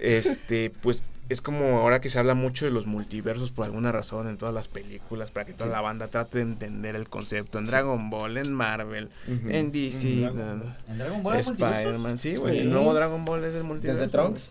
[0.00, 4.28] este, pues es como ahora que se habla mucho de los multiversos por alguna razón
[4.28, 5.72] en todas las películas, para que toda Sí.
[5.72, 7.58] la banda trate de entender el concepto.
[7.58, 10.76] En Dragon Ball, en Marvel, en DC, En Dragon Ball.
[10.88, 11.36] ¿En Dragon Ball?
[11.40, 12.54] Spider-Man, sí, güey.
[12.54, 12.60] Sí.
[12.60, 14.00] El nuevo Dragon Ball es el multiverso.
[14.02, 14.50] Desde Trunks.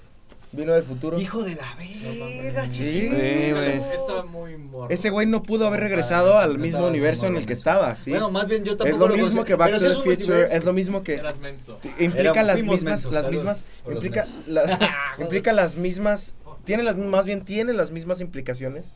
[0.53, 1.17] Vino del futuro.
[1.17, 3.07] Hijo de la verga, sí, Sí, sí.
[3.07, 3.51] güey.
[3.79, 4.89] Está muy morro.
[4.89, 8.09] Ese güey no pudo haber regresado al no mismo universo en el que estaba, sí.
[8.11, 10.53] Bueno, más bien yo es tampoco lo mismo que Back pero to the es Future,
[10.53, 11.79] es lo mismo que Eras menso.
[11.99, 14.25] implica Era- las mismas, las mismas, implica,
[15.19, 16.33] implica las mismas,
[16.65, 18.93] tiene las, más bien tiene las mismas implicaciones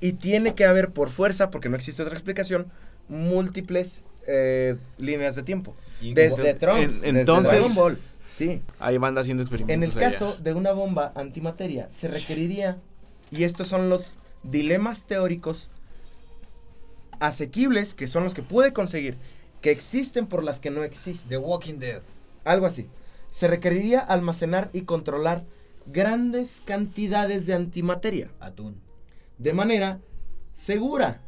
[0.00, 2.66] y tiene que haber por fuerza, porque no existe otra explicación,
[3.08, 5.74] múltiples eh, líneas de tiempo.
[6.00, 8.62] Desde en- Trunks, desde entonces- Dragon Ball, sí.
[8.78, 9.74] Hay banda haciendo experimentos.
[9.74, 10.10] En el allá.
[10.10, 12.78] caso de una bomba antimateria, se requeriría,
[13.30, 14.12] y estos son los
[14.42, 15.68] dilemas teóricos
[17.20, 19.16] asequibles, que son los que puede conseguir,
[19.62, 21.28] que existen por las que no existen.
[21.30, 22.02] The Walking Dead.
[22.44, 22.86] Algo así.
[23.30, 25.44] Se requeriría almacenar y controlar
[25.86, 28.80] grandes cantidades de antimateria, Atún.
[29.38, 30.00] de manera
[30.52, 31.20] segura,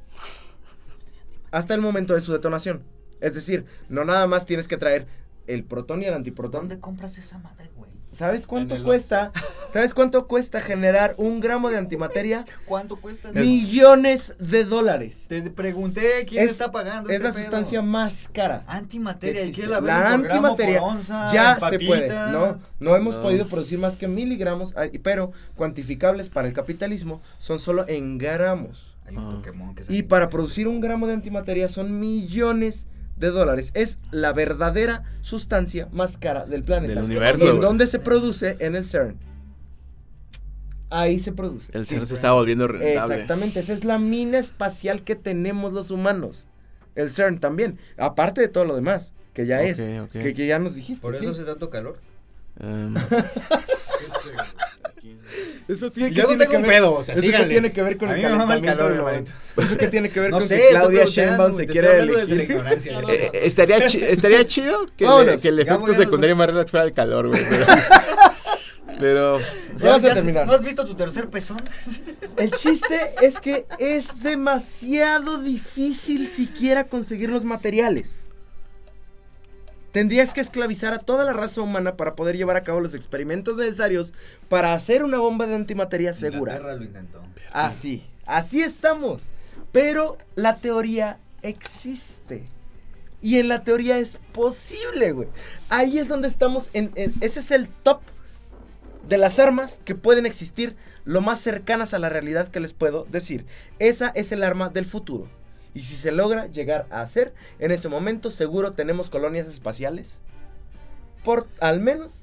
[1.50, 2.82] hasta el momento de su detonación.
[3.20, 5.06] Es decir, no nada más tienes que traer
[5.46, 6.62] el protón y el antiprotón.
[6.62, 7.70] ¿Dónde compras esa madre,
[8.16, 9.32] ¿Sabes cuánto cuesta?
[9.72, 12.44] ¿Sabes cuánto cuesta generar un gramo de antimateria?
[12.64, 13.30] ¿Cuánto cuesta?
[13.32, 15.26] Millones de dólares.
[15.28, 17.42] Te pregunté quién Es- está pagando Es este la pedo?
[17.42, 18.64] sustancia más cara.
[18.66, 19.42] Antimateria.
[19.42, 22.08] que ¿Y qué la La antimateria por onza, ya se puede.
[22.08, 23.22] No, no hemos No.
[23.22, 28.94] podido producir más que miligramos, pero cuantificables para el capitalismo son solo en gramos.
[29.06, 29.32] Hay un Ah.
[29.36, 32.86] Pokémon que Y para producir un gramo de antimateria son millones
[33.16, 33.70] de dólares.
[33.74, 36.94] Es la verdadera sustancia más cara del planeta.
[37.00, 38.56] Del universo, ¿En dónde se produce?
[38.60, 39.16] En el CERN.
[40.90, 41.66] Ahí se produce.
[41.72, 41.96] El Sí.
[41.96, 43.14] ser se está volviendo rentable.
[43.14, 46.46] Exactamente, esa es la mina espacial que tenemos los humanos.
[46.94, 50.22] El CERN también, aparte de todo lo demás, que ya es, Ok, ok.
[50.22, 51.02] que, que ya nos dijiste.
[51.02, 51.30] ¿Por eso sí.
[51.30, 51.98] hace tanto calor?
[52.60, 52.94] Em,
[55.68, 57.82] Eso tiene Yo no tiene tengo un ver- pedo, o sea, eso que tiene que
[57.82, 59.24] ver con A el calentamiento calor, global.
[59.56, 62.06] Eso que tiene que ver No con sé, que Claudia Sheinbaum se quiere la.
[62.06, 65.40] No, eh, estaría, chi- estaría chido que, Vámonos.
[65.42, 67.42] que el Ya efecto a los- secundario más relax fuera el calor, güey.
[67.48, 67.66] Pero,
[68.98, 69.40] pero
[69.80, 70.46] Vamos a Ya- terminar.
[70.46, 71.60] ¿No has visto tu tercer pezón?
[72.36, 78.20] El chiste es que es demasiado difícil siquiera conseguir los materiales.
[79.96, 83.56] Tendrías que esclavizar a toda la raza humana para poder llevar a cabo los experimentos
[83.56, 84.12] necesarios
[84.50, 86.52] para hacer una bomba de antimateria segura.
[86.56, 87.22] Inglaterra lo intentó.
[87.50, 89.22] Así, así estamos.
[89.72, 92.44] Pero la teoría existe.
[93.22, 95.28] Y en la teoría es posible, güey.
[95.70, 96.68] Ahí es donde estamos.
[96.74, 98.02] En, en- ese es el top
[99.08, 100.76] de las armas que pueden existir
[101.06, 103.46] lo más cercanas a la realidad que les puedo decir.
[103.78, 105.26] Esa es el arma del futuro.
[105.76, 110.20] Y si se logra llegar a hacer, en ese momento seguro tenemos colonias espaciales.
[111.22, 112.22] Por al menos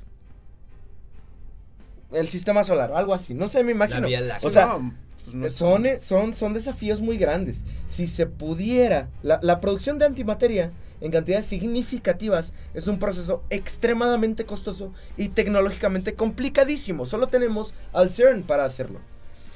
[2.12, 3.36] el sistema solar, algo así.
[3.36, 4.08] No sé, me imagino.
[4.41, 4.95] O sea, no,
[5.26, 7.62] pues no son, son, son desafíos muy grandes.
[7.88, 14.45] Si se pudiera, la, la producción de antimateria en cantidades significativas es un proceso extremadamente
[14.45, 17.06] costoso y tecnológicamente complicadísimo.
[17.06, 18.99] Solo tenemos al CERN para hacerlo.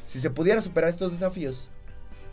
[0.06, 1.68] Si se pudiera superar estos desafíos,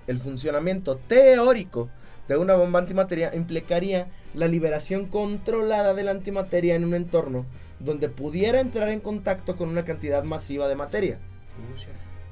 [0.07, 1.89] el funcionamiento teórico
[2.29, 7.45] de una bomba antimateria implicaría la liberación controlada de la antimateria en un entorno
[7.81, 11.19] donde pudiera entrar en contacto con una cantidad masiva de materia.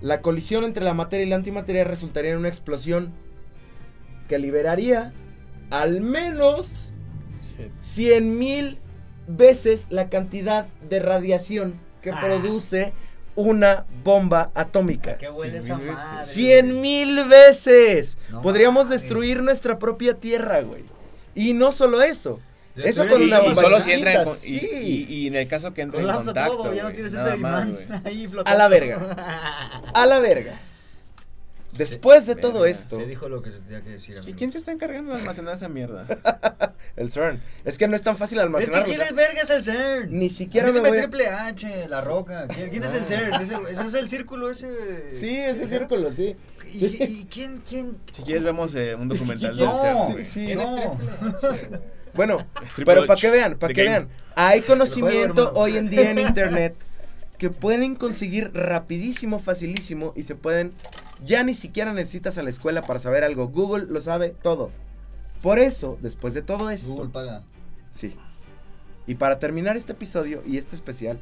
[0.01, 3.12] La colisión entre la materia y la antimateria resultaría en una explosión
[4.29, 5.12] que liberaría
[5.70, 6.93] al menos
[7.59, 7.70] Shit.
[7.83, 8.79] 100 mil
[9.29, 12.20] veces la cantidad de radiación que Ah.
[12.20, 12.93] produce
[13.35, 15.16] una bomba atómica.
[15.18, 16.05] ¿Qué huele Cien esa mil veces.
[16.12, 16.26] madre?
[16.26, 18.18] 100 mil veces.
[18.30, 20.85] No Podríamos destruir nuestra propia tierra, güey.
[21.35, 22.41] Y no solo eso.
[22.76, 24.68] Eso con una y bomba solo si entra en, y, sí.
[24.83, 27.37] y- y en el caso que entre en Colapsa contacto, todo, ya no tienes ese
[27.37, 28.01] más, imán güey.
[28.05, 28.59] ahí A flotando.
[28.59, 29.83] la verga.
[29.95, 30.61] A la verga.
[31.91, 32.68] Después de todo Verga.
[32.78, 34.16] esto, Se dijo lo que se tenía que decir.
[34.16, 34.39] ¿Y amigo.
[34.39, 36.07] quién se está encargando de almacenar esa mierda?
[36.97, 37.43] el CERN.
[37.64, 40.18] Es que no es tan fácil Es que quién es verga es el CERN.
[40.18, 42.47] Ni siquiera A mí me dime voy a- Triple H, La Roca.
[42.49, 43.05] ¿Quién, quién es el.
[43.05, 43.35] CERN?
[43.43, 45.16] Ese, ese es el círculo ese.
[45.16, 46.37] Sí, ese círculo, sí.
[46.72, 46.97] ¿Y, Sí.
[47.01, 47.97] y quién, quién?
[48.12, 50.99] Si quieres vemos eh, un documental No, del CERN, sí, no.
[52.14, 52.47] Bueno,
[52.85, 53.99] pero para que vean, para que Game.
[54.01, 56.74] vean, hay conocimiento hoy en día en internet
[57.39, 60.74] que pueden conseguir rapidísimo, facilísimo y se pueden,
[61.25, 64.70] ya ni siquiera necesitas a la escuela para saber algo, Google lo sabe todo.
[65.43, 67.43] Por eso, después de todo esto, Google paga.
[67.93, 68.16] sí.
[69.07, 71.18] Y para terminar este episodio y este especial,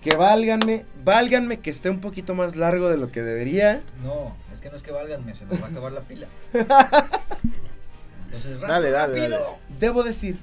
[0.00, 3.82] que válganme, válganme que esté un poquito más largo de lo que debería.
[4.02, 6.26] No, es que no es que valganme, se nos va a acabar la pila.
[8.26, 9.38] Entonces, Dale, dale, rápido.
[9.38, 9.56] dale.
[9.78, 10.38] Debo decir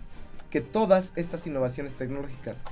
[0.49, 2.63] que todas estas innovaciones tecnológicas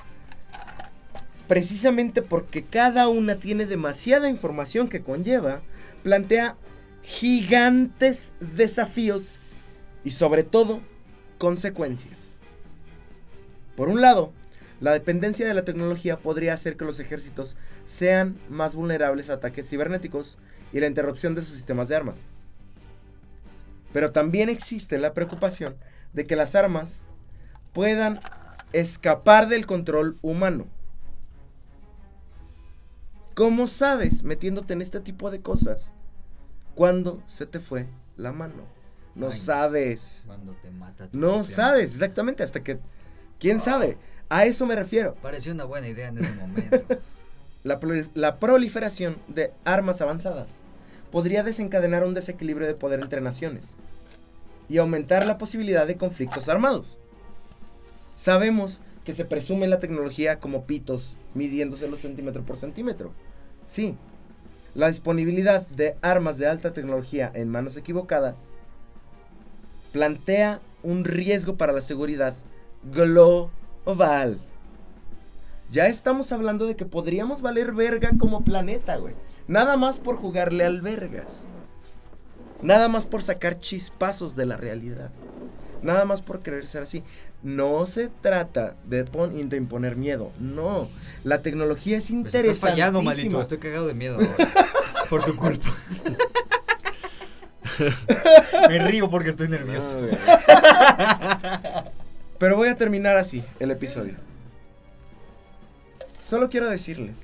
[1.52, 5.60] precisamente porque cada una tiene demasiada información que conlleva,
[6.02, 6.56] plantea
[7.04, 9.34] gigantes desafíos
[10.06, 10.80] y sobre todo
[11.40, 12.20] consecuencias.
[13.76, 14.32] Por un lado,
[14.80, 19.70] la dependencia de la tecnología podría hacer que los ejércitos sean más vulnerables a ataques
[19.70, 20.38] cibernéticos
[20.72, 22.20] y la interrupción de sus sistemas de armas.
[23.92, 25.76] Pero también existe la preocupación
[26.14, 27.00] de que las armas
[27.74, 28.22] puedan
[28.72, 30.66] escapar del control humano.
[33.34, 35.92] ¿Cómo sabes, metiéndote en este tipo de cosas,
[36.76, 38.64] cuándo se te fue la mano?
[39.16, 40.24] No Ay, sabes.
[40.26, 41.08] Cuando te mata.
[41.08, 42.80] tu No sabes, exactamente, hasta que...
[43.40, 43.98] ¿Quién sabe?
[44.30, 45.16] A eso me refiero.
[45.16, 46.78] Pareció una buena idea en ese momento.
[47.64, 50.48] La proliferación de armas avanzadas
[51.12, 53.76] podría desencadenar un desequilibrio de poder entre naciones
[54.68, 56.98] y aumentar la posibilidad de conflictos armados.
[58.16, 63.12] Sabemos que se presume la tecnología como pitos, midiéndose los centímetro por centímetro.
[63.66, 63.96] Sí,
[64.74, 68.38] la disponibilidad de armas de alta tecnología en manos equivocadas
[69.92, 72.36] plantea un riesgo para la seguridad
[72.84, 74.40] global.
[75.72, 79.14] Ya estamos hablando de que podríamos valer verga como planeta, güey.
[79.48, 81.44] Nada más por jugarle al vergas.
[82.62, 85.12] Nada más por sacar chispazos de la realidad.
[85.82, 87.04] Nada más por querer ser así.
[87.44, 90.32] No se trata de, pon- de imponer miedo.
[90.40, 90.88] No.
[91.24, 92.52] La tecnología es interesante.
[92.52, 93.42] estás fallando, maldito.
[93.42, 94.36] Estoy cagado de miedo ahora.
[95.10, 95.70] Por tu culpa.
[98.70, 100.00] Me río porque estoy nervioso.
[100.00, 100.18] No, güey.
[102.38, 104.16] Pero voy a terminar así el episodio.
[106.24, 107.18] Solo quiero decirles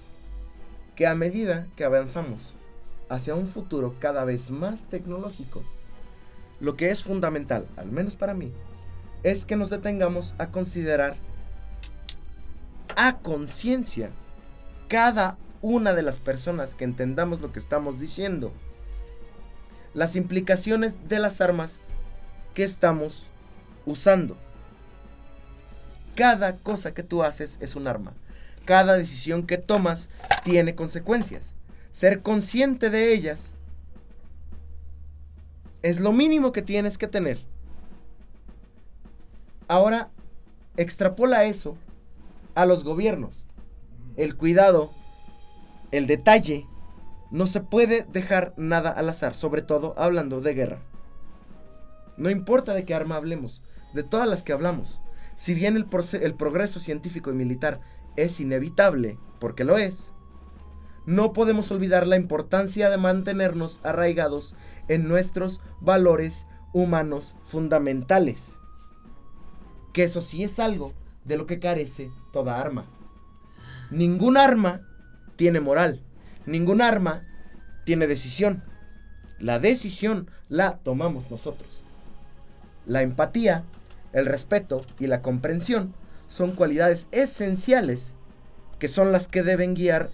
[0.96, 2.54] que a medida que avanzamos
[3.10, 5.64] hacia un futuro cada vez más tecnológico,
[6.60, 8.52] lo que es fundamental, al menos para mí,
[9.24, 11.16] es que nos detengamos a considerar
[12.96, 14.10] a conciencia
[14.88, 18.52] cada una de las personas que entendamos lo que estamos diciendo,
[19.94, 21.80] las implicaciones de las armas
[22.54, 23.28] que estamos
[23.86, 24.38] usando.
[26.16, 28.14] Cada cosa que tú haces es un arma.
[28.66, 30.10] Cada decisión que tomas
[30.44, 31.54] tiene consecuencias.
[31.92, 33.52] Ser consciente de ellas
[35.84, 37.40] es lo mínimo que tienes que tener.
[39.68, 40.10] Ahora,
[40.78, 41.78] extrapola eso
[42.56, 43.44] a los gobiernos.
[44.16, 44.92] El cuidado,
[45.92, 46.66] el detalle,
[47.32, 50.82] no se puede dejar nada al azar, sobre todo hablando de guerra.
[52.16, 53.62] No importa de qué arma hablemos,
[53.94, 55.02] de todas las que hablamos.
[55.36, 55.88] Si bien el,
[56.22, 57.82] el progreso científico y militar
[58.16, 60.10] es inevitable, porque lo es,
[61.06, 64.56] no podemos olvidar la importancia de mantenernos arraigados
[64.88, 68.60] en nuestros valores humanos fundamentales.
[69.98, 70.94] Que eso sí es algo
[71.26, 72.86] de lo que carece toda arma.
[73.90, 74.82] Ningún arma
[75.38, 76.04] tiene moral.
[76.46, 77.26] Ningún arma
[77.84, 78.62] tiene decisión.
[79.40, 81.82] La decisión la tomamos nosotros.
[82.86, 83.64] La empatía,
[84.14, 85.96] el respeto y la comprensión
[86.28, 88.14] son cualidades esenciales
[88.78, 90.12] que son las que deben guiar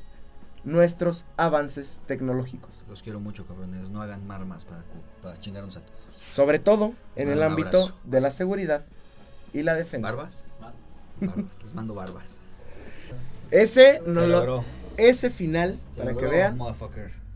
[0.63, 2.85] nuestros avances tecnológicos.
[2.87, 3.89] Los quiero mucho, cabrones.
[3.89, 4.85] No hagan armas para,
[5.21, 5.99] para chingarnos a todos.
[6.33, 7.99] Sobre todo en el ámbito abrazo.
[8.05, 8.85] de la seguridad
[9.53, 10.07] y la defensa.
[10.07, 10.43] ¿Barbas?
[11.21, 11.45] Barbas.
[11.61, 12.35] Les mando barbas.
[13.51, 14.65] Ese, no Se lo- logró.
[14.97, 16.57] ese final, Se para que vean,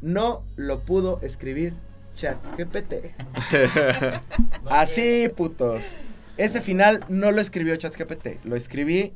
[0.02, 1.74] no lo pudo escribir
[2.16, 2.94] ChatGPT.
[4.64, 5.84] No, Así, putos.
[6.38, 9.14] Ese final no lo escribió ChatGPT, lo escribí.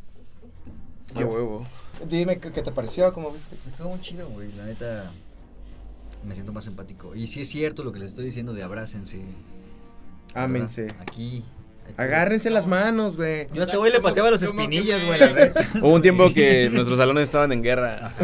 [1.15, 1.65] A huevo.
[2.09, 3.55] Dime qué, qué te pareció, cómo viste.
[3.67, 4.51] Estuvo muy chido, güey.
[4.53, 5.11] La neta.
[6.25, 7.15] Me siento más empático.
[7.15, 9.21] Y sí es cierto lo que les estoy diciendo de abrácense.
[10.33, 10.87] Ámense.
[10.99, 11.43] Aquí.
[11.97, 13.47] Agárrense las manos, güey.
[13.53, 15.19] Yo a este güey le pateaba las espinillas, güey.
[15.81, 18.11] Hubo un tiempo que nuestros salones estaban en guerra.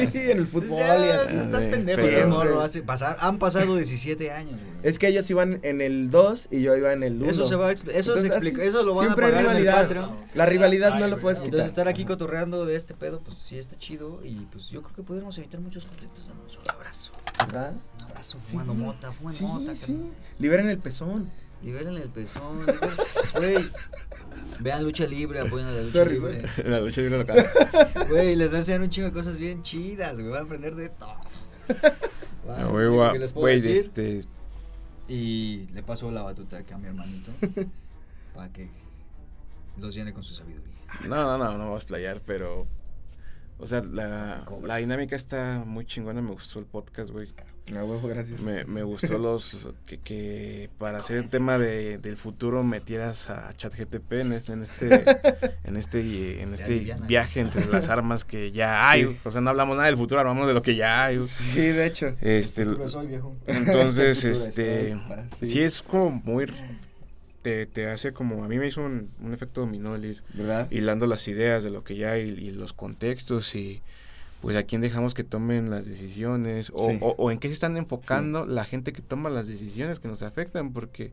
[0.00, 1.36] Sí, en el fútbol y así.
[1.36, 2.60] estás pendejo, pero- estás morro.
[2.60, 4.72] hace- pasar- han pasado 17 años, güey.
[4.82, 7.30] Es que ellos iban en el 2 y yo iba en el 1.
[7.30, 9.46] Eso se va a expl- eso se explica, eso lo van a pagar en el
[9.58, 10.10] rivalidad.
[10.34, 11.46] La rivalidad no lo puedes quitar.
[11.50, 14.94] Entonces estar aquí cotorreando de este pedo, pues sí está chido y pues yo creo
[14.96, 17.12] que podríamos evitar muchos conflictos dándonos un abrazo.
[17.46, 17.72] ¿Verdad?
[17.96, 18.52] Un abrazo, Sí.
[18.52, 19.44] fumando mota, fumando Sí,
[19.92, 20.14] mota.
[20.38, 21.30] Liberen el pezón.
[21.62, 22.64] Liberen el pezón.
[23.36, 23.68] Güey,
[24.60, 26.42] vean lucha libre, apoyen a la lucha Sorry, libre.
[26.64, 27.46] La lucha libre local.
[28.08, 30.28] Güey, les va a enseñar un chingo de cosas bien chidas, güey.
[30.30, 31.14] Van a aprender de todo.
[33.14, 33.76] Les puedo Güey, decir.
[33.76, 34.24] este.
[35.08, 37.30] Y le paso la batuta acá a mi hermanito.
[38.34, 38.68] para que
[39.78, 40.74] los llene con su sabiduría.
[41.02, 42.66] No, no, no, no vamos a explayar, pero.
[43.58, 46.22] O sea, la, la dinámica está muy chingona.
[46.22, 47.26] Me gustó el podcast, güey.
[47.76, 48.40] A huevo, gracias.
[48.40, 53.54] Me, me gustó los que, que para hacer el tema de, del futuro metieras a
[53.56, 54.94] ChatGTP en este en este
[55.64, 59.04] en este en este viaje entre las armas que ya hay.
[59.04, 59.16] Sí.
[59.24, 61.26] O sea, no hablamos nada del futuro, hablamos de lo que ya hay.
[61.26, 62.16] Sí, de hecho.
[62.20, 63.36] Este, soy viejo.
[63.46, 64.96] entonces, este,
[65.38, 65.46] sí.
[65.46, 65.62] sí.
[65.62, 66.46] es como muy,
[67.42, 70.68] te, te hace como, a mí me hizo un, un efecto dominó el ir ¿Verdad?
[70.70, 73.82] hilando las ideas de lo que ya hay y los contextos y
[74.40, 76.98] pues a quién dejamos que tomen las decisiones o, Sí.
[77.00, 80.22] o- o en qué se están enfocando la gente que toma las decisiones que nos
[80.22, 81.12] afectan porque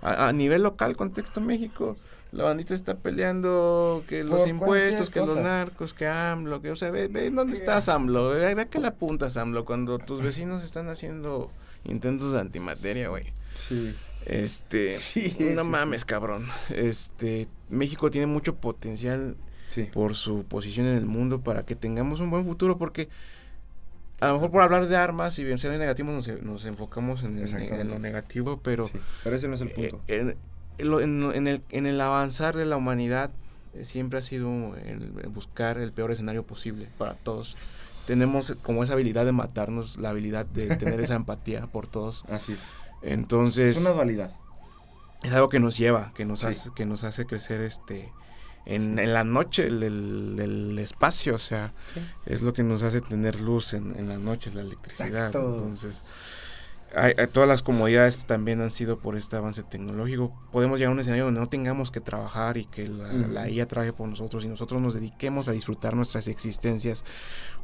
[0.00, 1.94] a, a nivel local, contexto México,
[2.32, 6.76] la bandita está peleando que los Por impuestos, que los narcos, que AMLO, que, o
[6.76, 10.64] sea, ve, ve dónde estás AMLO, ve, ve que la apuntas AMLO cuando tus vecinos
[10.64, 11.50] están haciendo
[11.84, 13.26] intentos de antimateria, güey.
[13.54, 13.94] Sí.
[14.26, 16.46] Este, Sí, no mames, cabrón.
[16.70, 19.36] Este, México tiene mucho potencial
[19.72, 19.84] Sí.
[19.92, 23.08] por su posición en el mundo para que tengamos un buen futuro porque
[24.20, 27.38] a lo mejor por hablar de armas y vencer el negativo nos, nos enfocamos en,
[27.38, 30.00] el- en lo negativo, pero Sí, Pero ese no es el eh, punto.
[30.08, 30.36] en,
[30.78, 33.30] en en- en el, en el avanzar de la humanidad
[33.74, 37.56] eh, siempre ha sido el buscar el peor escenario posible para todos.
[38.06, 42.24] Tenemos como esa habilidad de matarnos, la habilidad de tener esa empatía por todos.
[42.30, 42.58] Así es.
[43.02, 44.32] Entonces, Es una dualidad.
[45.22, 46.46] es algo que nos lleva, que nos, Sí.
[46.46, 48.12] hace, que nos hace crecer este
[48.66, 51.72] en, en la noche del, del- espacio, o sea,
[52.26, 55.08] es lo que nos hace tener luz en, en la noche, la electricidad.
[55.28, 55.54] Exacto.
[55.56, 56.04] Entonces,
[56.94, 60.32] hay- hay- todas las comodidades también han sido por este avance tecnológico.
[60.52, 63.32] Podemos llegar a un escenario donde no tengamos que trabajar y que la, Ujú.
[63.32, 67.04] la IA trabaje por nosotros y nosotros nos dediquemos a disfrutar nuestras existencias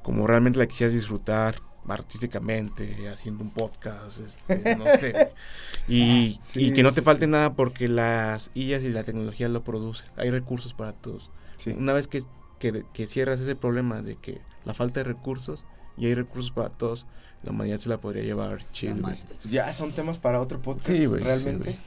[0.02, 1.56] como realmente la quisieras disfrutar
[1.86, 5.32] artísticamente, haciendo un podcast, este, no sé.
[5.88, 7.30] Y, Sí, y que no te falte sí.
[7.30, 10.06] nada porque las IAs y la tecnología lo producen.
[10.16, 11.30] Hay recursos para todos.
[11.56, 11.70] Sí.
[11.70, 12.22] Una vez que,
[12.58, 15.64] que, que cierras ese problema de que la falta de recursos
[15.96, 17.06] y hay recursos para todos,
[17.42, 19.18] la humanidad se la podría llevar chill, güey.
[19.44, 21.78] Ya son temas para otro podcast, realmente.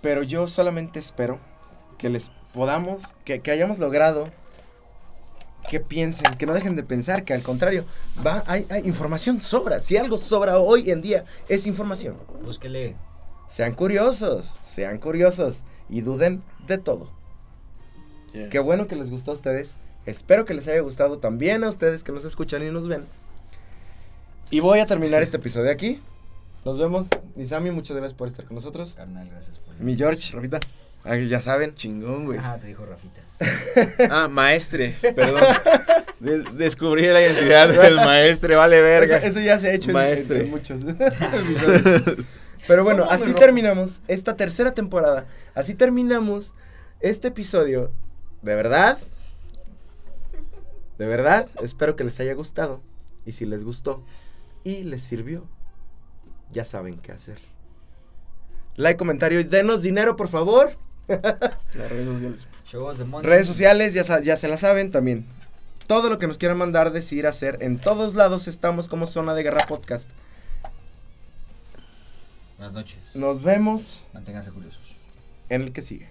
[0.00, 1.38] Pero yo solamente espero
[1.98, 4.28] que les podamos, que, que hayamos logrado
[5.68, 7.84] que piensen, que no dejen de pensar, que al contrario,
[8.24, 9.80] va, hay, hay información sobra.
[9.80, 12.16] Si algo sobra hoy en día, es información.
[12.42, 12.96] Búsquele.
[13.48, 17.08] Sean curiosos, sean curiosos y duden de todo.
[18.32, 19.74] Qué bueno que les gustó a ustedes.
[20.06, 23.04] Espero que les haya gustado también a ustedes que nos escuchan y nos ven.
[24.50, 26.00] Y voy a terminar este episodio aquí.
[26.64, 27.08] Nos vemos.
[27.34, 28.92] Mi Sammy, muchas gracias por estar con nosotros.
[28.94, 30.60] Carnal, gracias por Mi George, Rafita,
[31.04, 31.74] ah, ya saben.
[31.74, 32.38] chingón, güey.
[32.42, 33.20] Ah, te dijo Rafita.
[34.10, 35.42] Ah, maestre, perdón.
[36.20, 39.16] De- descubrí la identidad del maestre, vale verga.
[39.18, 40.40] Eso, eso ya se ha hecho en- Maestre.
[40.40, 42.26] en, en muchos episodios.
[42.68, 45.26] Pero bueno, ¿Cómo me así terminamos esta tercera temporada.
[45.54, 46.52] Así terminamos
[47.00, 47.90] este episodio.
[48.42, 48.98] De verdad.
[50.98, 52.82] De verdad, espero que les haya gustado.
[53.24, 54.04] Y si les gustó
[54.64, 55.46] y les sirvió,
[56.50, 57.38] ya saben qué hacer.
[58.76, 60.72] Like, comentario y denos dinero, por favor.
[61.74, 62.48] Las redes sociales.
[63.22, 65.26] Redes sociales, ya se la saben también.
[65.86, 67.58] Todo lo que nos quieran mandar, decir, hacer.
[67.60, 70.08] En todos lados estamos como Zona de Guerra Podcast.
[72.58, 72.98] Buenas noches.
[73.14, 74.80] Nos vemos Manténganse curiosos.
[75.48, 76.08] en el que sigue.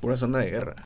[0.00, 0.76] Pura zona de guerra.